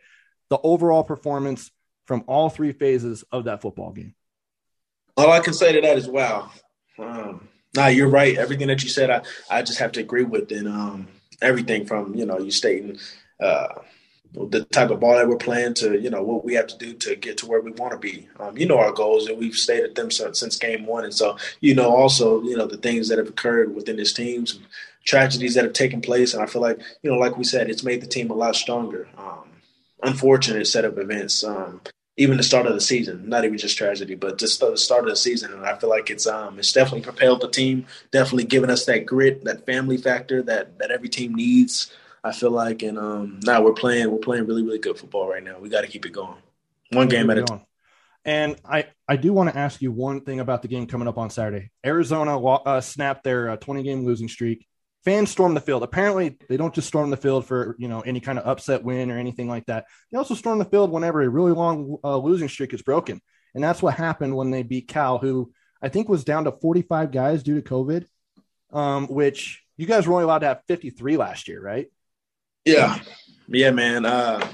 the 0.50 0.58
overall 0.62 1.04
performance 1.04 1.70
from 2.06 2.24
all 2.26 2.50
three 2.50 2.72
phases 2.72 3.24
of 3.32 3.44
that 3.44 3.62
football 3.62 3.92
game. 3.92 4.14
All 5.16 5.30
I 5.30 5.40
can 5.40 5.54
say 5.54 5.72
to 5.72 5.80
that 5.80 5.96
is 5.96 6.08
wow. 6.08 6.50
Um, 6.98 7.48
nah, 7.74 7.86
you're 7.86 8.08
right. 8.08 8.36
Everything 8.36 8.68
that 8.68 8.82
you 8.82 8.88
said, 8.88 9.10
I, 9.10 9.22
I 9.50 9.62
just 9.62 9.78
have 9.78 9.92
to 9.92 10.00
agree 10.00 10.24
with. 10.24 10.52
And 10.52 10.68
um, 10.68 11.08
everything 11.42 11.86
from 11.86 12.14
you 12.14 12.26
know 12.26 12.38
you 12.38 12.50
stating 12.50 12.98
uh, 13.40 13.68
the 14.34 14.64
type 14.66 14.90
of 14.90 15.00
ball 15.00 15.16
that 15.16 15.28
we're 15.28 15.36
playing 15.36 15.74
to 15.74 15.98
you 16.00 16.10
know 16.10 16.22
what 16.22 16.44
we 16.44 16.54
have 16.54 16.66
to 16.66 16.78
do 16.78 16.92
to 16.94 17.16
get 17.16 17.38
to 17.38 17.46
where 17.46 17.60
we 17.60 17.70
want 17.72 17.92
to 17.92 17.98
be. 17.98 18.28
Um, 18.38 18.56
you 18.58 18.66
know 18.66 18.78
our 18.78 18.92
goals, 18.92 19.26
and 19.26 19.38
we've 19.38 19.54
stated 19.54 19.94
them 19.94 20.10
since, 20.10 20.40
since 20.40 20.56
game 20.56 20.86
one. 20.86 21.04
And 21.04 21.14
so 21.14 21.36
you 21.60 21.74
know 21.74 21.94
also 21.94 22.42
you 22.42 22.56
know 22.56 22.66
the 22.66 22.76
things 22.76 23.08
that 23.08 23.18
have 23.18 23.28
occurred 23.28 23.74
within 23.74 23.96
this 23.96 24.12
team, 24.12 24.46
some 24.46 24.66
tragedies 25.04 25.54
that 25.54 25.64
have 25.64 25.72
taken 25.72 26.00
place, 26.00 26.34
and 26.34 26.42
I 26.42 26.46
feel 26.46 26.62
like 26.62 26.80
you 27.02 27.10
know 27.10 27.18
like 27.18 27.36
we 27.36 27.44
said, 27.44 27.70
it's 27.70 27.84
made 27.84 28.00
the 28.02 28.06
team 28.06 28.30
a 28.30 28.34
lot 28.34 28.56
stronger. 28.56 29.08
Um, 29.16 29.50
unfortunate 30.02 30.66
set 30.66 30.84
of 30.84 30.98
events. 30.98 31.44
Um, 31.44 31.80
even 32.16 32.36
the 32.36 32.44
start 32.44 32.66
of 32.66 32.74
the 32.74 32.80
season, 32.80 33.28
not 33.28 33.44
even 33.44 33.58
just 33.58 33.76
tragedy, 33.76 34.14
but 34.14 34.38
just 34.38 34.60
the 34.60 34.76
start 34.76 35.04
of 35.04 35.10
the 35.10 35.16
season. 35.16 35.52
And 35.52 35.66
I 35.66 35.76
feel 35.76 35.90
like 35.90 36.10
it's 36.10 36.26
um 36.26 36.58
it's 36.58 36.72
definitely 36.72 37.02
propelled 37.02 37.40
the 37.40 37.48
team, 37.48 37.86
definitely 38.12 38.44
given 38.44 38.70
us 38.70 38.84
that 38.86 39.06
grit, 39.06 39.44
that 39.44 39.66
family 39.66 39.96
factor 39.96 40.42
that 40.42 40.78
that 40.78 40.90
every 40.90 41.08
team 41.08 41.34
needs. 41.34 41.92
I 42.24 42.32
feel 42.32 42.50
like, 42.50 42.82
and 42.82 42.98
um 42.98 43.40
now 43.44 43.62
we're 43.62 43.74
playing 43.74 44.10
we're 44.10 44.18
playing 44.18 44.46
really 44.46 44.62
really 44.64 44.78
good 44.78 44.98
football 44.98 45.28
right 45.28 45.42
now. 45.42 45.58
We 45.58 45.68
got 45.68 45.82
to 45.82 45.86
keep 45.86 46.06
it 46.06 46.12
going, 46.12 46.38
one 46.90 47.08
game 47.08 47.30
at 47.30 47.38
a 47.38 47.42
time. 47.42 47.62
And 48.26 48.56
I, 48.64 48.86
I 49.06 49.16
do 49.16 49.34
want 49.34 49.50
to 49.50 49.58
ask 49.58 49.82
you 49.82 49.92
one 49.92 50.22
thing 50.22 50.40
about 50.40 50.62
the 50.62 50.68
game 50.68 50.86
coming 50.86 51.08
up 51.08 51.18
on 51.18 51.28
Saturday. 51.28 51.70
Arizona 51.84 52.42
uh, 52.42 52.80
snapped 52.80 53.22
their 53.22 53.54
20 53.54 53.80
uh, 53.80 53.84
game 53.84 54.06
losing 54.06 54.28
streak 54.28 54.66
fans 55.04 55.30
stormed 55.30 55.56
the 55.56 55.60
field. 55.60 55.82
Apparently, 55.82 56.38
they 56.48 56.56
don't 56.56 56.74
just 56.74 56.88
storm 56.88 57.10
the 57.10 57.16
field 57.16 57.46
for 57.46 57.76
you 57.78 57.88
know 57.88 58.00
any 58.00 58.20
kind 58.20 58.38
of 58.38 58.46
upset 58.46 58.82
win 58.82 59.10
or 59.10 59.18
anything 59.18 59.48
like 59.48 59.66
that. 59.66 59.86
They 60.10 60.18
also 60.18 60.34
storm 60.34 60.58
the 60.58 60.64
field 60.64 60.90
whenever 60.90 61.22
a 61.22 61.28
really 61.28 61.52
long 61.52 61.98
uh, 62.02 62.16
losing 62.16 62.48
streak 62.48 62.72
is 62.72 62.82
broken, 62.82 63.20
and 63.54 63.62
that's 63.62 63.82
what 63.82 63.94
happened 63.94 64.34
when 64.34 64.50
they 64.50 64.62
beat 64.62 64.88
Cal, 64.88 65.18
who 65.18 65.52
I 65.82 65.88
think 65.88 66.08
was 66.08 66.24
down 66.24 66.44
to 66.44 66.52
45 66.52 67.10
guys 67.10 67.42
due 67.42 67.60
to 67.60 67.68
COVID, 67.68 68.06
um, 68.72 69.06
which 69.06 69.62
you 69.76 69.86
guys 69.86 70.06
were 70.06 70.14
only 70.14 70.24
allowed 70.24 70.40
to 70.40 70.46
have 70.46 70.62
53 70.66 71.16
last 71.16 71.48
year, 71.48 71.62
right? 71.62 71.88
Yeah, 72.64 72.98
yeah, 73.48 73.70
man. 73.70 74.06
Uh, 74.06 74.46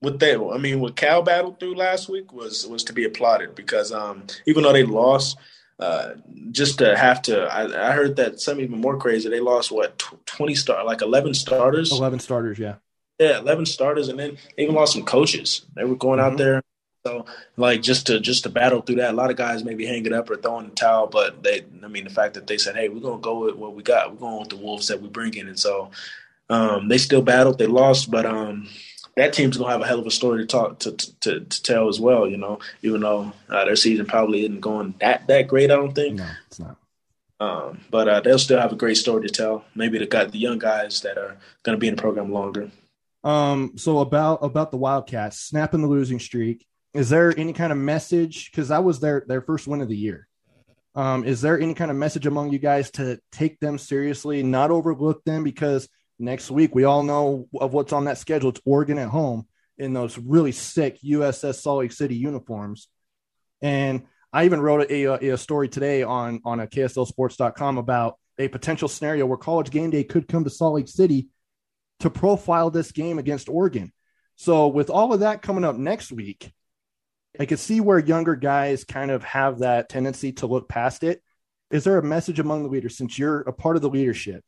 what 0.00 0.18
they, 0.18 0.34
I 0.36 0.58
mean, 0.58 0.80
what 0.80 0.96
Cal 0.96 1.22
battled 1.22 1.60
through 1.60 1.76
last 1.76 2.08
week 2.08 2.32
was 2.32 2.66
was 2.66 2.84
to 2.84 2.92
be 2.92 3.04
applauded 3.04 3.54
because 3.54 3.92
um, 3.92 4.24
even 4.46 4.64
though 4.64 4.72
they 4.72 4.82
lost 4.82 5.38
uh, 5.78 6.14
just 6.50 6.78
to 6.78 6.96
have 6.96 7.22
to, 7.22 7.42
I, 7.44 7.90
I, 7.90 7.92
heard 7.92 8.16
that 8.16 8.40
some 8.40 8.60
even 8.60 8.80
more 8.80 8.96
crazy. 8.98 9.28
They 9.28 9.40
lost 9.40 9.72
what 9.72 9.98
twenty 10.26 10.54
star, 10.54 10.84
like 10.84 11.02
eleven 11.02 11.34
starters. 11.34 11.90
Eleven 11.90 12.18
starters, 12.18 12.58
yeah, 12.58 12.76
yeah, 13.18 13.38
eleven 13.38 13.66
starters, 13.66 14.08
and 14.08 14.18
then 14.18 14.38
they 14.56 14.64
even 14.64 14.74
lost 14.74 14.92
some 14.92 15.04
coaches. 15.04 15.66
They 15.74 15.84
were 15.84 15.96
going 15.96 16.20
mm-hmm. 16.20 16.32
out 16.32 16.38
there, 16.38 16.62
so 17.04 17.26
like 17.56 17.82
just 17.82 18.06
to 18.08 18.20
just 18.20 18.44
to 18.44 18.48
battle 18.48 18.80
through 18.80 18.96
that. 18.96 19.10
A 19.10 19.16
lot 19.16 19.30
of 19.30 19.36
guys 19.36 19.64
maybe 19.64 19.86
hanging 19.86 20.12
up 20.12 20.30
or 20.30 20.36
throwing 20.36 20.68
the 20.68 20.74
towel, 20.74 21.06
but 21.06 21.42
they, 21.42 21.64
I 21.82 21.88
mean, 21.88 22.04
the 22.04 22.10
fact 22.10 22.34
that 22.34 22.46
they 22.46 22.58
said, 22.58 22.76
"Hey, 22.76 22.88
we're 22.88 23.00
gonna 23.00 23.20
go 23.20 23.46
with 23.46 23.56
what 23.56 23.74
we 23.74 23.82
got. 23.82 24.12
We're 24.12 24.18
going 24.18 24.40
with 24.40 24.50
the 24.50 24.56
wolves 24.56 24.88
that 24.88 25.00
we 25.00 25.08
bring 25.08 25.34
in," 25.34 25.48
and 25.48 25.58
so 25.58 25.90
um, 26.48 26.88
they 26.88 26.98
still 26.98 27.22
battled. 27.22 27.58
They 27.58 27.66
lost, 27.66 28.10
but 28.10 28.26
um, 28.26 28.68
that 29.16 29.32
team's 29.32 29.56
gonna 29.56 29.70
have 29.70 29.80
a 29.80 29.86
hell 29.86 30.00
of 30.00 30.06
a 30.06 30.10
story 30.10 30.42
to 30.42 30.46
talk 30.46 30.78
to 30.80 30.92
to, 30.92 31.40
to 31.40 31.62
tell 31.62 31.88
as 31.88 32.00
well. 32.00 32.26
You 32.26 32.36
know, 32.36 32.58
even 32.82 33.00
though 33.00 33.32
uh, 33.48 33.64
their 33.64 33.76
season 33.76 34.06
probably 34.06 34.42
isn't 34.42 34.60
going 34.60 34.94
that 35.00 35.26
that 35.26 35.48
great, 35.48 35.70
I 35.70 35.76
don't 35.76 35.94
think. 35.94 36.18
No, 36.18 36.28
it's 36.46 36.58
not. 36.58 36.76
Um, 37.40 37.80
but 37.90 38.08
uh, 38.08 38.20
they'll 38.20 38.38
still 38.38 38.60
have 38.60 38.72
a 38.72 38.76
great 38.76 38.96
story 38.96 39.26
to 39.26 39.34
tell. 39.34 39.64
Maybe 39.74 39.98
the 39.98 40.06
got 40.06 40.30
the 40.30 40.38
young 40.38 40.58
guys 40.58 41.00
that 41.00 41.18
are 41.18 41.36
going 41.64 41.76
to 41.76 41.80
be 41.80 41.88
in 41.88 41.96
the 41.96 42.02
program 42.02 42.32
longer. 42.32 42.70
Um. 43.24 43.72
So 43.76 43.98
about 43.98 44.40
about 44.42 44.70
the 44.70 44.76
Wildcats 44.76 45.38
snapping 45.40 45.82
the 45.82 45.88
losing 45.88 46.20
streak. 46.20 46.66
Is 46.94 47.08
there 47.08 47.36
any 47.38 47.52
kind 47.52 47.72
of 47.72 47.78
message? 47.78 48.50
Because 48.50 48.68
that 48.68 48.84
was 48.84 49.00
their 49.00 49.24
their 49.26 49.40
first 49.40 49.66
win 49.66 49.80
of 49.80 49.88
the 49.88 49.96
year. 49.96 50.28
Um. 50.94 51.24
Is 51.24 51.40
there 51.40 51.60
any 51.60 51.74
kind 51.74 51.90
of 51.90 51.96
message 51.96 52.26
among 52.26 52.52
you 52.52 52.58
guys 52.58 52.90
to 52.92 53.20
take 53.30 53.60
them 53.60 53.78
seriously, 53.78 54.42
not 54.42 54.70
overlook 54.70 55.24
them? 55.24 55.44
Because 55.44 55.88
next 56.22 56.50
week. 56.50 56.74
We 56.74 56.84
all 56.84 57.02
know 57.02 57.48
of 57.60 57.74
what's 57.74 57.92
on 57.92 58.04
that 58.04 58.18
schedule. 58.18 58.50
It's 58.50 58.60
Oregon 58.64 58.98
at 58.98 59.08
home 59.08 59.46
in 59.76 59.92
those 59.92 60.16
really 60.16 60.52
sick 60.52 60.98
USS 61.02 61.56
Salt 61.56 61.80
Lake 61.80 61.92
City 61.92 62.14
uniforms. 62.14 62.88
And 63.60 64.04
I 64.32 64.44
even 64.44 64.60
wrote 64.60 64.90
a, 64.90 65.04
a, 65.04 65.34
a 65.34 65.38
story 65.38 65.68
today 65.68 66.02
on, 66.02 66.40
on 66.44 66.60
a 66.60 66.66
KSLSports.com 66.66 67.78
about 67.78 68.18
a 68.38 68.48
potential 68.48 68.88
scenario 68.88 69.26
where 69.26 69.36
college 69.36 69.70
game 69.70 69.90
day 69.90 70.04
could 70.04 70.28
come 70.28 70.44
to 70.44 70.50
Salt 70.50 70.74
Lake 70.74 70.88
City 70.88 71.28
to 72.00 72.10
profile 72.10 72.70
this 72.70 72.92
game 72.92 73.18
against 73.18 73.48
Oregon. 73.48 73.92
So, 74.36 74.68
with 74.68 74.90
all 74.90 75.12
of 75.12 75.20
that 75.20 75.42
coming 75.42 75.64
up 75.64 75.76
next 75.76 76.10
week, 76.10 76.52
I 77.38 77.46
could 77.46 77.58
see 77.58 77.80
where 77.80 77.98
younger 77.98 78.34
guys 78.34 78.84
kind 78.84 79.10
of 79.10 79.22
have 79.24 79.60
that 79.60 79.88
tendency 79.88 80.32
to 80.34 80.46
look 80.46 80.68
past 80.68 81.04
it. 81.04 81.22
Is 81.70 81.84
there 81.84 81.98
a 81.98 82.02
message 82.02 82.40
among 82.40 82.62
the 82.62 82.68
leaders 82.68 82.96
since 82.96 83.18
you're 83.18 83.40
a 83.40 83.52
part 83.52 83.76
of 83.76 83.82
the 83.82 83.88
leadership? 83.88 84.42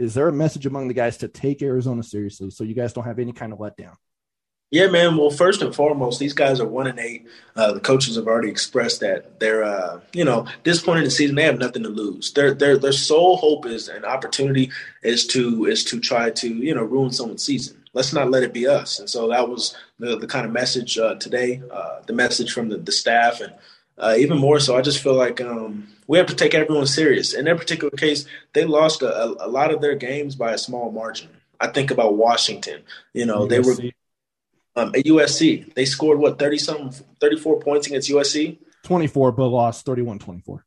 Is 0.00 0.14
there 0.14 0.28
a 0.28 0.32
message 0.32 0.64
among 0.64 0.88
the 0.88 0.94
guys 0.94 1.18
to 1.18 1.28
take 1.28 1.60
Arizona 1.60 2.02
seriously 2.02 2.48
so 2.48 2.64
you 2.64 2.74
guys 2.74 2.94
don't 2.94 3.04
have 3.04 3.18
any 3.18 3.34
kind 3.34 3.52
of 3.52 3.58
letdown? 3.58 3.96
Yeah, 4.70 4.86
man. 4.86 5.18
Well, 5.18 5.30
first 5.30 5.60
and 5.60 5.74
foremost, 5.74 6.18
these 6.18 6.32
guys 6.32 6.58
are 6.58 6.66
one 6.66 6.86
and 6.86 6.98
eight. 6.98 7.26
Uh, 7.54 7.72
the 7.72 7.80
coaches 7.80 8.16
have 8.16 8.26
already 8.26 8.48
expressed 8.48 9.00
that 9.00 9.38
they're, 9.40 9.62
uh, 9.62 10.00
you 10.14 10.24
know, 10.24 10.46
this 10.62 10.80
point 10.80 10.98
in 11.00 11.04
the 11.04 11.10
season 11.10 11.36
they 11.36 11.42
have 11.42 11.58
nothing 11.58 11.82
to 11.82 11.90
lose. 11.90 12.32
Their 12.32 12.54
their 12.54 12.78
their 12.78 12.92
sole 12.92 13.36
hope 13.36 13.66
is 13.66 13.88
an 13.88 14.06
opportunity 14.06 14.70
is 15.02 15.26
to 15.28 15.66
is 15.66 15.84
to 15.86 16.00
try 16.00 16.30
to 16.30 16.48
you 16.48 16.74
know 16.74 16.84
ruin 16.84 17.10
someone's 17.10 17.42
season. 17.44 17.82
Let's 17.92 18.12
not 18.14 18.30
let 18.30 18.44
it 18.44 18.54
be 18.54 18.68
us. 18.68 19.00
And 19.00 19.10
so 19.10 19.28
that 19.28 19.48
was 19.48 19.76
the 19.98 20.16
the 20.16 20.28
kind 20.28 20.46
of 20.46 20.52
message 20.52 20.96
uh, 20.96 21.16
today. 21.16 21.60
Uh, 21.70 22.00
the 22.06 22.14
message 22.14 22.52
from 22.52 22.68
the, 22.70 22.78
the 22.78 22.92
staff 22.92 23.40
and 23.40 23.52
uh, 24.00 24.14
even 24.18 24.38
more 24.38 24.58
so, 24.58 24.76
I 24.76 24.80
just 24.80 25.02
feel 25.02 25.14
like 25.14 25.40
um, 25.40 25.88
we 26.06 26.16
have 26.18 26.26
to 26.28 26.34
take 26.34 26.54
everyone 26.54 26.86
serious. 26.86 27.34
In 27.34 27.44
their 27.44 27.56
particular 27.56 27.90
case, 27.90 28.24
they 28.54 28.64
lost 28.64 29.02
a, 29.02 29.44
a, 29.44 29.48
lot 29.48 29.72
of 29.72 29.80
their 29.80 29.94
games 29.94 30.34
by 30.34 30.52
a 30.52 30.58
small 30.58 30.90
margin. 30.90 31.28
I 31.60 31.68
think 31.68 31.90
about 31.90 32.16
Washington. 32.16 32.82
You 33.12 33.26
know, 33.26 33.46
USC. 33.46 33.48
they 33.48 33.60
were 33.60 33.74
um, 34.76 34.94
at 34.94 35.04
USC. 35.04 35.74
They 35.74 35.84
scored 35.84 36.18
what 36.18 36.38
thirty 36.38 36.56
something, 36.56 36.92
thirty 37.20 37.36
four 37.36 37.60
points 37.60 37.86
against 37.86 38.10
USC. 38.10 38.58
Twenty 38.82 39.06
four, 39.06 39.32
but 39.32 39.48
lost 39.48 39.84
31-24. 39.84 40.62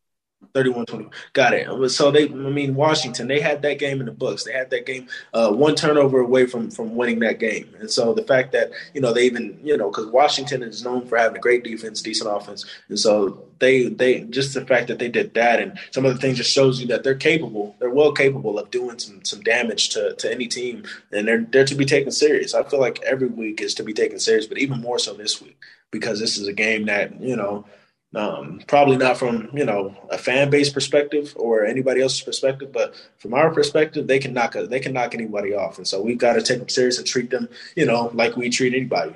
31-20. 0.53 1.11
Got 1.33 1.53
it. 1.53 1.89
So 1.89 2.11
they, 2.11 2.25
I 2.25 2.27
mean, 2.27 2.75
Washington, 2.75 3.27
they 3.27 3.39
had 3.39 3.61
that 3.63 3.79
game 3.79 3.99
in 3.99 4.05
the 4.05 4.11
books. 4.11 4.43
They 4.43 4.53
had 4.53 4.69
that 4.69 4.85
game 4.85 5.07
uh, 5.33 5.51
one 5.51 5.75
turnover 5.75 6.19
away 6.19 6.45
from 6.45 6.69
from 6.69 6.95
winning 6.95 7.19
that 7.19 7.39
game. 7.39 7.73
And 7.79 7.89
so 7.89 8.13
the 8.13 8.23
fact 8.23 8.51
that 8.51 8.71
you 8.93 9.01
know 9.01 9.13
they 9.13 9.25
even 9.25 9.59
you 9.63 9.75
know 9.77 9.89
because 9.89 10.07
Washington 10.07 10.61
is 10.63 10.83
known 10.83 11.07
for 11.07 11.17
having 11.17 11.37
a 11.37 11.41
great 11.41 11.63
defense, 11.63 12.01
decent 12.01 12.29
offense, 12.29 12.65
and 12.89 12.99
so 12.99 13.45
they 13.59 13.87
they 13.87 14.21
just 14.21 14.53
the 14.53 14.65
fact 14.65 14.87
that 14.87 14.99
they 14.99 15.09
did 15.09 15.33
that 15.33 15.59
and 15.59 15.79
some 15.91 16.05
of 16.05 16.13
the 16.13 16.19
things 16.19 16.37
just 16.37 16.51
shows 16.51 16.79
you 16.79 16.87
that 16.87 17.03
they're 17.03 17.15
capable. 17.15 17.75
They're 17.79 17.89
well 17.89 18.11
capable 18.11 18.59
of 18.59 18.69
doing 18.71 18.99
some 18.99 19.23
some 19.25 19.41
damage 19.41 19.89
to 19.89 20.13
to 20.13 20.31
any 20.31 20.47
team, 20.47 20.83
and 21.11 21.27
they're 21.27 21.41
they're 21.41 21.65
to 21.65 21.75
be 21.75 21.85
taken 21.85 22.11
serious. 22.11 22.53
I 22.53 22.63
feel 22.63 22.79
like 22.79 23.01
every 23.03 23.27
week 23.27 23.61
is 23.61 23.73
to 23.75 23.83
be 23.83 23.93
taken 23.93 24.19
serious, 24.19 24.45
but 24.45 24.59
even 24.59 24.81
more 24.81 24.99
so 24.99 25.13
this 25.13 25.41
week 25.41 25.57
because 25.91 26.19
this 26.19 26.37
is 26.37 26.47
a 26.47 26.53
game 26.53 26.85
that 26.85 27.21
you 27.21 27.35
know 27.35 27.65
um, 28.15 28.61
probably 28.67 28.97
not 28.97 29.17
from 29.17 29.49
you 29.53 29.65
know 29.65 29.95
a 30.09 30.17
fan 30.17 30.49
base 30.49 30.69
perspective 30.69 31.33
or 31.35 31.65
anybody 31.65 32.01
else's 32.01 32.21
perspective, 32.21 32.71
but 32.71 32.93
from 33.17 33.33
our 33.33 33.51
perspective, 33.51 34.07
they 34.07 34.19
can 34.19 34.33
knock 34.33 34.55
a, 34.55 34.67
they 34.67 34.79
can 34.79 34.93
knock 34.93 35.15
anybody 35.15 35.53
off, 35.53 35.77
and 35.77 35.87
so 35.87 36.01
we've 36.01 36.17
got 36.17 36.33
to 36.33 36.41
take 36.41 36.59
them 36.59 36.69
serious 36.69 36.97
and 36.97 37.07
treat 37.07 37.29
them, 37.29 37.49
you 37.75 37.85
know, 37.85 38.11
like 38.13 38.35
we 38.35 38.49
treat 38.49 38.73
anybody. 38.73 39.15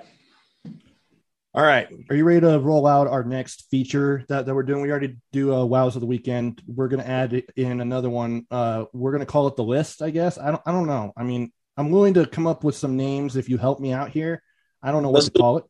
All 1.53 1.63
right, 1.63 1.87
are 2.09 2.15
you 2.15 2.23
ready 2.23 2.41
to 2.41 2.59
roll 2.59 2.87
out 2.87 3.07
our 3.07 3.23
next 3.23 3.67
feature 3.69 4.23
that, 4.29 4.45
that 4.45 4.53
we're 4.53 4.63
doing? 4.63 4.81
We 4.81 4.91
already 4.91 5.17
do 5.31 5.53
a 5.53 5.61
uh, 5.61 5.65
wows 5.65 5.95
of 5.95 6.01
the 6.01 6.07
weekend. 6.07 6.61
We're 6.67 6.87
going 6.87 7.03
to 7.03 7.09
add 7.09 7.43
in 7.55 7.81
another 7.81 8.09
one. 8.09 8.45
Uh, 8.51 8.85
we're 8.93 9.11
going 9.11 9.25
to 9.25 9.31
call 9.31 9.47
it 9.47 9.55
the 9.55 9.63
list, 9.63 10.01
I 10.01 10.09
guess. 10.09 10.37
I 10.37 10.51
don't 10.51 10.61
I 10.65 10.71
don't 10.71 10.87
know. 10.87 11.13
I 11.15 11.23
mean, 11.23 11.51
I'm 11.75 11.91
willing 11.91 12.15
to 12.15 12.25
come 12.25 12.47
up 12.47 12.63
with 12.63 12.75
some 12.75 12.97
names 12.97 13.35
if 13.35 13.49
you 13.49 13.57
help 13.57 13.79
me 13.79 13.91
out 13.91 14.09
here. 14.09 14.41
I 14.81 14.91
don't 14.91 15.03
know 15.03 15.09
what 15.09 15.23
Let's 15.23 15.29
to 15.29 15.39
call 15.39 15.57
it. 15.57 15.65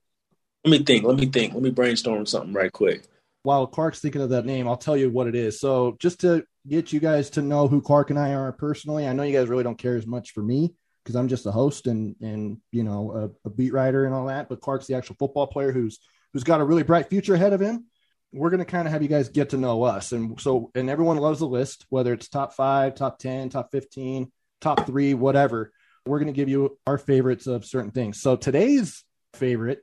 Let 0.65 0.71
me 0.71 0.85
think. 0.85 1.05
Let 1.05 1.17
me 1.17 1.27
think. 1.27 1.53
Let 1.53 1.63
me 1.63 1.69
brainstorm 1.71 2.25
something 2.25 2.53
right 2.53 2.71
quick 2.71 3.03
while 3.43 3.67
Clark's 3.67 3.99
thinking 3.99 4.21
of 4.21 4.29
that 4.29 4.45
name, 4.45 4.67
I'll 4.67 4.77
tell 4.77 4.97
you 4.97 5.09
what 5.09 5.27
it 5.27 5.35
is. 5.35 5.59
So 5.59 5.95
just 5.99 6.21
to 6.21 6.45
get 6.67 6.91
you 6.91 6.99
guys 6.99 7.29
to 7.31 7.41
know 7.41 7.67
who 7.67 7.81
Clark 7.81 8.09
and 8.09 8.19
I 8.19 8.33
are 8.33 8.51
personally, 8.51 9.07
I 9.07 9.13
know 9.13 9.23
you 9.23 9.37
guys 9.37 9.47
really 9.47 9.63
don't 9.63 9.77
care 9.77 9.95
as 9.95 10.05
much 10.05 10.31
for 10.31 10.41
me 10.41 10.73
because 11.07 11.15
I'm 11.15 11.29
just 11.29 11.45
a 11.45 11.51
host 11.51 11.87
and 11.87 12.17
and 12.21 12.57
you 12.71 12.83
know 12.83 13.31
a, 13.45 13.47
a, 13.47 13.49
beat 13.49 13.71
writer 13.71 14.05
and 14.05 14.13
all 14.13 14.25
that. 14.25 14.49
But 14.49 14.59
Clark's 14.59 14.87
the 14.87 14.95
actual 14.95 15.15
football 15.17 15.47
player 15.47 15.71
who's 15.71 15.99
who's 16.33 16.43
got 16.43 16.59
a 16.59 16.65
really 16.65 16.83
bright 16.83 17.09
future 17.09 17.35
ahead 17.35 17.53
of 17.53 17.61
him. 17.61 17.85
We're 18.33 18.49
gonna 18.49 18.65
kind 18.65 18.85
of 18.85 18.91
have 18.91 19.01
you 19.01 19.07
guys 19.07 19.29
get 19.29 19.51
to 19.51 19.57
know 19.57 19.83
us, 19.83 20.11
and 20.11 20.39
so 20.41 20.69
and 20.75 20.89
everyone 20.89 21.15
loves 21.15 21.39
the 21.39 21.47
list, 21.47 21.85
whether 21.89 22.11
it's 22.11 22.27
top 22.27 22.53
five, 22.53 22.95
top 22.95 23.19
ten, 23.19 23.47
top 23.47 23.71
fifteen, 23.71 24.31
top 24.59 24.85
three, 24.85 25.13
whatever. 25.13 25.71
We're 26.05 26.19
gonna 26.19 26.33
give 26.33 26.49
you 26.49 26.77
our 26.85 26.97
favorites 26.97 27.47
of 27.47 27.63
certain 27.63 27.91
things. 27.91 28.21
So 28.21 28.35
today's 28.35 29.05
favorite 29.33 29.79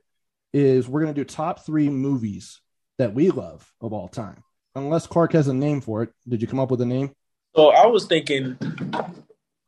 is 0.53 0.87
we're 0.87 1.01
gonna 1.01 1.13
do 1.15 1.23
top 1.23 1.65
three 1.65 1.89
movies 1.89 2.61
that 2.97 3.13
we 3.13 3.29
love 3.31 3.71
of 3.81 3.93
all 3.93 4.07
time. 4.07 4.43
Unless 4.75 5.07
Clark 5.07 5.33
has 5.33 5.47
a 5.47 5.53
name 5.53 5.81
for 5.81 6.03
it. 6.03 6.09
Did 6.27 6.41
you 6.41 6.47
come 6.47 6.59
up 6.59 6.71
with 6.71 6.81
a 6.81 6.85
name? 6.85 7.11
So 7.55 7.69
I 7.69 7.85
was 7.87 8.05
thinking 8.05 8.57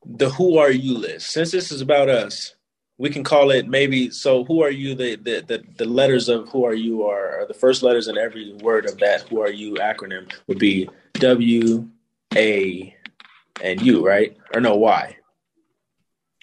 the 0.05 0.29
who 0.29 0.57
are 0.57 0.71
you 0.71 0.97
list. 0.97 1.29
Since 1.29 1.51
this 1.51 1.71
is 1.71 1.81
about 1.81 2.09
us, 2.09 2.55
we 2.97 3.09
can 3.09 3.23
call 3.23 3.51
it 3.51 3.67
maybe. 3.67 4.09
So, 4.09 4.43
who 4.43 4.63
are 4.63 4.71
you? 4.71 4.95
The 4.95 5.15
the 5.15 5.43
the, 5.47 5.63
the 5.77 5.85
letters 5.85 6.27
of 6.29 6.49
who 6.49 6.65
are 6.65 6.73
you 6.73 7.03
are, 7.03 7.41
are 7.41 7.45
the 7.47 7.53
first 7.53 7.83
letters 7.83 8.07
in 8.07 8.17
every 8.17 8.53
word 8.61 8.85
of 8.85 8.97
that 8.97 9.21
who 9.29 9.39
are 9.39 9.51
you 9.51 9.75
acronym 9.75 10.31
would 10.47 10.57
be 10.59 10.89
W 11.13 11.87
A 12.35 12.95
and 13.63 13.81
U, 13.81 14.05
right? 14.05 14.35
Or 14.53 14.61
no 14.61 14.75
Y. 14.75 15.15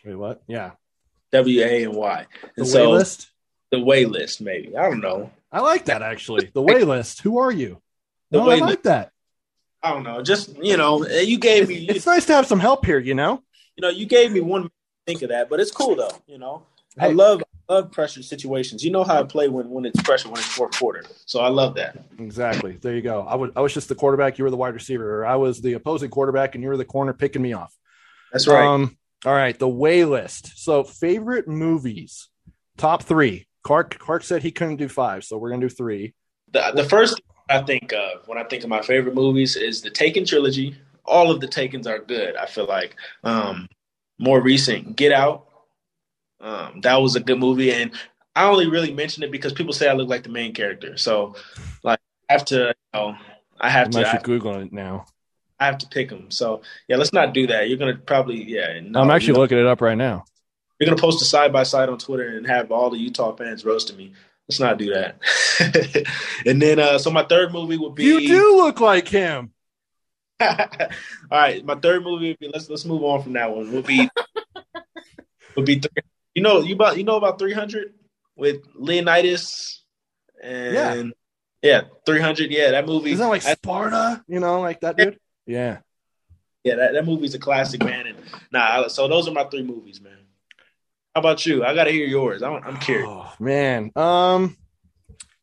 Wait, 0.04 0.14
what? 0.14 0.42
Yeah. 0.46 0.72
W 1.32 1.60
A 1.62 1.84
and 1.84 1.94
Y. 1.94 2.26
And 2.56 2.66
The 2.66 2.70
so 2.70 2.90
way 2.90 2.98
list. 2.98 3.30
the 3.72 3.80
way 3.80 4.04
list, 4.04 4.40
maybe. 4.40 4.76
I 4.76 4.82
don't 4.88 5.00
know. 5.00 5.32
I 5.54 5.60
like 5.60 5.84
that 5.86 6.02
actually. 6.02 6.50
The 6.52 6.62
way 6.62 6.82
list. 6.84 7.22
Who 7.22 7.38
are 7.38 7.52
you? 7.52 7.80
The 8.30 8.38
no, 8.38 8.46
way 8.46 8.56
I 8.56 8.58
like 8.58 8.68
list. 8.70 8.82
that. 8.84 9.12
I 9.82 9.90
don't 9.90 10.02
know. 10.02 10.22
Just 10.22 10.56
you 10.62 10.76
know, 10.76 11.06
you 11.06 11.38
gave 11.38 11.68
me 11.68 11.86
It's 11.88 12.06
nice 12.06 12.26
to 12.26 12.32
have 12.34 12.46
some 12.46 12.58
help 12.58 12.84
here, 12.84 12.98
you 12.98 13.14
know. 13.14 13.42
you 13.76 13.82
know, 13.82 13.88
you 13.88 14.06
gave 14.06 14.32
me 14.32 14.40
one 14.40 14.68
think 15.06 15.22
of 15.22 15.28
that, 15.28 15.48
but 15.48 15.60
it's 15.60 15.70
cool 15.70 15.94
though. 15.94 16.10
You 16.26 16.38
know, 16.38 16.66
I 16.98 17.08
love 17.08 17.42
love 17.68 17.92
pressure 17.92 18.22
situations. 18.22 18.84
You 18.84 18.90
know 18.90 19.04
how 19.04 19.20
I 19.20 19.22
play 19.22 19.48
when 19.48 19.70
when 19.70 19.84
it's 19.84 20.00
pressure 20.02 20.28
when 20.28 20.38
it's 20.38 20.48
fourth 20.48 20.76
quarter. 20.78 21.04
So 21.26 21.40
I 21.40 21.48
love 21.48 21.74
that. 21.76 22.04
Exactly. 22.18 22.72
There 22.80 22.94
you 22.94 23.02
go. 23.02 23.22
I 23.22 23.36
was 23.36 23.50
I 23.54 23.60
was 23.60 23.72
just 23.72 23.88
the 23.88 23.94
quarterback. 23.94 24.38
You 24.38 24.44
were 24.44 24.50
the 24.50 24.56
wide 24.56 24.74
receiver, 24.74 25.20
or 25.20 25.26
I 25.26 25.36
was 25.36 25.60
the 25.60 25.74
opposing 25.74 26.10
quarterback, 26.10 26.54
and 26.54 26.62
you 26.64 26.68
were 26.68 26.76
the 26.76 26.84
corner 26.84 27.12
picking 27.12 27.42
me 27.42 27.52
off. 27.52 27.72
That's 28.32 28.48
right. 28.48 28.66
Um, 28.66 28.96
all 29.24 29.32
right, 29.32 29.58
the 29.58 29.68
way 29.68 30.04
list. 30.04 30.52
So 30.56 30.82
favorite 30.82 31.46
movies, 31.46 32.28
top 32.76 33.04
three. 33.04 33.46
Clark 33.64 33.98
Clark 33.98 34.22
said 34.22 34.42
he 34.42 34.52
couldn't 34.52 34.76
do 34.76 34.88
five, 34.88 35.24
so 35.24 35.36
we're 35.36 35.50
gonna 35.50 35.68
do 35.68 35.74
three. 35.74 36.14
the 36.52 36.72
the 36.74 36.84
first 36.84 37.20
I 37.50 37.62
think 37.62 37.92
of 37.92 38.26
when 38.26 38.38
I 38.38 38.44
think 38.44 38.62
of 38.62 38.70
my 38.70 38.82
favorite 38.82 39.14
movies 39.14 39.56
is 39.56 39.82
the 39.82 39.90
Taken 39.90 40.24
trilogy. 40.24 40.76
All 41.04 41.30
of 41.30 41.40
the 41.40 41.48
Takens 41.48 41.86
are 41.86 41.98
good. 41.98 42.36
I 42.36 42.46
feel 42.46 42.66
like 42.66 42.96
um, 43.24 43.68
more 44.18 44.40
recent 44.40 44.96
Get 44.96 45.12
Out. 45.12 45.46
Um, 46.40 46.80
that 46.82 46.96
was 46.96 47.16
a 47.16 47.20
good 47.20 47.38
movie, 47.38 47.72
and 47.72 47.90
I 48.36 48.44
only 48.44 48.66
really 48.66 48.92
mention 48.92 49.22
it 49.22 49.30
because 49.30 49.52
people 49.52 49.72
say 49.72 49.88
I 49.88 49.92
look 49.92 50.08
like 50.08 50.22
the 50.22 50.30
main 50.30 50.52
character. 50.52 50.96
So, 50.96 51.36
like, 51.82 52.00
I 52.28 52.32
have 52.32 52.44
to, 52.46 52.56
you 52.56 52.74
know, 52.92 53.16
I 53.60 53.70
have 53.70 53.86
I'm 53.86 53.92
to, 53.92 53.98
I, 54.00 54.10
actually 54.10 54.38
googling 54.38 54.66
it 54.66 54.72
now. 54.72 55.06
I 55.60 55.66
have 55.66 55.78
to 55.78 55.86
pick 55.86 56.08
them. 56.08 56.30
So, 56.30 56.62
yeah, 56.88 56.96
let's 56.96 57.12
not 57.12 57.32
do 57.32 57.46
that. 57.46 57.68
You're 57.68 57.78
gonna 57.78 57.96
probably, 57.96 58.42
yeah. 58.44 58.80
No, 58.82 59.00
I'm 59.00 59.10
actually 59.10 59.34
looking 59.38 59.58
it 59.58 59.66
up 59.66 59.80
right 59.80 59.96
now. 59.96 60.24
You're 60.84 60.94
gonna 60.94 61.00
post 61.00 61.22
a 61.22 61.24
side 61.24 61.52
by 61.52 61.62
side 61.62 61.88
on 61.88 61.98
Twitter 61.98 62.36
and 62.36 62.46
have 62.46 62.70
all 62.70 62.90
the 62.90 62.98
Utah 62.98 63.34
fans 63.34 63.64
roasting 63.64 63.96
me. 63.96 64.12
Let's 64.48 64.60
not 64.60 64.76
do 64.76 64.92
that. 64.92 65.18
and 66.46 66.60
then, 66.60 66.78
uh, 66.78 66.98
so 66.98 67.10
my 67.10 67.24
third 67.24 67.52
movie 67.52 67.78
would 67.78 67.94
be. 67.94 68.04
You 68.04 68.20
do 68.20 68.56
look 68.56 68.80
like 68.80 69.08
him. 69.08 69.52
All 70.40 70.58
right, 71.30 71.64
my 71.64 71.76
third 71.76 72.02
movie 72.02 72.28
would 72.28 72.38
be 72.38 72.50
let's 72.52 72.68
let's 72.68 72.84
move 72.84 73.02
on 73.04 73.22
from 73.22 73.32
that 73.34 73.54
one. 73.54 73.72
Would 73.72 73.86
be 73.86 74.10
would 75.56 75.64
be 75.64 75.78
three, 75.78 76.02
you 76.34 76.42
know 76.42 76.60
you 76.60 76.74
about 76.74 76.98
you 76.98 77.04
know 77.04 77.16
about 77.16 77.38
three 77.38 77.52
hundred 77.52 77.94
with 78.36 78.62
Leonidas 78.74 79.82
and 80.42 80.74
yeah, 80.74 81.04
yeah 81.62 81.80
three 82.04 82.20
hundred. 82.20 82.50
Yeah, 82.50 82.72
that 82.72 82.84
movie. 82.84 83.12
Isn't 83.12 83.24
that 83.24 83.30
like 83.30 83.42
Sparta? 83.42 84.24
You 84.26 84.40
know, 84.40 84.60
like 84.60 84.80
that 84.80 84.96
dude. 84.96 85.18
Yeah. 85.46 85.78
yeah, 86.64 86.74
that, 86.76 86.94
that 86.94 87.06
movie's 87.06 87.34
a 87.34 87.38
classic, 87.38 87.82
man. 87.82 88.08
And 88.08 88.18
nah, 88.50 88.88
so 88.88 89.06
those 89.08 89.28
are 89.28 89.32
my 89.32 89.44
three 89.44 89.62
movies, 89.62 90.00
man. 90.00 90.23
How 91.14 91.20
about 91.20 91.46
you? 91.46 91.64
I 91.64 91.74
got 91.74 91.84
to 91.84 91.90
hear 91.92 92.06
yours. 92.06 92.42
I'm, 92.42 92.62
I'm 92.64 92.76
curious. 92.78 93.08
Oh 93.08 93.32
man. 93.38 93.90
Um. 93.96 94.56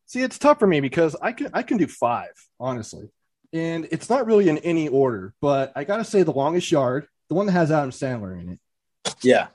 See, 0.06 0.22
it's 0.22 0.38
tough 0.38 0.60
for 0.60 0.68
me 0.68 0.82
because 0.82 1.16
I 1.22 1.32
can 1.32 1.50
I 1.54 1.64
can 1.64 1.78
do 1.78 1.88
five 1.88 2.32
honestly, 2.60 3.10
and 3.54 3.88
it's 3.92 4.10
not 4.10 4.26
really 4.26 4.50
in 4.50 4.58
any 4.60 4.90
order. 4.90 5.34
But 5.42 5.72
I 5.76 5.86
gotta 5.86 6.04
say, 6.04 6.24
the 6.24 6.34
longest 6.34 6.70
yard, 6.72 7.08
the 7.30 7.36
one 7.36 7.46
that 7.46 7.54
has 7.54 7.72
Adam 7.72 7.92
Sandler 7.92 8.38
in 8.40 8.50
it. 8.50 9.16
Yeah, 9.22 9.48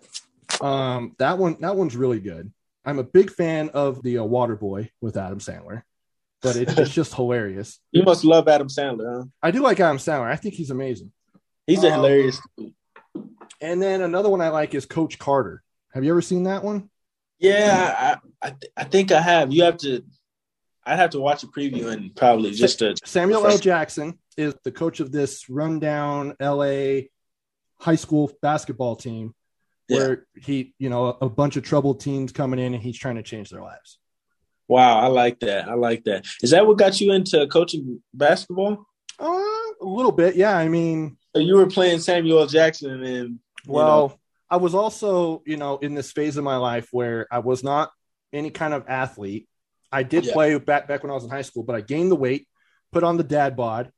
Um, 0.63 1.15
that 1.19 1.37
one 1.37 1.59
that 1.61 1.77
one's 1.77 1.95
really 1.97 2.21
good. 2.21 2.51
I'm 2.87 2.99
a 2.99 3.05
big 3.05 3.31
fan 3.31 3.69
of 3.71 4.03
the 4.03 4.19
uh, 4.19 4.23
Waterboy 4.23 4.89
with 5.03 5.17
Adam 5.19 5.41
Sandler, 5.41 5.83
but 6.41 6.57
it, 6.57 6.79
it's 6.79 6.91
just 6.95 7.13
hilarious. 7.15 7.79
you 7.93 8.03
must 8.05 8.25
love 8.25 8.49
Adam 8.49 8.69
Sandler, 8.69 9.19
huh? 9.19 9.25
I 9.43 9.51
do 9.51 9.61
like 9.61 9.79
Adam 9.81 9.99
Sandler. 9.99 10.31
I 10.31 10.37
think 10.37 10.55
he's 10.55 10.71
amazing. 10.71 11.13
He's 11.67 11.85
a 11.85 11.89
Um, 11.89 11.93
hilarious. 11.95 12.41
dude. 12.57 12.73
And 13.61 13.83
then 13.83 14.01
another 14.01 14.31
one 14.31 14.41
I 14.41 14.49
like 14.49 14.75
is 14.75 14.87
Coach 14.87 15.19
Carter. 15.19 15.63
Have 15.97 16.05
you 16.05 16.11
ever 16.11 16.21
seen 16.21 16.43
that 16.43 16.63
one? 16.63 16.91
Yeah, 17.39 18.19
I 18.43 18.47
I, 18.47 18.51
th- 18.51 18.73
I 18.77 18.85
think 18.85 19.13
I 19.13 19.21
have. 19.23 19.51
You 19.51 19.63
have 19.63 19.79
to. 19.79 20.05
I'd 20.85 20.99
have 20.99 21.09
to 21.11 21.21
watch 21.21 21.43
a 21.43 21.47
preview 21.47 21.87
and 21.87 22.15
probably 22.15 22.51
just 22.51 22.81
to. 22.81 22.95
Samuel 23.07 23.47
L. 23.47 23.57
Jackson 23.57 24.19
is 24.37 24.55
the 24.63 24.73
coach 24.73 25.01
of 25.01 25.11
this 25.11 25.49
rundown 25.49 26.35
LA 26.39 27.07
high 27.81 27.95
school 27.95 28.31
basketball 28.43 28.97
team 28.97 29.35
where 29.89 30.27
he, 30.35 30.75
you 30.79 30.91
know, 30.91 31.17
a 31.19 31.31
bunch 31.31 31.57
of 31.57 31.63
troubled 31.63 32.01
teens 32.01 32.31
coming 32.31 32.61
in 32.61 32.75
and 32.75 32.83
he's 32.83 32.99
trying 32.99 33.17
to 33.17 33.23
change 33.23 33.49
their 33.49 33.63
lives. 33.63 33.99
Wow, 34.69 34.99
I 34.99 35.07
like 35.07 35.41
that. 35.41 35.67
I 35.67 35.75
like 35.75 36.05
that. 36.05 36.27
Is 36.43 36.51
that 36.51 36.67
what 36.67 36.77
got 36.77 37.01
you 37.01 37.13
into 37.13 37.47
coaching 37.47 38.03
basketball? 38.13 38.87
Uh, 39.19 39.25
a 39.29 39.75
little 39.81 40.13
bit, 40.13 40.37
yeah. 40.37 40.59
I 40.59 40.69
mean, 40.69 41.17
So 41.35 41.41
you 41.41 41.57
were 41.57 41.69
playing 41.69 42.01
Samuel 42.01 42.41
L. 42.41 42.47
Jackson, 42.47 43.03
and 43.03 43.39
well, 43.67 44.09
know, 44.09 44.19
I 44.51 44.57
was 44.59 44.75
also, 44.75 45.43
you 45.47 45.57
know, 45.57 45.79
in 45.79 45.95
this 45.95 46.13
phase 46.13 46.37
of 46.37 46.45
my 46.45 46.57
life 46.57 46.89
where 46.93 47.27
I 47.31 47.41
was 47.41 47.65
not 47.65 47.91
any 48.33 48.51
kind 48.51 48.75
of 48.75 48.85
athlete. 48.89 49.49
I 49.91 50.03
did 50.03 50.25
Yeah. 50.25 50.33
play 50.33 50.59
back 50.59 50.87
back 50.89 51.03
when 51.03 51.11
I 51.11 51.15
was 51.15 51.25
in 51.25 51.31
high 51.31 51.43
school, 51.43 51.63
but 51.63 51.75
I 51.77 51.81
gained 51.81 52.11
the 52.11 52.17
weight, 52.17 52.47
put 52.93 53.03
on 53.05 53.17
the 53.17 53.25
dad 53.25 53.57
bod, 53.57 53.91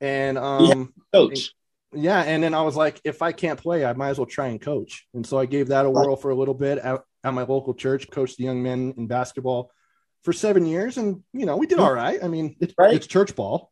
and 0.00 0.36
um, 0.38 0.92
coach. 1.12 1.52
yeah, 1.92 2.22
and 2.22 2.42
then 2.42 2.54
I 2.54 2.62
was 2.62 2.76
like, 2.76 3.00
if 3.04 3.22
I 3.22 3.32
can't 3.32 3.60
play, 3.60 3.84
I 3.84 3.92
might 3.92 4.10
as 4.10 4.18
well 4.18 4.26
try 4.26 4.48
and 4.48 4.60
coach. 4.60 5.06
And 5.14 5.26
so 5.26 5.38
I 5.38 5.46
gave 5.46 5.68
that 5.68 5.86
a 5.86 5.90
whirl 5.90 6.16
for 6.16 6.30
a 6.30 6.34
little 6.34 6.54
bit 6.54 6.78
at, 6.78 7.00
at 7.22 7.34
my 7.34 7.42
local 7.42 7.74
church, 7.74 8.10
coached 8.10 8.36
the 8.36 8.44
young 8.44 8.62
men 8.62 8.94
in 8.96 9.06
basketball 9.06 9.70
for 10.22 10.32
seven 10.32 10.66
years, 10.66 10.96
and 10.98 11.22
you 11.32 11.46
know 11.46 11.56
we 11.56 11.66
did 11.66 11.78
all 11.78 11.92
right. 11.92 12.18
I 12.22 12.28
mean, 12.28 12.56
it's, 12.60 12.74
Right. 12.78 12.94
it's 12.94 13.06
church 13.06 13.36
ball. 13.36 13.70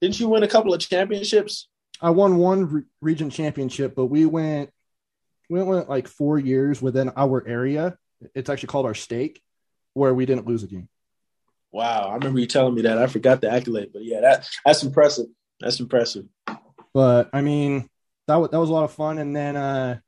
Didn't 0.00 0.20
you 0.20 0.28
win 0.28 0.42
a 0.42 0.48
couple 0.48 0.74
of 0.74 0.80
championships? 0.80 1.68
I 2.00 2.10
won 2.10 2.36
one 2.36 2.66
re- 2.68 2.82
region 3.00 3.30
championship, 3.30 3.94
but 3.94 4.06
we 4.06 4.26
went 4.26 4.70
we 5.48 5.62
went 5.62 5.88
like 5.88 6.08
four 6.08 6.38
years 6.38 6.80
within 6.82 7.10
our 7.16 7.46
area. 7.46 7.96
It's 8.34 8.50
actually 8.50 8.68
called 8.68 8.86
our 8.86 8.94
stake, 8.94 9.42
where 9.94 10.14
we 10.14 10.26
didn't 10.26 10.46
lose 10.46 10.62
a 10.62 10.66
game. 10.66 10.88
Wow, 11.70 12.08
I 12.10 12.14
remember 12.14 12.40
you 12.40 12.46
telling 12.46 12.74
me 12.74 12.82
that. 12.82 12.98
I 12.98 13.06
forgot 13.06 13.40
the 13.40 13.52
accolade, 13.52 13.90
but 13.92 14.04
yeah, 14.04 14.20
that 14.20 14.48
that's 14.64 14.82
impressive. 14.82 15.26
That's 15.60 15.80
impressive. 15.80 16.24
But 16.94 17.30
I 17.32 17.42
mean, 17.42 17.88
that 18.26 18.36
was 18.36 18.50
that 18.50 18.60
was 18.60 18.70
a 18.70 18.72
lot 18.72 18.84
of 18.84 18.92
fun. 18.92 19.18
And 19.18 19.34
then 19.36 19.56
uh, 19.56 19.98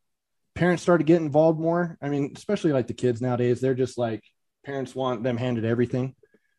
parents 0.54 0.82
started 0.82 1.06
getting 1.06 1.26
involved 1.26 1.60
more. 1.60 1.98
I 2.00 2.08
mean, 2.08 2.32
especially 2.36 2.72
like 2.72 2.86
the 2.86 2.94
kids 2.94 3.20
nowadays, 3.20 3.60
they're 3.60 3.74
just 3.74 3.98
like 3.98 4.22
parents 4.64 4.94
want 4.94 5.22
them 5.22 5.36
handed 5.36 5.64
everything. 5.64 6.14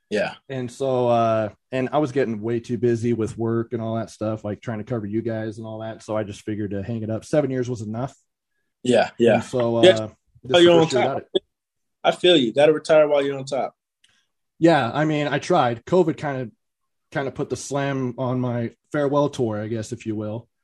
Yeah, 0.10 0.34
And 0.50 0.70
so, 0.70 1.08
uh, 1.08 1.50
and 1.72 1.88
I 1.94 2.00
was 2.00 2.12
getting 2.12 2.42
way 2.42 2.60
too 2.60 2.78
busy 2.78 3.14
with 3.14 3.38
work 3.38 3.72
and 3.72 3.82
all 3.82 3.96
that 3.96 4.10
stuff, 4.10 4.44
like 4.44 4.60
trying 4.60 4.80
to 4.80 4.84
cover 4.84 5.06
you 5.06 5.22
guys 5.22 5.58
and 5.58 5.66
all 5.66 5.80
that. 5.80 6.04
So 6.04 6.18
I 6.18 6.26
just 6.26 6.42
figured 6.42 6.72
to 6.72 6.84
hang 6.84 7.02
it 7.02 7.10
up. 7.10 7.24
Seven 7.24 7.50
years 7.50 7.70
was 7.70 7.80
enough. 7.80 8.14
Yeah, 8.84 9.10
yeah. 9.18 9.36
And 9.36 9.44
so, 9.44 9.78
uh, 9.78 9.82
Yeah. 9.84 10.08
Oh, 10.54 10.58
you're 10.58 10.82
on 10.82 10.88
I 10.88 10.90
top. 10.90 11.24
I 12.04 12.12
feel 12.12 12.36
you. 12.36 12.52
Got 12.54 12.66
to 12.68 12.74
retire 12.74 13.08
while 13.08 13.24
you're 13.24 13.38
on 13.38 13.46
top. 13.46 13.76
Yeah, 14.58 14.92
I 14.92 15.06
mean, 15.06 15.28
I 15.28 15.40
tried. 15.40 15.86
COVID 15.86 16.18
kind 16.18 16.42
of 16.42 16.52
kind 17.12 17.28
of 17.28 17.36
put 17.36 17.50
the 17.50 17.56
slam 17.56 18.16
on 18.18 18.40
my 18.40 18.72
farewell 18.92 19.30
tour, 19.30 19.62
I 19.62 19.68
guess, 19.68 19.92
if 19.92 20.06
you 20.06 20.16
will. 20.16 20.48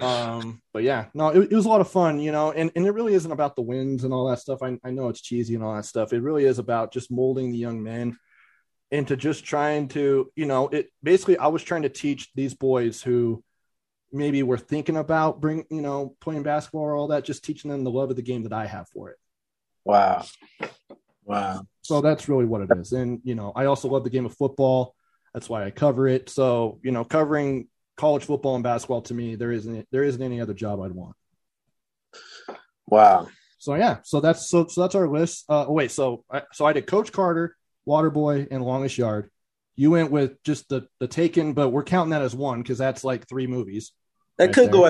Um, 0.00 0.62
but 0.72 0.82
yeah, 0.82 1.06
no, 1.14 1.28
it, 1.28 1.52
it 1.52 1.54
was 1.54 1.66
a 1.66 1.68
lot 1.68 1.80
of 1.80 1.90
fun, 1.90 2.20
you 2.20 2.32
know, 2.32 2.52
and, 2.52 2.70
and 2.74 2.86
it 2.86 2.92
really 2.92 3.14
isn't 3.14 3.32
about 3.32 3.54
the 3.54 3.62
wins 3.62 4.04
and 4.04 4.14
all 4.14 4.28
that 4.28 4.38
stuff. 4.38 4.62
I, 4.62 4.78
I 4.84 4.90
know 4.90 5.08
it's 5.08 5.20
cheesy 5.20 5.54
and 5.54 5.64
all 5.64 5.74
that 5.74 5.84
stuff. 5.84 6.12
It 6.12 6.22
really 6.22 6.44
is 6.44 6.58
about 6.58 6.92
just 6.92 7.10
molding 7.10 7.50
the 7.50 7.58
young 7.58 7.82
men 7.82 8.16
into 8.90 9.16
just 9.16 9.44
trying 9.44 9.88
to, 9.88 10.30
you 10.36 10.46
know, 10.46 10.68
it 10.68 10.90
basically 11.02 11.36
I 11.38 11.48
was 11.48 11.62
trying 11.62 11.82
to 11.82 11.88
teach 11.88 12.30
these 12.34 12.54
boys 12.54 13.02
who 13.02 13.42
maybe 14.12 14.42
were 14.42 14.58
thinking 14.58 14.96
about 14.96 15.40
bring, 15.40 15.64
you 15.70 15.82
know, 15.82 16.14
playing 16.20 16.42
basketball 16.42 16.82
or 16.82 16.94
all 16.94 17.08
that, 17.08 17.24
just 17.24 17.44
teaching 17.44 17.70
them 17.70 17.84
the 17.84 17.90
love 17.90 18.10
of 18.10 18.16
the 18.16 18.22
game 18.22 18.42
that 18.44 18.52
I 18.52 18.66
have 18.66 18.88
for 18.88 19.10
it. 19.10 19.16
wow, 19.84 20.24
wow. 21.24 21.66
So 21.82 22.00
that's 22.00 22.28
really 22.28 22.44
what 22.44 22.62
it 22.62 22.70
is. 22.76 22.92
And, 22.92 23.20
you 23.24 23.34
know, 23.34 23.52
I 23.54 23.66
also 23.66 23.88
love 23.88 24.04
the 24.04 24.10
game 24.10 24.26
of 24.26 24.36
football. 24.36 24.94
That's 25.34 25.48
why 25.48 25.64
I 25.64 25.70
cover 25.70 26.08
it. 26.08 26.28
So, 26.28 26.80
you 26.82 26.90
know, 26.90 27.04
covering 27.04 27.68
college 27.96 28.24
football 28.24 28.54
and 28.54 28.64
basketball 28.64 29.02
to 29.02 29.14
me, 29.14 29.34
there 29.34 29.52
isn't 29.52 29.86
there 29.90 30.04
isn't 30.04 30.22
any 30.22 30.40
other 30.40 30.54
job 30.54 30.80
I'd 30.80 30.92
want. 30.92 31.16
Wow. 32.86 33.28
So 33.58 33.74
yeah, 33.74 33.98
so 34.02 34.20
that's 34.20 34.48
so, 34.48 34.66
so 34.66 34.80
that's 34.80 34.94
our 34.94 35.08
list. 35.08 35.44
Uh 35.48 35.66
oh, 35.68 35.72
wait, 35.72 35.90
so 35.90 36.24
I, 36.30 36.42
so 36.52 36.64
I 36.64 36.72
did 36.72 36.86
Coach 36.86 37.12
Carter, 37.12 37.56
Waterboy, 37.86 38.48
and 38.50 38.64
Longest 38.64 38.96
Yard. 38.98 39.30
You 39.76 39.90
went 39.90 40.10
with 40.10 40.42
just 40.44 40.68
the 40.68 40.88
the 40.98 41.06
Taken, 41.06 41.52
but 41.52 41.68
we're 41.68 41.84
counting 41.84 42.10
that 42.10 42.22
as 42.22 42.34
one 42.34 42.62
because 42.62 42.78
that's 42.78 43.04
like 43.04 43.28
three 43.28 43.46
movies. 43.46 43.92
That 44.40 44.54
could 44.54 44.72
go 44.72 44.88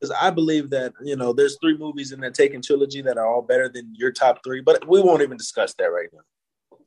because 0.00 0.16
I 0.20 0.30
believe 0.30 0.70
that 0.70 0.92
you 1.02 1.16
know 1.16 1.32
there's 1.32 1.58
three 1.60 1.76
movies 1.76 2.12
in 2.12 2.20
that 2.20 2.34
Taken 2.34 2.62
trilogy 2.62 3.02
that 3.02 3.18
are 3.18 3.26
all 3.26 3.42
better 3.42 3.68
than 3.68 3.92
your 3.96 4.12
top 4.12 4.42
three, 4.44 4.60
but 4.60 4.86
we 4.88 5.00
won't 5.00 5.22
even 5.22 5.36
discuss 5.36 5.74
that 5.74 5.86
right 5.86 6.08
now. 6.12 6.78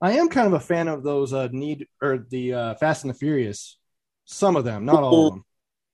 I 0.00 0.12
am 0.12 0.28
kind 0.28 0.46
of 0.46 0.52
a 0.52 0.60
fan 0.60 0.86
of 0.86 1.02
those 1.02 1.32
uh 1.32 1.48
need 1.50 1.88
or 2.00 2.24
the 2.30 2.54
uh 2.54 2.74
Fast 2.76 3.04
and 3.04 3.10
the 3.12 3.18
Furious. 3.18 3.78
Some 4.24 4.54
of 4.54 4.64
them, 4.64 4.84
not 4.84 5.02
all 5.02 5.26
of 5.26 5.32
them. 5.34 5.44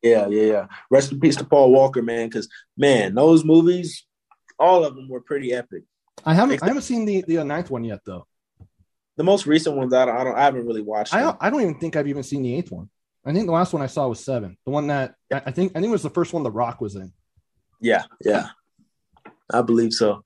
Yeah, 0.02 0.28
yeah, 0.28 0.42
yeah. 0.42 0.66
Rest 0.90 1.12
in 1.12 1.20
peace 1.20 1.36
to 1.36 1.44
Paul 1.44 1.72
Walker, 1.72 2.02
man. 2.02 2.28
Because 2.28 2.48
man, 2.76 3.14
those 3.14 3.44
movies, 3.44 4.06
all 4.58 4.84
of 4.84 4.94
them 4.94 5.08
were 5.08 5.20
pretty 5.20 5.52
epic. 5.52 5.84
I 6.26 6.34
haven't 6.34 6.62
I 6.62 6.66
haven't 6.66 6.82
seen 6.82 7.06
the 7.06 7.24
the 7.26 7.42
ninth 7.42 7.70
one 7.70 7.84
yet 7.84 8.00
though. 8.04 8.26
The 9.16 9.24
most 9.24 9.46
recent 9.46 9.76
ones 9.76 9.94
I 9.94 10.04
don't 10.04 10.16
I, 10.16 10.24
don't, 10.24 10.36
I 10.36 10.42
haven't 10.42 10.66
really 10.66 10.82
watched. 10.82 11.14
I 11.14 11.20
don't, 11.22 11.36
I 11.40 11.48
don't 11.48 11.62
even 11.62 11.78
think 11.78 11.96
I've 11.96 12.08
even 12.08 12.22
seen 12.22 12.42
the 12.42 12.54
eighth 12.54 12.70
one. 12.70 12.90
I 13.30 13.32
think 13.32 13.46
the 13.46 13.52
last 13.52 13.72
one 13.72 13.82
I 13.82 13.86
saw 13.86 14.08
was 14.08 14.24
seven. 14.24 14.56
The 14.64 14.72
one 14.72 14.88
that 14.88 15.14
I 15.32 15.52
think 15.52 15.72
I 15.72 15.80
think 15.80 15.86
it 15.86 15.90
was 15.90 16.02
the 16.02 16.10
first 16.10 16.32
one 16.32 16.42
The 16.42 16.50
Rock 16.50 16.80
was 16.80 16.96
in. 16.96 17.12
Yeah, 17.80 18.02
yeah, 18.24 18.48
I 19.52 19.62
believe 19.62 19.92
so. 19.92 20.22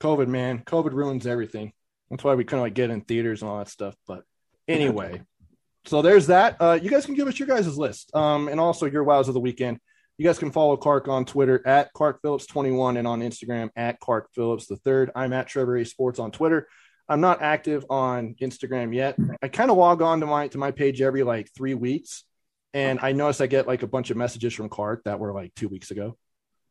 COVID, 0.00 0.28
man, 0.28 0.60
COVID 0.60 0.92
ruins 0.92 1.26
everything. 1.26 1.72
That's 2.10 2.24
why 2.24 2.34
we 2.34 2.44
couldn't 2.44 2.62
like 2.62 2.74
get 2.74 2.90
in 2.90 3.02
theaters 3.02 3.42
and 3.42 3.50
all 3.50 3.58
that 3.58 3.68
stuff. 3.68 3.94
But 4.06 4.22
anyway, 4.66 5.22
so 5.84 6.00
there's 6.00 6.28
that. 6.28 6.56
Uh, 6.58 6.78
you 6.80 6.88
guys 6.88 7.04
can 7.04 7.14
give 7.14 7.28
us 7.28 7.38
your 7.38 7.48
guys' 7.48 7.76
list, 7.76 8.14
um, 8.16 8.48
and 8.48 8.58
also 8.58 8.86
your 8.86 9.04
wows 9.04 9.28
of 9.28 9.34
the 9.34 9.40
weekend. 9.40 9.78
You 10.16 10.24
guys 10.24 10.38
can 10.38 10.50
follow 10.50 10.76
Clark 10.76 11.08
on 11.08 11.26
Twitter 11.26 11.66
at 11.66 11.92
Clark 11.92 12.22
Phillips 12.22 12.46
21 12.46 12.96
and 12.96 13.06
on 13.06 13.20
Instagram 13.20 13.68
at 13.76 14.00
Clark 14.00 14.30
Phillips 14.34 14.66
the 14.66 14.76
third. 14.76 15.10
I'm 15.14 15.32
at 15.32 15.48
Trevor 15.48 15.76
A 15.76 15.84
Sports 15.84 16.18
on 16.18 16.30
Twitter. 16.30 16.68
I'm 17.08 17.20
not 17.20 17.42
active 17.42 17.84
on 17.90 18.34
Instagram 18.40 18.94
yet. 18.94 19.16
I 19.42 19.48
kind 19.48 19.70
of 19.70 19.76
log 19.76 20.00
on 20.00 20.20
to 20.20 20.26
my 20.26 20.48
to 20.48 20.58
my 20.58 20.70
page 20.70 21.02
every 21.02 21.22
like 21.22 21.50
three 21.54 21.74
weeks, 21.74 22.24
and 22.72 22.98
I 23.02 23.12
notice 23.12 23.40
I 23.40 23.46
get 23.46 23.66
like 23.66 23.82
a 23.82 23.86
bunch 23.86 24.10
of 24.10 24.16
messages 24.16 24.54
from 24.54 24.68
Clark 24.68 25.04
that 25.04 25.18
were 25.18 25.32
like 25.32 25.54
two 25.54 25.68
weeks 25.68 25.90
ago, 25.90 26.16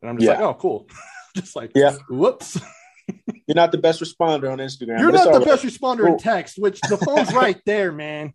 and 0.01 0.09
I'm 0.09 0.17
just 0.17 0.27
yeah. 0.27 0.39
like, 0.39 0.41
oh, 0.41 0.53
cool. 0.55 0.87
just 1.35 1.55
like, 1.55 1.71
yeah, 1.75 1.95
whoops. 2.09 2.59
You're 3.47 3.55
not 3.55 3.71
the 3.71 3.77
best 3.77 4.01
responder 4.01 4.51
on 4.51 4.59
Instagram. 4.59 4.99
You're 4.99 5.11
not 5.11 5.31
the 5.31 5.39
right. 5.39 5.45
best 5.45 5.65
responder 5.65 6.05
cool. 6.05 6.13
in 6.13 6.17
text, 6.17 6.57
which 6.57 6.79
the 6.81 6.97
phone's 6.97 7.33
right 7.33 7.59
there, 7.65 7.91
man. 7.91 8.33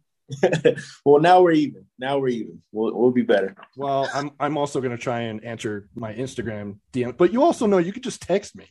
well, 1.04 1.20
now 1.20 1.40
we're 1.40 1.52
even. 1.52 1.86
Now 1.98 2.18
we're 2.18 2.28
even. 2.28 2.62
We'll, 2.70 2.94
we'll 2.94 3.10
be 3.10 3.22
better. 3.22 3.56
Well, 3.76 4.08
I'm 4.12 4.30
I'm 4.38 4.58
also 4.58 4.80
going 4.80 4.96
to 4.96 5.02
try 5.02 5.20
and 5.22 5.42
answer 5.42 5.88
my 5.94 6.12
Instagram 6.12 6.78
DM, 6.92 7.16
but 7.16 7.32
you 7.32 7.42
also 7.42 7.66
know 7.66 7.78
you 7.78 7.92
could 7.92 8.02
just 8.02 8.20
text 8.20 8.54
me. 8.54 8.66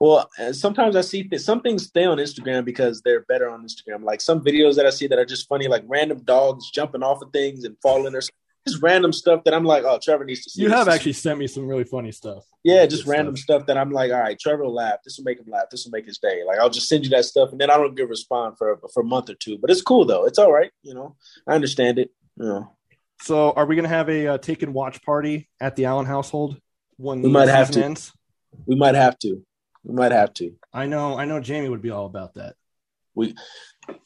Well, 0.00 0.28
uh, 0.38 0.52
sometimes 0.52 0.96
I 0.96 1.02
see 1.02 1.24
th- 1.24 1.42
some 1.42 1.60
things 1.60 1.86
stay 1.86 2.04
on 2.04 2.18
Instagram 2.18 2.64
because 2.64 3.00
they're 3.02 3.22
better 3.22 3.48
on 3.48 3.64
Instagram. 3.64 4.02
Like 4.02 4.20
some 4.20 4.40
videos 4.40 4.76
that 4.76 4.86
I 4.86 4.90
see 4.90 5.06
that 5.06 5.18
are 5.18 5.24
just 5.24 5.48
funny, 5.48 5.68
like 5.68 5.84
random 5.86 6.22
dogs 6.24 6.70
jumping 6.70 7.02
off 7.02 7.22
of 7.22 7.32
things 7.32 7.64
and 7.64 7.76
falling 7.82 8.14
or 8.14 8.20
just 8.20 8.82
random 8.82 9.12
stuff 9.12 9.44
that 9.44 9.54
I'm 9.54 9.64
like, 9.64 9.84
oh, 9.84 9.98
Trevor 10.02 10.24
needs 10.24 10.42
to 10.44 10.50
see. 10.50 10.62
You 10.62 10.70
have 10.70 10.88
actually 10.88 11.14
sent 11.14 11.38
me 11.38 11.46
some 11.46 11.66
really 11.66 11.84
funny 11.84 12.12
stuff. 12.12 12.44
Yeah, 12.62 12.86
just 12.86 13.06
random 13.06 13.36
stuff. 13.36 13.62
stuff. 13.62 13.66
that 13.66 13.78
I'm 13.78 13.90
like, 13.90 14.12
all 14.12 14.20
right, 14.20 14.38
Trevor 14.38 14.64
will 14.64 14.74
laugh. 14.74 14.98
This 15.04 15.18
will 15.18 15.24
make 15.24 15.38
him 15.38 15.46
laugh. 15.48 15.64
This 15.70 15.84
will 15.84 15.92
make 15.92 16.06
his 16.06 16.18
day. 16.18 16.42
Like 16.46 16.58
I'll 16.58 16.70
just 16.70 16.88
send 16.88 17.04
you 17.04 17.10
that 17.10 17.24
stuff, 17.24 17.50
and 17.52 17.60
then 17.60 17.70
I 17.70 17.76
don't 17.76 17.94
get 17.94 18.04
a 18.04 18.08
response 18.08 18.56
for 18.58 18.78
for 18.92 19.02
a 19.02 19.06
month 19.06 19.30
or 19.30 19.34
two. 19.34 19.58
But 19.58 19.70
it's 19.70 19.82
cool 19.82 20.04
though. 20.04 20.26
It's 20.26 20.38
all 20.38 20.52
right. 20.52 20.70
You 20.82 20.94
know, 20.94 21.16
I 21.46 21.54
understand 21.54 21.98
it. 21.98 22.10
You 22.36 22.46
know. 22.46 22.76
So, 23.20 23.52
are 23.52 23.66
we 23.66 23.76
going 23.76 23.84
to 23.84 23.88
have 23.88 24.08
a 24.08 24.26
uh, 24.26 24.38
take 24.38 24.64
and 24.64 24.74
watch 24.74 25.00
party 25.02 25.48
at 25.60 25.76
the 25.76 25.84
Allen 25.84 26.06
household 26.06 26.60
when 26.96 27.22
we 27.22 27.30
might 27.30 27.48
have 27.48 27.70
to? 27.70 27.84
Ends? 27.84 28.12
We 28.66 28.74
might 28.74 28.96
have 28.96 29.16
to. 29.20 29.44
We 29.84 29.94
might 29.94 30.12
have 30.12 30.32
to. 30.34 30.54
I 30.72 30.86
know. 30.86 31.18
I 31.18 31.24
know. 31.24 31.40
Jamie 31.40 31.68
would 31.68 31.82
be 31.82 31.90
all 31.90 32.06
about 32.06 32.34
that. 32.34 32.54
We, 33.14 33.34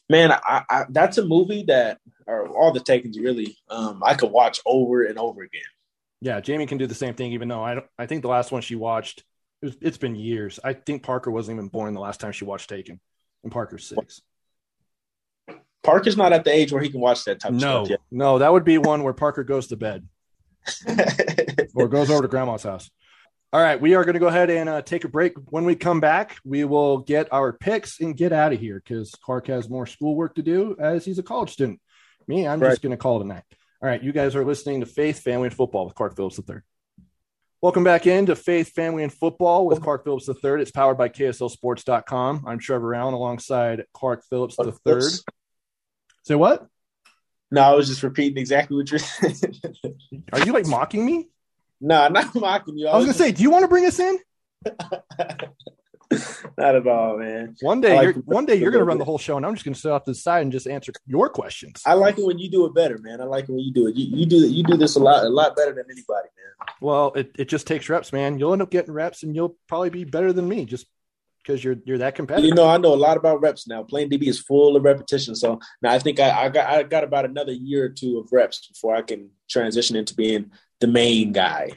man, 0.09 0.31
I, 0.31 0.63
I, 0.69 0.85
that's 0.89 1.17
a 1.17 1.25
movie 1.25 1.63
that, 1.67 1.99
or 2.25 2.47
all 2.49 2.71
the 2.71 2.79
Takens 2.79 3.17
really, 3.17 3.57
um, 3.69 4.01
I 4.03 4.15
could 4.15 4.31
watch 4.31 4.59
over 4.65 5.03
and 5.03 5.17
over 5.17 5.43
again. 5.43 5.61
Yeah, 6.19 6.41
Jamie 6.41 6.65
can 6.65 6.77
do 6.77 6.87
the 6.87 6.95
same 6.95 7.13
thing. 7.13 7.33
Even 7.33 7.47
though 7.47 7.63
I 7.63 7.75
don't, 7.75 7.85
I 7.97 8.05
think 8.07 8.23
the 8.23 8.27
last 8.27 8.51
one 8.51 8.61
she 8.61 8.75
watched, 8.75 9.23
it 9.61 9.67
was, 9.67 9.77
it's 9.81 9.97
been 9.97 10.15
years. 10.15 10.59
I 10.63 10.73
think 10.73 11.03
Parker 11.03 11.31
wasn't 11.31 11.57
even 11.57 11.69
born 11.69 11.93
the 11.93 12.01
last 12.01 12.19
time 12.19 12.31
she 12.31 12.43
watched 12.43 12.69
Taken, 12.69 12.99
and 13.43 13.51
Parker's 13.51 13.87
six. 13.87 14.21
Parker's 15.83 16.17
not 16.17 16.33
at 16.33 16.43
the 16.43 16.51
age 16.51 16.73
where 16.73 16.81
he 16.81 16.89
can 16.89 16.99
watch 16.99 17.23
that 17.25 17.39
type 17.39 17.53
no, 17.53 17.81
of 17.81 17.85
stuff 17.85 17.89
yet. 17.91 17.99
No, 18.11 18.39
that 18.39 18.51
would 18.51 18.65
be 18.65 18.77
one 18.77 19.03
where 19.03 19.13
Parker 19.13 19.43
goes 19.43 19.67
to 19.67 19.77
bed 19.77 20.05
or 21.75 21.87
goes 21.87 22.09
over 22.09 22.23
to 22.23 22.27
grandma's 22.27 22.63
house. 22.63 22.89
All 23.53 23.61
right, 23.61 23.79
we 23.79 23.95
are 23.95 24.03
going 24.03 24.15
to 24.15 24.19
go 24.19 24.27
ahead 24.27 24.49
and 24.49 24.67
uh, 24.67 24.81
take 24.81 25.05
a 25.05 25.07
break. 25.07 25.33
When 25.45 25.63
we 25.63 25.75
come 25.75 26.01
back, 26.01 26.35
we 26.43 26.65
will 26.65 26.97
get 26.97 27.31
our 27.31 27.53
picks 27.53 28.01
and 28.01 28.15
get 28.15 28.33
out 28.33 28.51
of 28.51 28.59
here 28.59 28.81
because 28.83 29.11
Clark 29.11 29.47
has 29.47 29.69
more 29.69 29.85
schoolwork 29.85 30.35
to 30.35 30.41
do 30.41 30.75
as 30.77 31.05
he's 31.05 31.17
a 31.17 31.23
college 31.23 31.51
student. 31.51 31.79
Me, 32.27 32.45
I'm 32.45 32.59
right. 32.59 32.71
just 32.71 32.81
going 32.81 32.91
to 32.91 32.97
call 32.97 33.21
it 33.21 33.23
a 33.23 33.27
night. 33.27 33.43
All 33.81 33.87
right, 33.87 34.03
you 34.03 34.11
guys 34.11 34.35
are 34.35 34.43
listening 34.43 34.81
to 34.81 34.85
Faith, 34.85 35.21
Family, 35.21 35.47
and 35.47 35.55
Football 35.55 35.85
with 35.85 35.95
Clark 35.95 36.17
Phillips 36.17 36.37
III. 36.37 36.57
Welcome 37.61 37.85
back 37.85 38.05
into 38.05 38.35
Faith, 38.35 38.73
Family, 38.73 39.03
and 39.03 39.13
Football 39.13 39.65
with 39.65 39.81
Clark 39.81 40.03
Phillips 40.03 40.27
III. 40.27 40.61
It's 40.61 40.71
powered 40.71 40.97
by 40.97 41.07
KSLSports.com. 41.07 42.43
I'm 42.45 42.59
Trevor 42.59 42.95
Allen 42.95 43.13
alongside 43.13 43.85
Clark 43.93 44.25
Phillips 44.29 44.57
III. 44.59 44.99
Say 46.23 46.35
what? 46.35 46.67
No, 47.49 47.61
I 47.61 47.75
was 47.75 47.87
just 47.87 48.03
repeating 48.03 48.37
exactly 48.37 48.75
what 48.75 48.91
you're 48.91 48.99
saying. 48.99 49.53
Are 50.33 50.45
you 50.45 50.51
like 50.51 50.67
mocking 50.67 51.05
me? 51.05 51.29
No, 51.79 52.07
nah, 52.07 52.09
not 52.21 52.35
mocking 52.35 52.77
you. 52.77 52.87
I, 52.87 52.91
I 52.91 52.97
was, 52.97 53.05
gonna 53.05 53.17
say, 53.17 53.31
do 53.31 53.43
you 53.43 53.51
want 53.51 53.63
to 53.63 53.67
bring 53.67 53.85
us 53.85 53.99
in? 53.99 54.17
not 56.57 56.75
at 56.75 56.87
all, 56.87 57.17
man. 57.17 57.55
One 57.61 57.81
day, 57.81 57.95
like 57.95 58.15
you're, 58.15 58.23
one 58.23 58.45
day 58.45 58.55
you're 58.55 58.71
gonna 58.71 58.85
run 58.85 58.97
the 58.97 59.05
whole 59.05 59.17
show, 59.17 59.37
and 59.37 59.45
I'm 59.45 59.53
just 59.53 59.65
gonna 59.65 59.75
sit 59.75 59.91
off 59.91 60.05
to 60.05 60.11
the 60.11 60.15
side 60.15 60.41
and 60.41 60.51
just 60.51 60.67
answer 60.67 60.91
your 61.05 61.29
questions. 61.29 61.81
I 61.85 61.93
like 61.93 62.17
it 62.17 62.25
when 62.25 62.39
you 62.39 62.49
do 62.49 62.65
it 62.65 62.73
better, 62.73 62.97
man. 62.97 63.21
I 63.21 63.25
like 63.25 63.45
it 63.45 63.51
when 63.51 63.59
you 63.59 63.73
do 63.73 63.87
it. 63.87 63.95
You, 63.95 64.17
you 64.17 64.25
do 64.25 64.37
you 64.37 64.63
do 64.63 64.77
this 64.77 64.95
a 64.95 64.99
lot, 64.99 65.25
a 65.25 65.29
lot 65.29 65.55
better 65.55 65.73
than 65.73 65.85
anybody, 65.85 66.29
man. 66.35 66.67
Well, 66.81 67.13
it, 67.15 67.31
it 67.37 67.49
just 67.49 67.67
takes 67.67 67.89
reps, 67.89 68.13
man. 68.13 68.39
You'll 68.39 68.53
end 68.53 68.61
up 68.61 68.71
getting 68.71 68.93
reps, 68.93 69.23
and 69.23 69.35
you'll 69.35 69.57
probably 69.67 69.89
be 69.89 70.03
better 70.03 70.31
than 70.33 70.47
me 70.47 70.65
just 70.65 70.87
because 71.47 71.63
you're 71.63 71.77
you're 71.85 71.97
that 71.99 72.15
competitive. 72.15 72.49
You 72.49 72.55
know, 72.55 72.67
I 72.67 72.77
know 72.77 72.93
a 72.93 72.95
lot 72.95 73.17
about 73.17 73.41
reps 73.41 73.67
now. 73.67 73.83
Playing 73.83 74.09
DB 74.09 74.27
is 74.27 74.39
full 74.39 74.75
of 74.75 74.83
repetition, 74.83 75.35
so 75.35 75.59
now 75.81 75.91
I 75.91 75.99
think 75.99 76.19
I, 76.19 76.45
I 76.45 76.49
got 76.49 76.69
I 76.69 76.83
got 76.83 77.03
about 77.03 77.25
another 77.25 77.53
year 77.53 77.85
or 77.85 77.89
two 77.89 78.19
of 78.19 78.31
reps 78.31 78.67
before 78.67 78.95
I 78.95 79.01
can 79.01 79.29
transition 79.49 79.95
into 79.95 80.15
being 80.15 80.51
the 80.79 80.87
main 80.87 81.31
guy. 81.31 81.71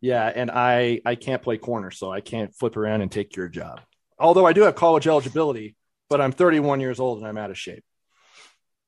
Yeah, 0.00 0.30
and 0.34 0.50
I 0.50 1.00
I 1.04 1.14
can't 1.14 1.42
play 1.42 1.58
corner, 1.58 1.90
so 1.90 2.10
I 2.12 2.20
can't 2.20 2.54
flip 2.54 2.76
around 2.76 3.02
and 3.02 3.10
take 3.10 3.36
your 3.36 3.48
job. 3.48 3.80
Although 4.18 4.46
I 4.46 4.52
do 4.52 4.62
have 4.62 4.74
college 4.74 5.06
eligibility, 5.06 5.76
but 6.08 6.20
I'm 6.20 6.32
31 6.32 6.80
years 6.80 7.00
old 7.00 7.18
and 7.18 7.26
I'm 7.26 7.38
out 7.38 7.50
of 7.50 7.58
shape, 7.58 7.84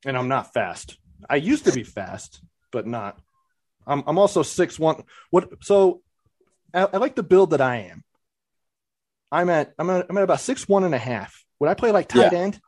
and 0.04 0.16
I'm 0.16 0.28
not 0.28 0.52
fast. 0.52 0.98
I 1.28 1.36
used 1.36 1.64
to 1.64 1.72
be 1.72 1.82
fast, 1.82 2.42
but 2.70 2.86
not. 2.86 3.18
I'm 3.86 4.04
I'm 4.06 4.18
also 4.18 4.42
six 4.42 4.78
one. 4.78 5.02
What 5.30 5.50
so? 5.62 6.02
I, 6.74 6.88
I 6.92 6.96
like 6.98 7.16
the 7.16 7.22
build 7.22 7.50
that 7.50 7.60
I 7.60 7.88
am. 7.90 8.04
I'm 9.32 9.48
at 9.50 9.72
I'm 9.78 9.90
at, 9.90 10.06
I'm 10.08 10.16
at 10.16 10.24
about 10.24 10.40
six 10.40 10.68
one 10.68 10.84
and 10.84 10.94
a 10.94 10.98
half. 10.98 11.44
Would 11.60 11.70
I 11.70 11.74
play 11.74 11.90
like 11.90 12.08
tight 12.08 12.32
yeah. 12.32 12.38
end? 12.38 12.60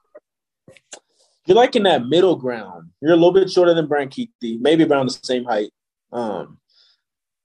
You're 1.47 1.57
like 1.57 1.75
in 1.77 1.83
that 1.85 2.07
middle 2.07 2.37
ground. 2.37 2.91
You're 3.01 3.13
a 3.13 3.17
little 3.17 3.33
bit 3.33 3.51
shorter 3.51 3.75
than 3.75 3.87
Brant 3.87 4.13
Kuithe, 4.15 4.61
maybe 4.61 4.85
around 4.85 5.07
the 5.07 5.19
same 5.23 5.45
height. 5.45 5.71
Um, 6.13 6.60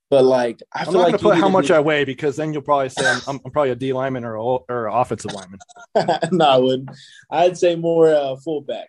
but 0.08 0.24
like, 0.24 0.62
I 0.72 0.80
am 0.80 0.84
feel 0.86 0.94
not 0.94 0.98
like 1.00 1.08
going 1.12 1.18
to 1.18 1.24
put 1.24 1.38
how 1.38 1.48
much 1.48 1.70
I 1.70 1.80
weigh 1.80 2.04
because 2.04 2.36
then 2.36 2.52
you'll 2.52 2.62
probably 2.62 2.88
say 2.90 3.08
I'm, 3.08 3.20
I'm, 3.26 3.40
I'm 3.44 3.50
probably 3.50 3.70
a 3.70 3.74
D 3.74 3.92
lineman 3.92 4.24
or 4.24 4.36
or 4.36 4.86
offensive 4.86 5.32
lineman. 5.32 5.58
no, 6.32 6.44
I 6.48 6.56
wouldn't. 6.58 6.90
I'd 7.30 7.58
say 7.58 7.74
more 7.74 8.14
uh, 8.14 8.36
fullback. 8.36 8.88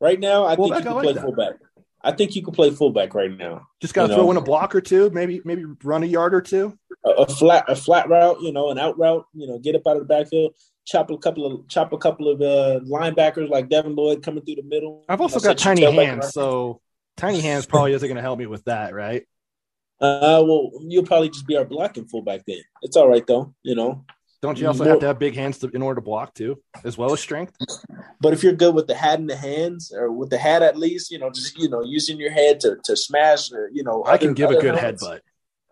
Right 0.00 0.20
now, 0.20 0.44
I 0.44 0.56
fullback, 0.56 0.82
think 0.82 0.84
you 0.84 0.90
can 0.90 0.96
like 0.96 1.04
play 1.04 1.12
that. 1.14 1.22
fullback. 1.22 1.54
I 2.02 2.12
think 2.12 2.36
you 2.36 2.42
can 2.42 2.52
play 2.52 2.70
fullback 2.70 3.14
right 3.14 3.34
now. 3.34 3.66
Just 3.80 3.94
got 3.94 4.08
to 4.08 4.14
throw 4.14 4.24
know? 4.24 4.32
in 4.32 4.36
a 4.36 4.42
block 4.42 4.74
or 4.74 4.82
two, 4.82 5.08
maybe 5.10 5.40
maybe 5.46 5.64
run 5.82 6.02
a 6.02 6.06
yard 6.06 6.34
or 6.34 6.42
two. 6.42 6.78
A, 7.06 7.10
a, 7.10 7.26
flat 7.26 7.64
a 7.68 7.74
flat 7.74 8.10
route, 8.10 8.42
you 8.42 8.52
know, 8.52 8.70
an 8.70 8.78
out 8.78 8.98
route, 8.98 9.24
you 9.32 9.46
know, 9.46 9.58
get 9.58 9.74
up 9.74 9.86
out 9.86 9.96
of 9.96 10.00
the 10.00 10.06
backfield, 10.06 10.54
chop 10.84 11.10
a 11.10 11.16
couple 11.16 11.46
of 11.46 11.66
chop 11.68 11.94
a 11.94 11.98
couple 11.98 12.28
of 12.28 12.42
uh, 12.42 12.80
linebackers 12.84 13.48
like 13.48 13.70
Devin 13.70 13.94
Lloyd 13.96 14.22
coming 14.22 14.44
through 14.44 14.56
the 14.56 14.62
middle. 14.64 15.06
I've 15.08 15.22
also 15.22 15.40
got 15.40 15.56
tiny 15.56 15.90
hands, 15.90 16.32
so 16.34 16.82
tiny 17.16 17.40
hands 17.40 17.64
probably 17.64 17.94
isn't 17.94 18.06
going 18.06 18.16
to 18.16 18.22
help 18.22 18.38
me 18.38 18.46
with 18.46 18.64
that, 18.64 18.92
right? 18.92 19.26
Uh, 20.04 20.42
well, 20.44 20.70
you'll 20.82 21.04
probably 21.04 21.30
just 21.30 21.46
be 21.46 21.56
our 21.56 21.64
blocking 21.64 22.06
fullback 22.06 22.44
then. 22.46 22.60
It's 22.82 22.96
all 22.96 23.08
right 23.08 23.26
though, 23.26 23.54
you 23.62 23.74
know. 23.74 24.04
Don't 24.42 24.58
you 24.58 24.66
also 24.66 24.84
More, 24.84 24.92
have 24.92 25.00
to 25.00 25.06
have 25.06 25.18
big 25.18 25.34
hands 25.34 25.56
to, 25.60 25.68
in 25.68 25.80
order 25.80 26.02
to 26.02 26.04
block 26.04 26.34
too, 26.34 26.60
as 26.84 26.98
well 26.98 27.14
as 27.14 27.20
strength? 27.20 27.56
But 28.20 28.34
if 28.34 28.42
you're 28.42 28.52
good 28.52 28.74
with 28.74 28.86
the 28.86 28.94
hat 28.94 29.18
in 29.18 29.26
the 29.26 29.36
hands, 29.36 29.90
or 29.96 30.12
with 30.12 30.28
the 30.28 30.36
hat 30.36 30.60
at 30.62 30.76
least, 30.76 31.10
you 31.10 31.18
know, 31.18 31.30
just 31.30 31.58
you 31.58 31.70
know, 31.70 31.82
using 31.82 32.18
your 32.18 32.30
head 32.30 32.60
to 32.60 32.76
to 32.84 32.94
smash, 32.94 33.50
or, 33.50 33.70
you 33.72 33.82
know, 33.82 34.02
I 34.02 34.14
other, 34.14 34.26
can 34.26 34.34
give 34.34 34.50
a 34.50 34.60
good 34.60 34.76
hands. 34.76 35.02
headbutt. 35.02 35.20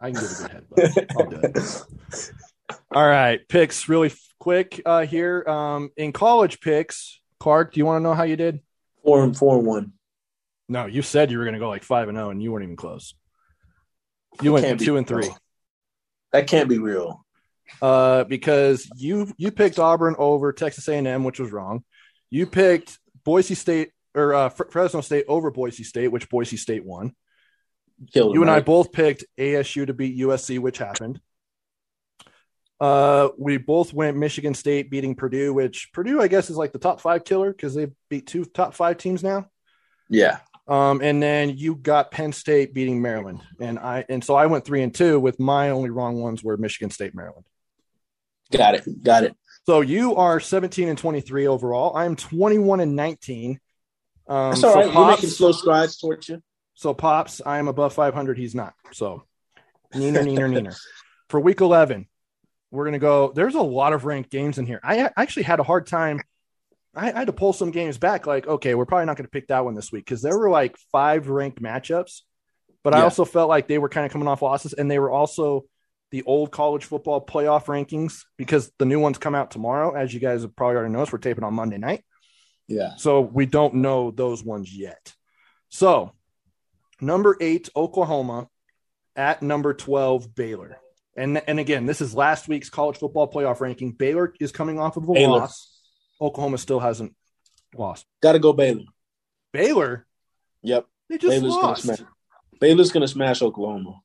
I 0.00 0.10
can 0.10 0.20
give 0.20 0.30
a 0.30 0.34
good 0.34 0.96
headbutt. 0.96 1.16
I'll 1.18 1.30
do 1.30 1.40
it. 1.42 2.32
All 2.90 3.06
right, 3.06 3.46
picks 3.46 3.90
really 3.90 4.10
quick 4.38 4.80
uh, 4.86 5.04
here. 5.04 5.44
Um, 5.46 5.90
in 5.98 6.12
college 6.12 6.60
picks, 6.60 7.20
Clark, 7.40 7.74
do 7.74 7.80
you 7.80 7.84
want 7.84 8.00
to 8.00 8.02
know 8.02 8.14
how 8.14 8.22
you 8.22 8.36
did? 8.36 8.60
Four 9.04 9.22
and 9.22 9.36
four 9.36 9.58
and 9.58 9.66
one. 9.66 9.92
No, 10.70 10.86
you 10.86 11.02
said 11.02 11.30
you 11.30 11.36
were 11.36 11.44
going 11.44 11.54
to 11.54 11.60
go 11.60 11.68
like 11.68 11.84
five 11.84 12.08
and 12.08 12.16
zero, 12.16 12.28
oh, 12.28 12.30
and 12.30 12.42
you 12.42 12.52
weren't 12.52 12.64
even 12.64 12.76
close. 12.76 13.14
You 14.40 14.52
went 14.52 14.80
two 14.80 14.96
and 14.96 15.06
three. 15.06 15.28
That 16.32 16.46
can't 16.46 16.68
be 16.68 16.78
real. 16.78 17.24
Uh, 17.80 18.24
because 18.24 18.88
you 18.96 19.32
you 19.36 19.50
picked 19.50 19.78
Auburn 19.78 20.14
over 20.18 20.52
Texas 20.52 20.88
A&M, 20.88 21.24
which 21.24 21.40
was 21.40 21.52
wrong. 21.52 21.84
You 22.30 22.46
picked 22.46 22.98
Boise 23.24 23.54
State 23.54 23.90
or 24.14 24.34
uh, 24.34 24.48
Fresno 24.48 25.00
State 25.00 25.24
over 25.28 25.50
Boise 25.50 25.84
State, 25.84 26.08
which 26.08 26.28
Boise 26.28 26.56
State 26.56 26.84
won. 26.84 27.14
Killed 28.12 28.34
you 28.34 28.42
and 28.42 28.50
right? 28.50 28.58
I 28.58 28.60
both 28.60 28.92
picked 28.92 29.24
ASU 29.38 29.86
to 29.86 29.94
beat 29.94 30.18
USC, 30.18 30.58
which 30.58 30.78
happened. 30.78 31.20
Uh, 32.80 33.28
we 33.38 33.58
both 33.58 33.94
went 33.94 34.16
Michigan 34.16 34.54
State 34.54 34.90
beating 34.90 35.14
Purdue, 35.14 35.54
which 35.54 35.90
Purdue, 35.92 36.20
I 36.20 36.26
guess, 36.26 36.50
is 36.50 36.56
like 36.56 36.72
the 36.72 36.80
top 36.80 37.00
five 37.00 37.24
killer 37.24 37.52
because 37.52 37.74
they 37.74 37.86
beat 38.08 38.26
two 38.26 38.44
top 38.44 38.74
five 38.74 38.96
teams 38.96 39.22
now. 39.22 39.46
Yeah. 40.08 40.38
Um, 40.68 41.00
and 41.02 41.22
then 41.22 41.56
you 41.56 41.74
got 41.74 42.10
Penn 42.10 42.32
State 42.32 42.72
beating 42.72 43.02
Maryland, 43.02 43.40
and 43.58 43.78
I 43.78 44.04
and 44.08 44.22
so 44.22 44.34
I 44.34 44.46
went 44.46 44.64
three 44.64 44.82
and 44.82 44.94
two 44.94 45.18
with 45.18 45.40
my 45.40 45.70
only 45.70 45.90
wrong 45.90 46.20
ones 46.20 46.42
were 46.42 46.56
Michigan 46.56 46.90
State, 46.90 47.14
Maryland. 47.14 47.44
Got 48.52 48.76
it. 48.76 49.02
Got 49.02 49.24
it. 49.24 49.36
So 49.66 49.80
you 49.80 50.16
are 50.16 50.40
17 50.40 50.88
and 50.88 50.98
23 50.98 51.46
overall. 51.46 51.96
I'm 51.96 52.16
21 52.16 52.80
and 52.80 52.96
19. 52.96 53.60
Um, 54.28 54.50
That's 54.50 54.64
all 54.64 54.72
so 54.72 54.80
right. 54.80 54.94
We're 54.94 55.10
making 55.10 55.30
slow 55.30 55.52
strides 55.52 55.98
towards 55.98 56.28
you. 56.28 56.42
so 56.74 56.94
Pops, 56.94 57.40
I 57.44 57.58
am 57.58 57.68
above 57.68 57.92
500. 57.92 58.36
He's 58.38 58.54
not. 58.54 58.74
So 58.92 59.24
neener, 59.94 60.24
neener, 60.24 60.50
neener. 60.50 60.76
For 61.28 61.40
week 61.40 61.60
11, 61.60 62.08
we're 62.70 62.90
to 62.90 62.98
go. 62.98 63.32
There's 63.32 63.54
a 63.54 63.62
lot 63.62 63.92
of 63.92 64.04
ranked 64.04 64.30
games 64.30 64.58
in 64.58 64.66
here. 64.66 64.80
I 64.82 65.10
actually 65.16 65.44
had 65.44 65.60
a 65.60 65.64
hard 65.64 65.86
time. 65.86 66.20
I, 66.94 67.12
I 67.12 67.18
had 67.18 67.26
to 67.26 67.32
pull 67.32 67.52
some 67.52 67.70
games 67.70 67.98
back. 67.98 68.26
Like, 68.26 68.46
okay, 68.46 68.74
we're 68.74 68.86
probably 68.86 69.06
not 69.06 69.16
going 69.16 69.26
to 69.26 69.30
pick 69.30 69.48
that 69.48 69.64
one 69.64 69.74
this 69.74 69.92
week 69.92 70.04
because 70.04 70.22
there 70.22 70.38
were 70.38 70.50
like 70.50 70.76
five 70.90 71.28
ranked 71.28 71.62
matchups. 71.62 72.20
But 72.84 72.94
I 72.94 73.02
also 73.02 73.24
felt 73.24 73.48
like 73.48 73.68
they 73.68 73.78
were 73.78 73.88
kind 73.88 74.04
of 74.04 74.12
coming 74.12 74.26
off 74.26 74.42
losses, 74.42 74.72
and 74.72 74.90
they 74.90 74.98
were 74.98 75.10
also 75.10 75.66
the 76.10 76.22
old 76.24 76.50
college 76.50 76.84
football 76.84 77.24
playoff 77.24 77.66
rankings 77.66 78.24
because 78.36 78.72
the 78.78 78.84
new 78.84 78.98
ones 78.98 79.18
come 79.18 79.34
out 79.34 79.50
tomorrow. 79.50 79.94
As 79.94 80.12
you 80.12 80.18
guys 80.20 80.42
have 80.42 80.56
probably 80.56 80.76
already 80.76 80.92
noticed, 80.92 81.12
we're 81.12 81.18
taping 81.18 81.44
on 81.44 81.54
Monday 81.54 81.78
night. 81.78 82.04
Yeah. 82.68 82.96
So 82.96 83.20
we 83.20 83.46
don't 83.46 83.74
know 83.74 84.10
those 84.10 84.44
ones 84.44 84.76
yet. 84.76 85.14
So 85.68 86.12
number 87.00 87.36
eight, 87.40 87.68
Oklahoma 87.74 88.48
at 89.16 89.42
number 89.42 89.74
12, 89.74 90.34
Baylor. 90.34 90.78
And, 91.16 91.42
and 91.46 91.60
again, 91.60 91.86
this 91.86 92.00
is 92.00 92.14
last 92.14 92.48
week's 92.48 92.70
college 92.70 92.98
football 92.98 93.30
playoff 93.30 93.60
ranking. 93.60 93.92
Baylor 93.92 94.34
is 94.40 94.52
coming 94.52 94.78
off 94.78 94.96
of 94.96 95.08
a 95.08 95.12
Baylor. 95.12 95.40
loss. 95.40 95.71
Oklahoma 96.22 96.56
still 96.58 96.78
hasn't 96.80 97.14
lost. 97.76 98.06
Got 98.22 98.32
to 98.32 98.38
go 98.38 98.52
Baylor. 98.52 98.84
Baylor, 99.52 100.06
Yep. 100.62 100.86
they 101.08 101.18
just 101.18 101.30
Baylor's 101.30 101.54
gonna 101.54 101.66
lost. 101.66 101.82
smash. 101.82 102.00
Baylor's 102.60 102.92
gonna 102.92 103.08
smash 103.08 103.42
Oklahoma. 103.42 104.00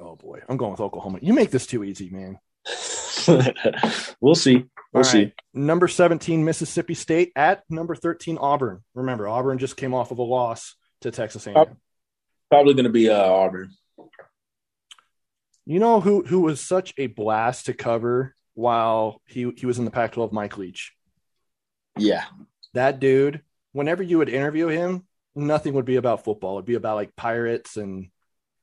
Oh 0.00 0.16
boy, 0.16 0.40
I'm 0.48 0.56
going 0.56 0.72
with 0.72 0.80
Oklahoma. 0.80 1.18
You 1.22 1.32
make 1.34 1.50
this 1.50 1.66
too 1.66 1.84
easy, 1.84 2.10
man. 2.10 2.38
we'll 4.20 4.34
see. 4.34 4.64
We'll 4.92 5.04
see. 5.04 5.32
Number 5.54 5.86
17, 5.88 6.44
Mississippi 6.44 6.94
State 6.94 7.30
at 7.36 7.62
number 7.70 7.94
13, 7.94 8.38
Auburn. 8.38 8.80
Remember, 8.94 9.28
Auburn 9.28 9.58
just 9.58 9.76
came 9.76 9.94
off 9.94 10.10
of 10.10 10.18
a 10.18 10.22
loss 10.22 10.74
to 11.02 11.10
Texas 11.10 11.46
A&M. 11.46 11.76
Probably 12.50 12.74
gonna 12.74 12.88
be 12.88 13.08
uh, 13.08 13.22
Auburn. 13.22 13.70
You 15.64 15.78
know 15.78 16.00
who 16.00 16.24
who 16.24 16.40
was 16.40 16.60
such 16.60 16.92
a 16.98 17.06
blast 17.06 17.66
to 17.66 17.74
cover 17.74 18.34
while 18.54 19.20
he 19.26 19.52
he 19.56 19.66
was 19.66 19.78
in 19.78 19.84
the 19.84 19.90
Pac-12? 19.92 20.32
Mike 20.32 20.58
Leach. 20.58 20.92
Yeah. 21.98 22.24
That 22.74 23.00
dude. 23.00 23.42
Whenever 23.72 24.02
you 24.02 24.18
would 24.18 24.28
interview 24.28 24.68
him, 24.68 25.06
nothing 25.34 25.74
would 25.74 25.86
be 25.86 25.96
about 25.96 26.24
football. 26.24 26.56
It'd 26.56 26.66
be 26.66 26.74
about 26.74 26.96
like 26.96 27.16
pirates 27.16 27.76
and 27.76 28.10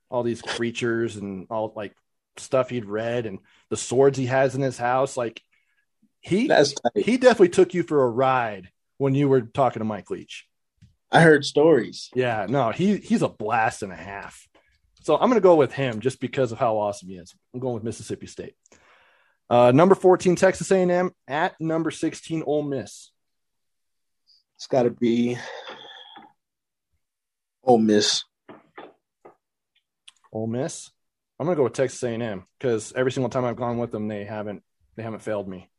all 0.09 0.23
these 0.23 0.41
creatures 0.41 1.15
and 1.15 1.47
all 1.49 1.73
like 1.75 1.95
stuff 2.37 2.69
he'd 2.69 2.85
read 2.85 3.25
and 3.25 3.39
the 3.69 3.77
swords 3.77 4.17
he 4.17 4.27
has 4.27 4.55
in 4.55 4.61
his 4.61 4.77
house. 4.77 5.17
Like 5.17 5.41
he 6.21 6.51
he 6.95 7.17
definitely 7.17 7.49
took 7.49 7.73
you 7.73 7.83
for 7.83 8.03
a 8.03 8.09
ride 8.09 8.69
when 8.97 9.15
you 9.15 9.27
were 9.27 9.41
talking 9.41 9.79
to 9.79 9.85
Mike 9.85 10.09
Leach. 10.09 10.45
I 11.11 11.21
heard 11.21 11.43
stories. 11.43 12.09
Yeah, 12.13 12.45
no, 12.47 12.69
he 12.71 12.97
he's 12.97 13.23
a 13.23 13.29
blast 13.29 13.81
and 13.81 13.91
a 13.91 13.95
half. 13.95 14.47
So 15.01 15.15
I'm 15.15 15.29
going 15.29 15.35
to 15.35 15.41
go 15.41 15.55
with 15.55 15.73
him 15.73 16.01
just 16.01 16.19
because 16.19 16.51
of 16.51 16.59
how 16.59 16.77
awesome 16.77 17.09
he 17.09 17.15
is. 17.15 17.33
I'm 17.53 17.59
going 17.59 17.73
with 17.73 17.83
Mississippi 17.83 18.27
State. 18.27 18.53
Uh, 19.49 19.71
number 19.71 19.95
14, 19.95 20.35
Texas 20.35 20.69
A&M 20.71 21.11
at 21.27 21.59
number 21.59 21.89
16, 21.89 22.43
Ole 22.45 22.63
Miss. 22.63 23.08
It's 24.59 24.67
got 24.67 24.83
to 24.83 24.89
be 24.89 25.37
Ole 27.63 27.77
Miss. 27.77 28.25
Ole 30.33 30.47
Miss. 30.47 30.91
I'm 31.39 31.45
going 31.45 31.55
to 31.55 31.59
go 31.59 31.63
with 31.63 31.71
Texas 31.71 32.03
A&M 32.03 32.43
because 32.59 32.91
every 32.93 33.13
single 33.13 33.29
time 33.29 33.45
I've 33.45 33.55
gone 33.55 33.77
with 33.77 33.91
them, 33.91 34.09
they 34.09 34.25
haven't 34.25 34.61
they 34.97 35.03
haven't 35.03 35.21
failed 35.21 35.47
me. 35.47 35.69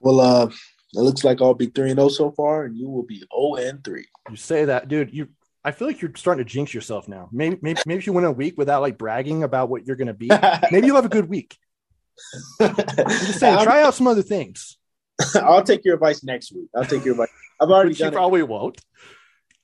Well, 0.00 0.18
uh, 0.18 0.46
it 0.46 0.98
looks 0.98 1.22
like 1.22 1.40
I'll 1.40 1.54
be 1.54 1.66
three 1.66 1.90
and 1.90 2.00
zero 2.00 2.08
so 2.08 2.32
far, 2.32 2.64
and 2.64 2.76
you 2.76 2.88
will 2.88 3.04
be 3.04 3.18
zero 3.18 3.54
and 3.54 3.84
three. 3.84 4.06
You 4.28 4.34
say 4.34 4.64
that, 4.64 4.88
dude. 4.88 5.14
You, 5.14 5.28
I 5.62 5.70
feel 5.70 5.86
like 5.86 6.02
you're 6.02 6.10
starting 6.16 6.44
to 6.44 6.50
jinx 6.50 6.74
yourself 6.74 7.06
now. 7.06 7.28
Maybe 7.30 7.56
maybe 7.62 7.80
maybe 7.86 7.98
if 7.98 8.06
you 8.08 8.12
win 8.14 8.24
a 8.24 8.32
week 8.32 8.58
without 8.58 8.82
like 8.82 8.98
bragging 8.98 9.44
about 9.44 9.68
what 9.68 9.86
you're 9.86 9.94
going 9.94 10.08
to 10.08 10.12
be, 10.12 10.28
maybe 10.72 10.88
you'll 10.88 10.96
have 10.96 11.04
a 11.04 11.08
good 11.08 11.28
week. 11.28 11.56
I'm 12.60 12.74
just 12.74 13.38
saying, 13.38 13.62
try 13.62 13.84
out 13.84 13.94
some 13.94 14.08
other 14.08 14.22
things. 14.22 14.76
I'll 15.36 15.62
take 15.62 15.84
your 15.84 15.94
advice 15.94 16.24
next 16.24 16.50
week. 16.50 16.68
I'll 16.74 16.84
take 16.84 17.04
your 17.04 17.12
advice. 17.12 17.28
I've 17.60 17.70
already 17.70 17.90
which 17.90 18.00
you 18.00 18.06
it. 18.06 18.12
probably 18.12 18.42
won't. 18.42 18.80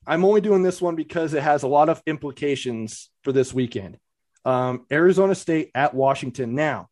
I'm 0.05 0.25
only 0.25 0.41
doing 0.41 0.63
this 0.63 0.81
one 0.81 0.95
because 0.95 1.33
it 1.33 1.43
has 1.43 1.63
a 1.63 1.67
lot 1.67 1.89
of 1.89 2.01
implications 2.05 3.09
for 3.23 3.31
this 3.31 3.53
weekend. 3.53 3.97
Um, 4.45 4.85
Arizona 4.91 5.35
State 5.35 5.71
at 5.73 5.93
Washington. 5.93 6.55
Now, 6.55 6.89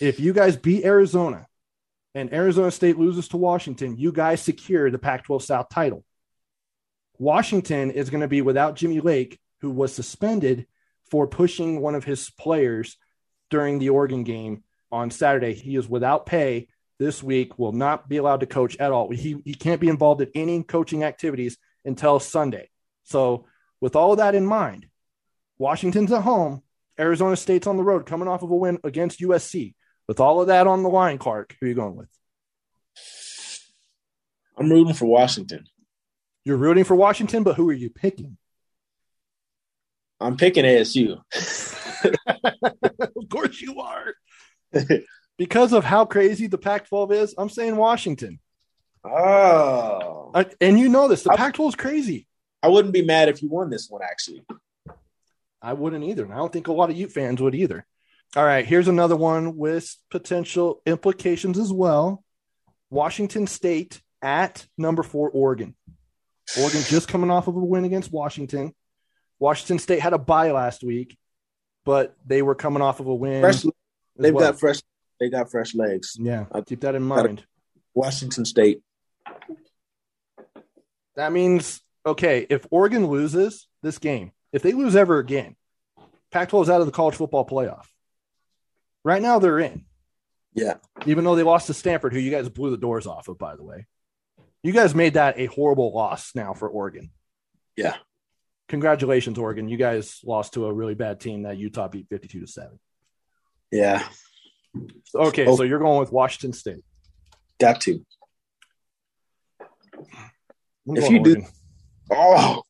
if 0.00 0.18
you 0.18 0.32
guys 0.32 0.56
beat 0.56 0.84
Arizona 0.84 1.46
and 2.14 2.32
Arizona 2.32 2.70
State 2.70 2.98
loses 2.98 3.28
to 3.28 3.36
Washington, 3.36 3.98
you 3.98 4.12
guys 4.12 4.40
secure 4.40 4.90
the 4.90 4.98
Pac 4.98 5.24
12 5.24 5.42
South 5.42 5.68
title. 5.68 6.04
Washington 7.18 7.90
is 7.90 8.10
going 8.10 8.22
to 8.22 8.28
be 8.28 8.40
without 8.40 8.76
Jimmy 8.76 9.00
Lake, 9.00 9.38
who 9.60 9.70
was 9.70 9.94
suspended 9.94 10.66
for 11.10 11.26
pushing 11.26 11.80
one 11.80 11.94
of 11.94 12.04
his 12.04 12.30
players 12.30 12.96
during 13.50 13.78
the 13.78 13.90
Oregon 13.90 14.24
game 14.24 14.64
on 14.90 15.10
Saturday. 15.10 15.52
He 15.52 15.76
is 15.76 15.88
without 15.88 16.24
pay 16.24 16.68
this 17.02 17.22
week, 17.22 17.58
will 17.58 17.72
not 17.72 18.08
be 18.08 18.16
allowed 18.16 18.40
to 18.40 18.46
coach 18.46 18.76
at 18.78 18.92
all. 18.92 19.10
He, 19.10 19.40
he 19.44 19.54
can't 19.54 19.80
be 19.80 19.88
involved 19.88 20.20
in 20.20 20.30
any 20.34 20.62
coaching 20.62 21.04
activities 21.04 21.58
until 21.84 22.20
Sunday. 22.20 22.70
So, 23.04 23.46
with 23.80 23.96
all 23.96 24.12
of 24.12 24.18
that 24.18 24.34
in 24.34 24.46
mind, 24.46 24.86
Washington's 25.58 26.12
at 26.12 26.22
home, 26.22 26.62
Arizona 26.98 27.36
State's 27.36 27.66
on 27.66 27.76
the 27.76 27.82
road 27.82 28.06
coming 28.06 28.28
off 28.28 28.42
of 28.42 28.50
a 28.50 28.56
win 28.56 28.78
against 28.84 29.20
USC. 29.20 29.74
With 30.06 30.20
all 30.20 30.40
of 30.40 30.48
that 30.48 30.66
on 30.66 30.82
the 30.82 30.88
line, 30.88 31.18
Clark, 31.18 31.56
who 31.58 31.66
are 31.66 31.68
you 31.68 31.74
going 31.74 31.96
with? 31.96 32.08
I'm 34.56 34.70
rooting 34.70 34.94
for 34.94 35.06
Washington. 35.06 35.64
You're 36.44 36.56
rooting 36.56 36.84
for 36.84 36.94
Washington, 36.94 37.42
but 37.42 37.56
who 37.56 37.68
are 37.70 37.74
you 37.74 37.90
picking? 37.90 38.36
I'm 40.20 40.36
picking 40.36 40.64
ASU. 40.64 41.20
of 43.00 43.28
course 43.28 43.60
you 43.60 43.80
are. 43.80 44.14
because 45.38 45.72
of 45.72 45.84
how 45.84 46.04
crazy 46.04 46.46
the 46.46 46.58
Pac 46.58 46.88
12 46.88 47.12
is, 47.12 47.34
I'm 47.36 47.48
saying 47.48 47.76
Washington. 47.76 48.38
Oh, 49.04 50.30
Uh, 50.34 50.44
and 50.60 50.78
you 50.78 50.88
know 50.88 51.08
this, 51.08 51.22
the 51.22 51.30
Pac 51.30 51.54
12 51.54 51.70
is 51.70 51.74
crazy. 51.74 52.26
I 52.62 52.68
wouldn't 52.68 52.94
be 52.94 53.04
mad 53.04 53.28
if 53.28 53.42
you 53.42 53.48
won 53.48 53.70
this 53.70 53.88
one. 53.90 54.02
Actually, 54.02 54.44
I 55.60 55.72
wouldn't 55.72 56.04
either. 56.04 56.24
And 56.24 56.32
I 56.32 56.36
don't 56.36 56.52
think 56.52 56.68
a 56.68 56.72
lot 56.72 56.90
of 56.90 56.96
Ute 56.96 57.10
fans 57.10 57.42
would 57.42 57.54
either. 57.54 57.84
All 58.36 58.44
right, 58.44 58.64
here's 58.64 58.88
another 58.88 59.16
one 59.16 59.56
with 59.56 59.94
potential 60.10 60.80
implications 60.86 61.58
as 61.58 61.72
well. 61.72 62.22
Washington 62.90 63.46
State 63.46 64.00
at 64.22 64.66
number 64.78 65.02
four, 65.02 65.28
Oregon. 65.30 65.74
Oregon 66.58 66.82
just 66.86 67.08
coming 67.08 67.30
off 67.30 67.48
of 67.48 67.56
a 67.56 67.58
win 67.58 67.84
against 67.84 68.12
Washington. 68.12 68.74
Washington 69.38 69.78
State 69.78 70.00
had 70.00 70.12
a 70.12 70.18
bye 70.18 70.52
last 70.52 70.84
week, 70.84 71.18
but 71.84 72.16
they 72.24 72.42
were 72.42 72.54
coming 72.54 72.82
off 72.82 73.00
of 73.00 73.06
a 73.06 73.14
win. 73.14 73.40
fresh, 73.40 73.64
they've 74.16 74.32
well. 74.32 74.52
got 74.52 74.60
fresh. 74.60 74.80
They 75.22 75.30
got 75.30 75.52
fresh 75.52 75.72
legs. 75.76 76.16
yeah, 76.18 76.46
I- 76.50 76.62
keep 76.62 76.80
that 76.80 76.96
in 76.96 77.02
mind. 77.04 77.44
Washington 77.94 78.44
State. 78.44 78.82
That 81.14 81.30
means 81.30 81.80
okay, 82.04 82.44
if 82.50 82.66
Oregon 82.72 83.06
loses 83.06 83.68
this 83.84 83.98
game, 83.98 84.32
if 84.52 84.62
they 84.62 84.72
lose 84.72 84.96
ever 84.96 85.18
again, 85.20 85.54
Pac-12 86.32 86.62
is 86.64 86.70
out 86.70 86.80
of 86.80 86.86
the 86.86 86.92
college 86.92 87.14
football 87.14 87.46
playoff. 87.46 87.84
Right 89.04 89.22
now, 89.22 89.38
they're 89.38 89.60
in. 89.60 89.84
Yeah, 90.54 90.78
even 91.06 91.22
though 91.22 91.36
they 91.36 91.44
lost 91.44 91.68
to 91.68 91.74
Stanford, 91.74 92.12
who 92.12 92.18
you 92.18 92.32
guys 92.32 92.48
blew 92.48 92.72
the 92.72 92.76
doors 92.76 93.06
off 93.06 93.28
of, 93.28 93.38
by 93.38 93.54
the 93.54 93.62
way. 93.62 93.86
You 94.64 94.72
guys 94.72 94.92
made 94.92 95.14
that 95.14 95.38
a 95.38 95.46
horrible 95.46 95.94
loss 95.94 96.34
now 96.34 96.52
for 96.52 96.68
Oregon. 96.68 97.10
Yeah. 97.76 97.94
Congratulations, 98.68 99.38
Oregon. 99.38 99.68
You 99.68 99.76
guys 99.76 100.18
lost 100.24 100.54
to 100.54 100.66
a 100.66 100.72
really 100.72 100.94
bad 100.94 101.20
team 101.20 101.42
that 101.42 101.58
Utah 101.58 101.86
beat 101.86 102.08
52 102.08 102.40
to 102.40 102.46
7. 102.48 102.80
yeah. 103.70 104.02
Okay, 105.14 105.46
Oh. 105.46 105.56
so 105.56 105.62
you're 105.64 105.78
going 105.78 106.00
with 106.00 106.12
Washington 106.12 106.52
State. 106.52 106.82
Got 107.60 107.80
to. 107.82 108.04
I'm 110.88 110.96
If 110.96 111.10
you 111.10 111.22
do- 111.22 111.44
Oh, 112.10 112.62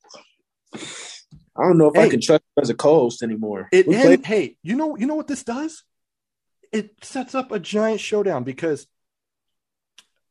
I 0.74 1.64
don't 1.64 1.78
know 1.78 1.88
if 1.88 1.94
Hey. 1.94 2.04
I 2.04 2.08
can 2.08 2.20
trust 2.20 2.42
you 2.56 2.62
as 2.62 2.70
a 2.70 2.74
co-host 2.74 3.22
anymore. 3.22 3.68
It 3.72 3.86
and, 3.86 3.94
played- 4.02 4.26
hey, 4.26 4.56
you 4.62 4.76
know 4.76 4.96
you 4.96 5.06
know 5.06 5.14
what 5.14 5.28
this 5.28 5.42
does? 5.42 5.84
It 6.72 6.94
sets 7.04 7.34
up 7.34 7.50
a 7.52 7.58
giant 7.58 8.00
showdown 8.00 8.44
because 8.44 8.86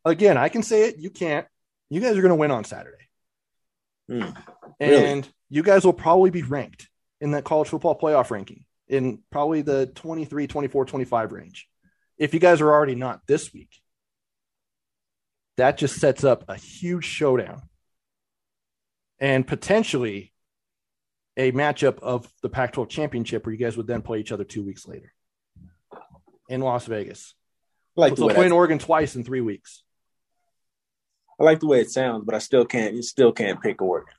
again, 0.06 0.38
I 0.38 0.50
can 0.50 0.64
say 0.64 0.90
it, 0.90 0.98
you 0.98 1.10
can't. 1.10 1.48
You 1.90 2.02
guys 2.02 2.18
are 2.18 2.22
going 2.22 2.30
to 2.30 2.36
win 2.36 2.52
on 2.52 2.64
Saturday. 2.64 2.98
Hmm. 4.08 4.30
Really? 4.80 5.06
And 5.06 5.30
you 5.50 5.62
guys 5.64 5.84
will 5.86 5.94
probably 5.94 6.30
be 6.32 6.42
ranked 6.44 6.90
in 7.20 7.32
that 7.32 7.44
college 7.44 7.68
football 7.70 7.98
playoff 8.00 8.32
ranking 8.32 8.66
in 8.92 9.24
probably 9.32 9.64
the 9.64 9.88
23, 9.88 10.46
24, 10.46 10.86
25 10.86 11.32
range. 11.32 11.68
If 12.20 12.36
you 12.36 12.40
guys 12.40 12.62
are 12.62 12.72
already 12.72 12.94
not 12.94 13.22
this 13.26 13.52
week, 13.52 13.82
that 15.58 15.78
just 15.78 16.00
sets 16.00 16.24
up 16.24 16.44
a 16.48 16.56
huge 16.56 17.06
showdown. 17.06 17.64
and 19.20 19.46
potentially 19.48 20.34
a 21.38 21.52
matchup 21.52 22.00
of 22.00 22.28
the 22.42 22.50
Pac 22.50 22.74
12 22.74 22.90
championship 22.90 23.46
where 23.46 23.54
you 23.54 23.60
guys 23.60 23.78
would 23.78 23.88
then 23.88 24.02
play 24.02 24.20
each 24.20 24.32
other 24.32 24.44
two 24.44 24.64
weeks 24.64 24.88
later 24.88 25.14
in 26.50 26.60
Las 26.62 26.86
Vegas. 26.86 27.34
I 27.98 28.02
like 28.02 28.18
so 28.18 28.30
playing 28.30 28.52
Oregon 28.52 28.80
twice 28.80 29.16
in 29.16 29.24
three 29.24 29.42
weeks. 29.42 29.84
I 31.40 31.44
like 31.44 31.60
the 31.60 31.68
way 31.68 31.80
it 31.80 31.90
sounds, 31.90 32.26
but 32.26 32.36
I 32.36 32.40
still 32.40 32.66
can't. 32.66 32.94
You 32.96 33.02
still 33.02 33.32
can't 33.32 33.62
pick 33.62 33.82
Oregon. 33.82 34.14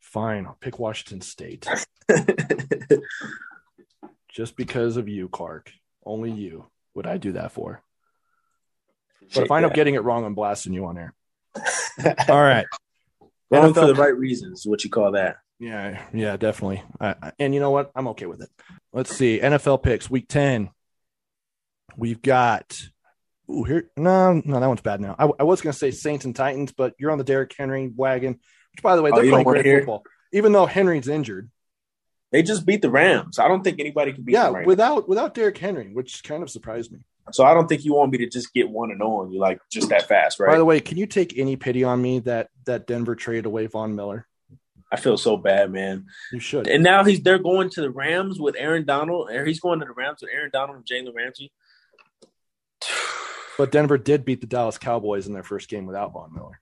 Fine, 0.00 0.46
I'll 0.46 0.58
pick 0.60 0.78
Washington 0.78 1.20
State 1.20 1.66
just 4.36 4.54
because 4.54 4.98
of 4.98 5.08
you, 5.08 5.28
Clark. 5.28 5.72
Only 6.04 6.30
you 6.30 6.66
would 6.94 7.06
I 7.06 7.16
do 7.16 7.32
that 7.32 7.52
for. 7.52 7.82
But 9.34 9.44
if 9.44 9.50
I 9.50 9.56
end 9.56 9.66
up 9.66 9.74
getting 9.74 9.94
it 9.94 10.04
wrong, 10.04 10.24
I'm 10.24 10.34
blasting 10.34 10.72
you 10.74 10.84
on 10.86 10.98
air. 10.98 11.14
All 12.28 12.40
right. 12.42 12.66
wrong 13.50 13.72
for 13.74 13.86
the 13.86 13.94
right 13.94 14.16
reasons, 14.16 14.64
what 14.66 14.84
you 14.84 14.90
call 14.90 15.12
that? 15.12 15.38
Yeah, 15.58 16.02
yeah, 16.12 16.36
definitely. 16.36 16.82
I, 17.00 17.14
I- 17.20 17.32
and 17.38 17.54
you 17.54 17.60
know 17.60 17.70
what? 17.70 17.90
I'm 17.96 18.08
okay 18.08 18.26
with 18.26 18.42
it. 18.42 18.50
Let's 18.92 19.16
see. 19.16 19.40
NFL 19.40 19.82
picks 19.82 20.10
week 20.10 20.28
10. 20.28 20.68
We've 21.96 22.20
got 22.20 22.76
Ooh, 23.50 23.64
here 23.64 23.90
no, 23.96 24.42
no, 24.44 24.60
that 24.60 24.66
one's 24.66 24.80
bad 24.82 25.00
now. 25.00 25.14
I, 25.18 25.30
I 25.40 25.44
was 25.44 25.62
going 25.62 25.72
to 25.72 25.78
say 25.78 25.92
Saints 25.92 26.24
and 26.26 26.36
Titans, 26.36 26.72
but 26.72 26.92
you're 26.98 27.10
on 27.10 27.18
the 27.18 27.24
Derrick 27.24 27.54
Henry 27.56 27.90
wagon, 27.94 28.32
which 28.72 28.82
by 28.82 28.96
the 28.96 29.02
way, 29.02 29.10
Oh, 29.12 29.16
they're 29.16 29.24
you 29.24 29.30
playing 29.30 29.46
great 29.46 29.64
hear? 29.64 29.78
football. 29.80 30.04
Even 30.32 30.52
though 30.52 30.66
Henry's 30.66 31.08
injured. 31.08 31.50
They 32.32 32.42
just 32.42 32.66
beat 32.66 32.82
the 32.82 32.90
Rams. 32.90 33.38
I 33.38 33.48
don't 33.48 33.62
think 33.62 33.78
anybody 33.78 34.12
can 34.12 34.24
beat 34.24 34.32
yeah, 34.32 34.50
right 34.50 34.66
without 34.66 35.08
without 35.08 35.34
Derrick 35.34 35.58
Henry, 35.58 35.92
which 35.92 36.24
kind 36.24 36.42
of 36.42 36.50
surprised 36.50 36.92
me. 36.92 37.00
So 37.32 37.44
I 37.44 37.54
don't 37.54 37.68
think 37.68 37.84
you 37.84 37.94
want 37.94 38.12
me 38.12 38.18
to 38.18 38.28
just 38.28 38.52
get 38.52 38.70
one 38.70 38.90
and 38.90 39.02
on 39.02 39.32
you 39.32 39.40
like 39.40 39.60
just 39.70 39.88
that 39.88 40.08
fast, 40.08 40.38
right? 40.38 40.50
By 40.50 40.58
the 40.58 40.64
way, 40.64 40.80
can 40.80 40.96
you 40.96 41.06
take 41.06 41.36
any 41.38 41.56
pity 41.56 41.84
on 41.84 42.00
me 42.00 42.20
that 42.20 42.50
that 42.64 42.86
Denver 42.86 43.14
traded 43.14 43.46
away 43.46 43.66
Von 43.66 43.94
Miller? 43.94 44.26
I 44.90 44.96
feel 44.96 45.18
so 45.18 45.36
bad, 45.36 45.72
man. 45.72 46.06
You 46.32 46.38
should. 46.38 46.68
And 46.68 46.84
now 46.84 47.04
he's 47.04 47.20
they're 47.20 47.38
going 47.38 47.70
to 47.70 47.80
the 47.80 47.90
Rams 47.90 48.38
with 48.38 48.54
Aaron 48.56 48.84
Donald, 48.84 49.30
or 49.30 49.44
he's 49.44 49.60
going 49.60 49.80
to 49.80 49.86
the 49.86 49.92
Rams 49.92 50.18
with 50.22 50.30
Aaron 50.32 50.50
Donald 50.52 50.76
and 50.76 50.86
Jalen 50.86 51.14
Ramsey. 51.14 51.52
But 53.58 53.72
Denver 53.72 53.98
did 53.98 54.24
beat 54.24 54.40
the 54.40 54.46
Dallas 54.46 54.78
Cowboys 54.78 55.26
in 55.26 55.32
their 55.32 55.42
first 55.42 55.68
game 55.68 55.86
without 55.86 56.12
Von 56.12 56.32
Miller. 56.34 56.60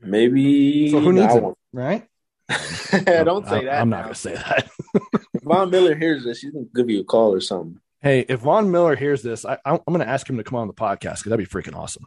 Maybe 0.00 0.90
So 0.90 1.00
who 1.00 1.12
needs 1.12 1.34
I 1.34 1.40
him, 1.40 1.54
right? 1.72 2.08
don't 3.04 3.46
say 3.46 3.64
that. 3.64 3.80
I'm 3.80 3.90
not 3.90 4.04
going 4.04 4.14
to 4.14 4.20
say 4.20 4.34
that. 4.34 4.70
If 5.34 5.42
Von 5.42 5.70
Miller 5.70 5.94
hears 5.94 6.24
this, 6.24 6.40
he's 6.40 6.52
gonna 6.52 6.66
give 6.74 6.88
you 6.88 7.00
a 7.00 7.04
call 7.04 7.34
or 7.34 7.40
something. 7.40 7.80
Hey, 8.00 8.20
if 8.28 8.40
Von 8.40 8.70
Miller 8.70 8.94
hears 8.94 9.22
this, 9.22 9.44
I, 9.44 9.58
I'm 9.64 9.80
going 9.88 10.00
to 10.00 10.08
ask 10.08 10.28
him 10.28 10.36
to 10.36 10.44
come 10.44 10.58
on 10.58 10.68
the 10.68 10.74
podcast 10.74 11.18
because 11.18 11.24
that'd 11.30 11.38
be 11.38 11.46
freaking 11.46 11.76
awesome. 11.76 12.06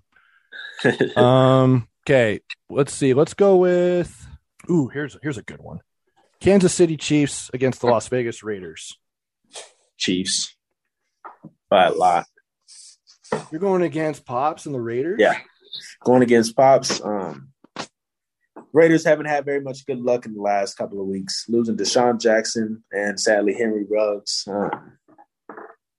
Um. 1.18 1.90
Okay. 2.08 2.40
Let's 2.70 2.94
see. 2.94 3.14
Let's 3.14 3.34
go 3.34 3.58
with. 3.58 4.28
Ooh, 4.70 4.88
here's 4.88 5.18
here's 5.22 5.38
a 5.38 5.44
good 5.44 5.62
one. 5.62 5.82
Kansas 6.40 6.74
City 6.74 6.96
Chiefs 6.96 7.52
against 7.54 7.82
the 7.82 7.88
Las 7.88 8.08
Vegas 8.08 8.44
Raiders. 8.44 8.98
Chiefs 9.98 10.56
by 11.70 11.86
a 11.86 11.92
lot. 11.92 12.26
You're 13.52 13.60
going 13.60 13.82
against 13.82 14.26
Pops 14.26 14.66
and 14.66 14.74
the 14.74 14.80
Raiders. 14.80 15.20
Yeah, 15.20 15.38
going 16.04 16.24
against 16.24 16.56
Pops. 16.56 17.02
Um, 17.04 17.49
Raiders 18.74 19.04
haven't 19.04 19.26
had 19.26 19.46
very 19.46 19.62
much 19.62 19.86
good 19.86 20.00
luck 20.00 20.26
in 20.26 20.34
the 20.34 20.42
last 20.42 20.76
couple 20.78 21.02
of 21.02 21.08
weeks, 21.08 21.46
losing 21.50 21.76
DeSean 21.78 22.20
Jackson 22.22 22.84
and 22.92 23.20
sadly 23.20 23.54
Henry 23.54 23.86
Ruggs. 23.90 24.44
Um, 24.48 24.98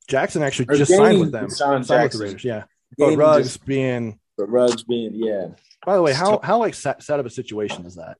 Jackson 0.09 0.43
actually 0.43 0.77
just 0.77 0.93
signed 0.93 1.21
with 1.21 1.33
them. 1.33 1.47
DeSean 1.47 1.85
Signed 1.85 2.03
with 2.05 2.13
the 2.13 2.19
Raiders. 2.19 2.45
Yeah. 2.45 2.65
But 2.99 3.17
Ruggs 3.17 3.47
just- 3.55 3.67
being. 3.67 4.19
but 4.37 4.47
Ruggs 4.49 4.83
being 4.83 5.13
yeah, 5.15 5.49
By 5.87 5.97
the 5.97 6.03
way, 6.03 6.13
how 6.13 6.41
how 6.43 6.59
like 6.59 6.75
sad, 6.75 7.03
sad 7.03 7.21
of 7.21 7.27
a 7.27 7.31
situation 7.31 7.87
is 7.87 7.95
that? 7.97 8.17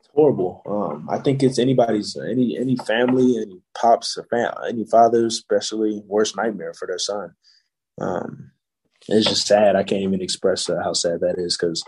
it's 0.00 0.08
horrible. 0.14 0.62
Um, 0.66 1.08
I 1.10 1.18
think 1.18 1.42
it's 1.42 1.58
anybody's 1.58 2.16
any 2.16 2.56
any 2.58 2.76
family, 2.76 3.36
any 3.38 3.60
pops, 3.74 4.16
or 4.18 4.26
any 4.66 4.84
fathers, 4.84 5.34
especially 5.34 6.02
worst 6.06 6.36
nightmare 6.36 6.72
for 6.74 6.86
their 6.86 6.98
son. 6.98 7.34
Um, 8.00 8.52
it's 9.08 9.28
just 9.28 9.46
sad. 9.46 9.76
I 9.76 9.82
can't 9.82 10.02
even 10.02 10.22
express 10.22 10.70
uh, 10.70 10.80
how 10.82 10.92
sad 10.94 11.20
that 11.20 11.34
is 11.38 11.56
because 11.56 11.82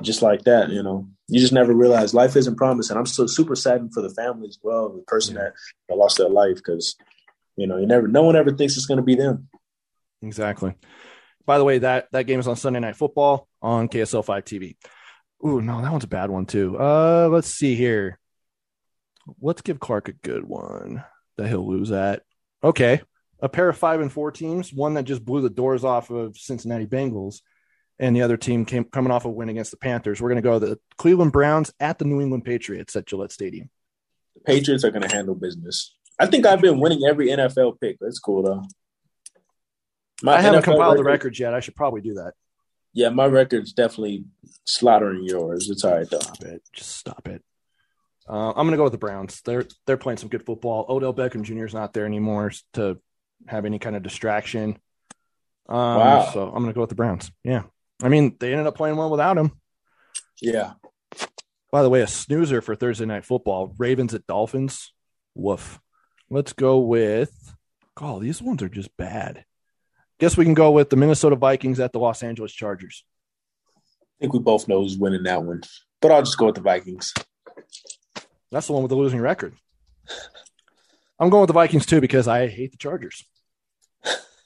just 0.00 0.22
like 0.22 0.44
that, 0.44 0.70
you 0.70 0.82
know, 0.82 1.08
you 1.28 1.40
just 1.40 1.52
never 1.52 1.72
realize 1.72 2.14
life 2.14 2.36
isn't 2.36 2.56
promised. 2.56 2.90
And 2.90 2.98
I'm 2.98 3.06
so 3.06 3.26
super 3.26 3.56
saddened 3.56 3.94
for 3.94 4.02
the 4.02 4.10
family 4.10 4.48
as 4.48 4.58
well, 4.62 4.90
the 4.90 5.02
person 5.02 5.34
that 5.36 5.54
that 5.88 5.96
lost 5.96 6.18
their 6.18 6.28
life 6.28 6.56
because 6.56 6.96
you 7.56 7.66
know 7.66 7.78
you 7.78 7.86
never, 7.86 8.08
no 8.08 8.22
one 8.22 8.36
ever 8.36 8.50
thinks 8.50 8.76
it's 8.76 8.86
going 8.86 8.98
to 8.98 9.02
be 9.02 9.14
them. 9.14 9.48
Exactly. 10.22 10.74
By 11.44 11.58
the 11.58 11.64
way, 11.64 11.78
that 11.78 12.08
that 12.12 12.24
game 12.24 12.40
is 12.40 12.48
on 12.48 12.56
Sunday 12.56 12.80
Night 12.80 12.96
Football 12.96 13.48
on 13.60 13.88
KSL 13.88 14.24
five 14.24 14.44
TV. 14.44 14.76
Ooh, 15.44 15.60
no, 15.60 15.82
that 15.82 15.90
one's 15.90 16.04
a 16.04 16.08
bad 16.08 16.30
one 16.30 16.46
too. 16.46 16.78
Uh, 16.78 17.28
let's 17.30 17.48
see 17.48 17.74
here. 17.74 18.18
Let's 19.40 19.62
give 19.62 19.80
Clark 19.80 20.08
a 20.08 20.12
good 20.12 20.44
one 20.44 21.04
that 21.36 21.48
he'll 21.48 21.68
lose 21.68 21.90
at. 21.90 22.22
Okay, 22.62 23.00
a 23.40 23.48
pair 23.48 23.68
of 23.68 23.76
five 23.76 24.00
and 24.00 24.12
four 24.12 24.30
teams. 24.30 24.72
One 24.72 24.94
that 24.94 25.04
just 25.04 25.24
blew 25.24 25.40
the 25.40 25.50
doors 25.50 25.84
off 25.84 26.10
of 26.10 26.36
Cincinnati 26.36 26.86
Bengals, 26.86 27.40
and 28.02 28.16
the 28.16 28.22
other 28.22 28.36
team 28.36 28.64
came 28.64 28.84
coming 28.84 29.12
off 29.12 29.24
a 29.24 29.30
win 29.30 29.48
against 29.48 29.70
the 29.70 29.76
Panthers. 29.76 30.20
We're 30.20 30.28
going 30.28 30.42
to 30.42 30.42
go 30.42 30.58
the 30.58 30.78
Cleveland 30.98 31.30
Browns 31.30 31.72
at 31.78 32.00
the 32.00 32.04
New 32.04 32.20
England 32.20 32.44
Patriots 32.44 32.96
at 32.96 33.06
Gillette 33.06 33.30
Stadium. 33.30 33.70
The 34.34 34.40
Patriots 34.40 34.84
are 34.84 34.90
going 34.90 35.08
to 35.08 35.14
handle 35.14 35.36
business. 35.36 35.94
I 36.18 36.26
think 36.26 36.44
I've 36.44 36.60
been 36.60 36.80
winning 36.80 37.04
every 37.08 37.28
NFL 37.28 37.80
pick. 37.80 37.98
That's 38.00 38.18
cool 38.18 38.42
though. 38.42 38.64
My 40.20 40.34
I 40.34 40.40
haven't 40.40 40.62
NFL 40.62 40.64
compiled 40.64 40.98
the 40.98 41.04
records 41.04 41.38
yet. 41.38 41.54
I 41.54 41.60
should 41.60 41.76
probably 41.76 42.00
do 42.00 42.14
that. 42.14 42.32
Yeah, 42.92 43.08
my 43.10 43.26
record's 43.26 43.72
definitely 43.72 44.24
slaughtering 44.64 45.24
yours. 45.24 45.70
It's 45.70 45.84
all 45.84 45.96
right 45.96 46.10
though. 46.10 46.18
Stop 46.18 46.42
it. 46.42 46.62
Just 46.72 46.90
stop 46.90 47.28
it. 47.28 47.42
Uh, 48.28 48.50
I'm 48.50 48.66
going 48.66 48.72
to 48.72 48.76
go 48.76 48.84
with 48.84 48.92
the 48.92 48.98
Browns. 48.98 49.42
They're 49.42 49.66
they're 49.86 49.96
playing 49.96 50.18
some 50.18 50.28
good 50.28 50.44
football. 50.44 50.86
Odell 50.88 51.14
Beckham 51.14 51.42
Jr. 51.42 51.66
is 51.66 51.74
not 51.74 51.92
there 51.92 52.06
anymore 52.06 52.50
to 52.74 52.98
have 53.46 53.64
any 53.64 53.78
kind 53.78 53.94
of 53.94 54.02
distraction. 54.02 54.78
Um, 55.68 55.98
Wow. 55.98 56.30
So 56.32 56.46
I'm 56.46 56.62
going 56.62 56.66
to 56.66 56.72
go 56.72 56.80
with 56.80 56.90
the 56.90 56.96
Browns. 56.96 57.30
Yeah. 57.44 57.62
I 58.02 58.08
mean, 58.08 58.36
they 58.40 58.50
ended 58.50 58.66
up 58.66 58.76
playing 58.76 58.96
well 58.96 59.10
without 59.10 59.38
him. 59.38 59.52
Yeah. 60.40 60.72
By 61.70 61.82
the 61.82 61.88
way, 61.88 62.02
a 62.02 62.06
snoozer 62.06 62.60
for 62.60 62.74
Thursday 62.74 63.06
night 63.06 63.24
football. 63.24 63.74
Ravens 63.78 64.12
at 64.14 64.26
Dolphins. 64.26 64.92
Woof. 65.34 65.80
Let's 66.28 66.52
go 66.52 66.80
with. 66.80 67.54
Oh, 68.00 68.18
these 68.18 68.42
ones 68.42 68.62
are 68.62 68.68
just 68.68 68.94
bad. 68.96 69.44
Guess 70.18 70.36
we 70.36 70.44
can 70.44 70.54
go 70.54 70.70
with 70.70 70.90
the 70.90 70.96
Minnesota 70.96 71.36
Vikings 71.36 71.80
at 71.80 71.92
the 71.92 71.98
Los 71.98 72.22
Angeles 72.22 72.52
Chargers. 72.52 73.04
I 73.76 73.80
think 74.20 74.32
we 74.32 74.38
both 74.38 74.68
know 74.68 74.82
who's 74.82 74.96
winning 74.98 75.22
that 75.24 75.42
one. 75.42 75.62
But 76.00 76.10
I'll 76.12 76.22
just 76.22 76.38
go 76.38 76.46
with 76.46 76.56
the 76.56 76.60
Vikings. 76.60 77.14
That's 78.50 78.66
the 78.66 78.72
one 78.72 78.82
with 78.82 78.90
the 78.90 78.96
losing 78.96 79.20
record. 79.20 79.56
I'm 81.18 81.30
going 81.30 81.42
with 81.42 81.48
the 81.48 81.54
Vikings 81.54 81.86
too 81.86 82.00
because 82.00 82.28
I 82.28 82.48
hate 82.48 82.72
the 82.72 82.78
Chargers. 82.78 83.24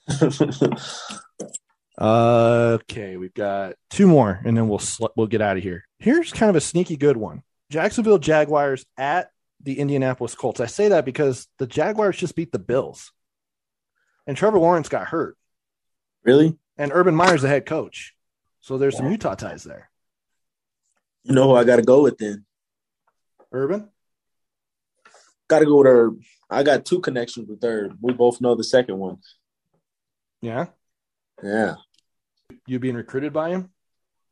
Uh, 1.98 2.78
okay, 2.82 3.16
we've 3.16 3.34
got 3.34 3.74
two 3.90 4.06
more, 4.06 4.40
and 4.44 4.56
then 4.56 4.68
we'll 4.68 4.78
sl- 4.78 5.06
we'll 5.16 5.26
get 5.26 5.40
out 5.40 5.56
of 5.56 5.62
here. 5.62 5.84
Here's 5.98 6.32
kind 6.32 6.50
of 6.50 6.56
a 6.56 6.60
sneaky 6.60 6.96
good 6.96 7.16
one: 7.16 7.42
Jacksonville 7.70 8.18
Jaguars 8.18 8.84
at 8.98 9.30
the 9.62 9.78
Indianapolis 9.78 10.34
Colts. 10.34 10.60
I 10.60 10.66
say 10.66 10.88
that 10.88 11.04
because 11.06 11.48
the 11.58 11.66
Jaguars 11.66 12.16
just 12.18 12.36
beat 12.36 12.52
the 12.52 12.58
Bills, 12.58 13.12
and 14.26 14.36
Trevor 14.36 14.58
Lawrence 14.58 14.88
got 14.90 15.06
hurt, 15.08 15.36
really? 16.22 16.58
and 16.76 16.92
Urban 16.92 17.14
Meyer's 17.14 17.42
the 17.42 17.48
head 17.48 17.64
coach. 17.64 18.14
So 18.60 18.76
there's 18.76 18.96
some 18.96 19.10
Utah 19.10 19.34
ties 19.34 19.64
there. 19.64 19.88
You 21.22 21.34
know 21.34 21.44
who 21.48 21.54
I 21.56 21.64
got 21.64 21.76
to 21.76 21.82
go 21.82 22.02
with 22.02 22.18
then? 22.18 22.44
Urban, 23.52 23.88
Got 25.48 25.60
to 25.60 25.64
go 25.64 25.78
with 25.78 25.86
Urb. 25.86 26.20
I 26.50 26.62
got 26.62 26.84
two 26.84 27.00
connections 27.00 27.48
with 27.48 27.62
Urb. 27.64 27.96
We 28.02 28.12
both 28.12 28.40
know 28.40 28.54
the 28.54 28.64
second 28.64 28.98
one. 28.98 29.18
yeah, 30.42 30.66
Yeah. 31.42 31.76
You 32.66 32.78
being 32.78 32.94
recruited 32.96 33.32
by 33.32 33.50
him. 33.50 33.70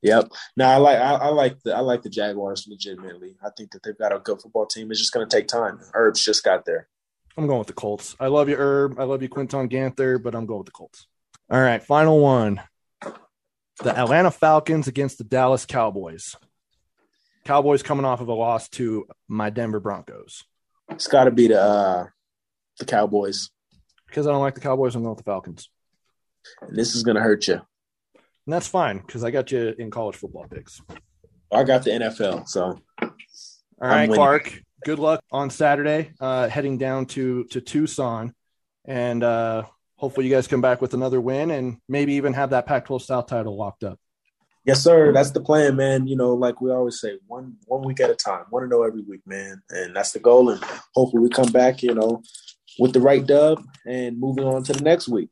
Yep. 0.03 0.29
No, 0.57 0.67
I 0.67 0.77
like 0.77 0.99
I, 0.99 1.15
I 1.15 1.29
like 1.29 1.61
the 1.63 1.75
I 1.75 1.81
like 1.81 2.03
the 2.03 2.11
Jaguars 2.11 2.67
legitimately. 2.69 3.37
I 3.43 3.49
think 3.57 3.71
that 3.73 3.83
they've 3.83 3.97
got 3.97 4.15
a 4.15 4.19
good 4.19 4.41
football 4.41 4.67
team. 4.67 4.91
It's 4.91 5.01
just 5.01 5.13
going 5.13 5.27
to 5.27 5.35
take 5.37 5.49
time. 5.49 5.81
Urb's 5.95 6.23
just 6.23 6.45
got 6.45 6.65
there. 6.67 6.89
I'm 7.37 7.47
going 7.47 7.59
with 7.59 7.69
the 7.69 7.73
Colts. 7.75 8.15
I 8.21 8.27
love 8.27 8.49
you, 8.49 8.57
Herb. 8.57 9.01
I 9.01 9.05
love 9.05 9.23
you, 9.23 9.29
Quinton 9.29 9.67
Ganther, 9.69 10.19
but 10.19 10.35
I'm 10.35 10.47
going 10.47 10.59
with 10.59 10.67
the 10.67 10.73
Colts. 10.73 11.07
All 11.51 11.61
right, 11.61 11.83
final 11.83 12.21
one. 12.21 12.61
The 13.83 13.99
Atlanta 13.99 14.31
Falcons 14.31 14.87
against 14.87 15.19
the 15.19 15.25
Dallas 15.25 15.67
Cowboys. 15.67 16.37
Cowboys 17.45 17.83
coming 17.83 18.05
off 18.05 18.21
of 18.21 18.29
a 18.29 18.33
loss 18.35 18.69
to 18.71 19.07
my 19.27 19.51
Denver 19.51 19.81
Broncos. 19.81 20.45
It's 20.91 21.09
got 21.09 21.25
to 21.25 21.31
be 21.31 21.49
the 21.49 21.61
uh, 21.61 22.07
the 22.79 22.85
Cowboys, 22.85 23.51
Because 24.07 24.27
I 24.27 24.31
don't 24.31 24.41
like 24.41 24.55
the 24.55 24.61
Cowboys, 24.61 24.95
I'm 24.95 25.03
going 25.03 25.15
with 25.17 25.25
the 25.25 25.31
Falcons. 25.31 25.69
and 26.61 26.77
this 26.77 26.95
is 26.95 27.03
going 27.03 27.17
to 27.17 27.23
hurt 27.23 27.49
you. 27.49 27.63
And 28.47 28.53
that's 28.53 28.69
fine 28.69 28.99
because 28.99 29.25
I 29.25 29.31
got 29.31 29.51
you 29.51 29.75
in 29.79 29.91
college 29.91 30.17
football 30.17 30.47
picks. 30.49 30.83
I 31.53 31.65
got 31.65 31.85
the 31.85 31.91
NFL, 31.91 32.49
so 32.49 32.81
All 33.01 33.11
right. 33.81 34.11
Clark. 34.11 34.61
Good 34.85 34.99
luck 34.99 35.25
on 35.33 35.49
Saturday, 35.49 36.13
uh, 36.21 36.47
heading 36.49 36.77
down 36.77 37.07
to 37.07 37.45
to 37.45 37.63
Tucson, 37.63 38.35
and 38.85 39.25
uh, 39.25 39.63
hopefully 39.97 40.27
you 40.27 40.35
guys 40.35 40.47
come 40.47 40.61
back 40.61 40.83
with 40.83 40.93
another 40.93 41.23
win 41.23 41.51
and 41.51 41.79
maybe 41.89 42.15
even 42.15 42.35
have 42.35 42.51
that 42.51 42.67
Pac-12 42.67 43.01
South 43.01 43.27
title 43.27 43.57
locked 43.57 43.83
up. 43.83 43.99
Yes, 44.67 44.83
sir. 44.83 45.13
That's 45.13 45.31
the 45.31 45.41
plan, 45.41 45.77
man. 45.77 46.07
You 46.07 46.17
know, 46.17 46.35
like 46.35 46.61
we 46.61 46.71
always 46.71 47.01
say, 47.01 47.19
one 47.27 47.57
one 47.67 47.83
week 47.83 48.01
at 48.01 48.11
a 48.11 48.15
time. 48.15 48.45
Want 48.51 48.65
to 48.65 48.69
know 48.69 48.83
every 48.83 49.03
week, 49.03 49.21
man, 49.27 49.63
and 49.71 49.97
that's 49.97 50.13
the 50.13 50.21
goal. 50.21 50.51
And 50.51 50.63
hopefully, 50.95 51.23
we 51.23 51.29
come 51.29 51.53
back, 51.53 51.83
you 51.83 51.95
know, 51.95 52.23
with 52.79 52.93
the 52.93 53.01
right 53.01 53.25
dub 53.27 53.63
and 53.87 54.19
moving 54.19 54.45
on 54.45 54.65
to 54.65 54.73
the 54.73 54.83
next 54.83 55.09
week. 55.09 55.29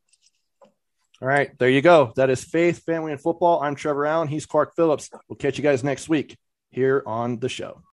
All 1.23 1.29
right, 1.29 1.57
there 1.57 1.69
you 1.69 1.83
go. 1.83 2.13
That 2.17 2.31
is 2.31 2.43
Faith, 2.43 2.83
Family, 2.83 3.13
and 3.13 3.21
Football. 3.21 3.61
I'm 3.63 3.77
Trevor 3.77 4.07
Allen. 4.07 4.27
He's 4.27 4.45
Clark 4.45 4.75
Phillips. 4.75 5.09
We'll 5.29 5.37
catch 5.37 5.57
you 5.57 5.63
guys 5.63 5.85
next 5.85 6.09
week 6.09 6.37
here 6.73 7.01
on 7.07 7.39
the 7.39 7.49
show. 7.49 7.83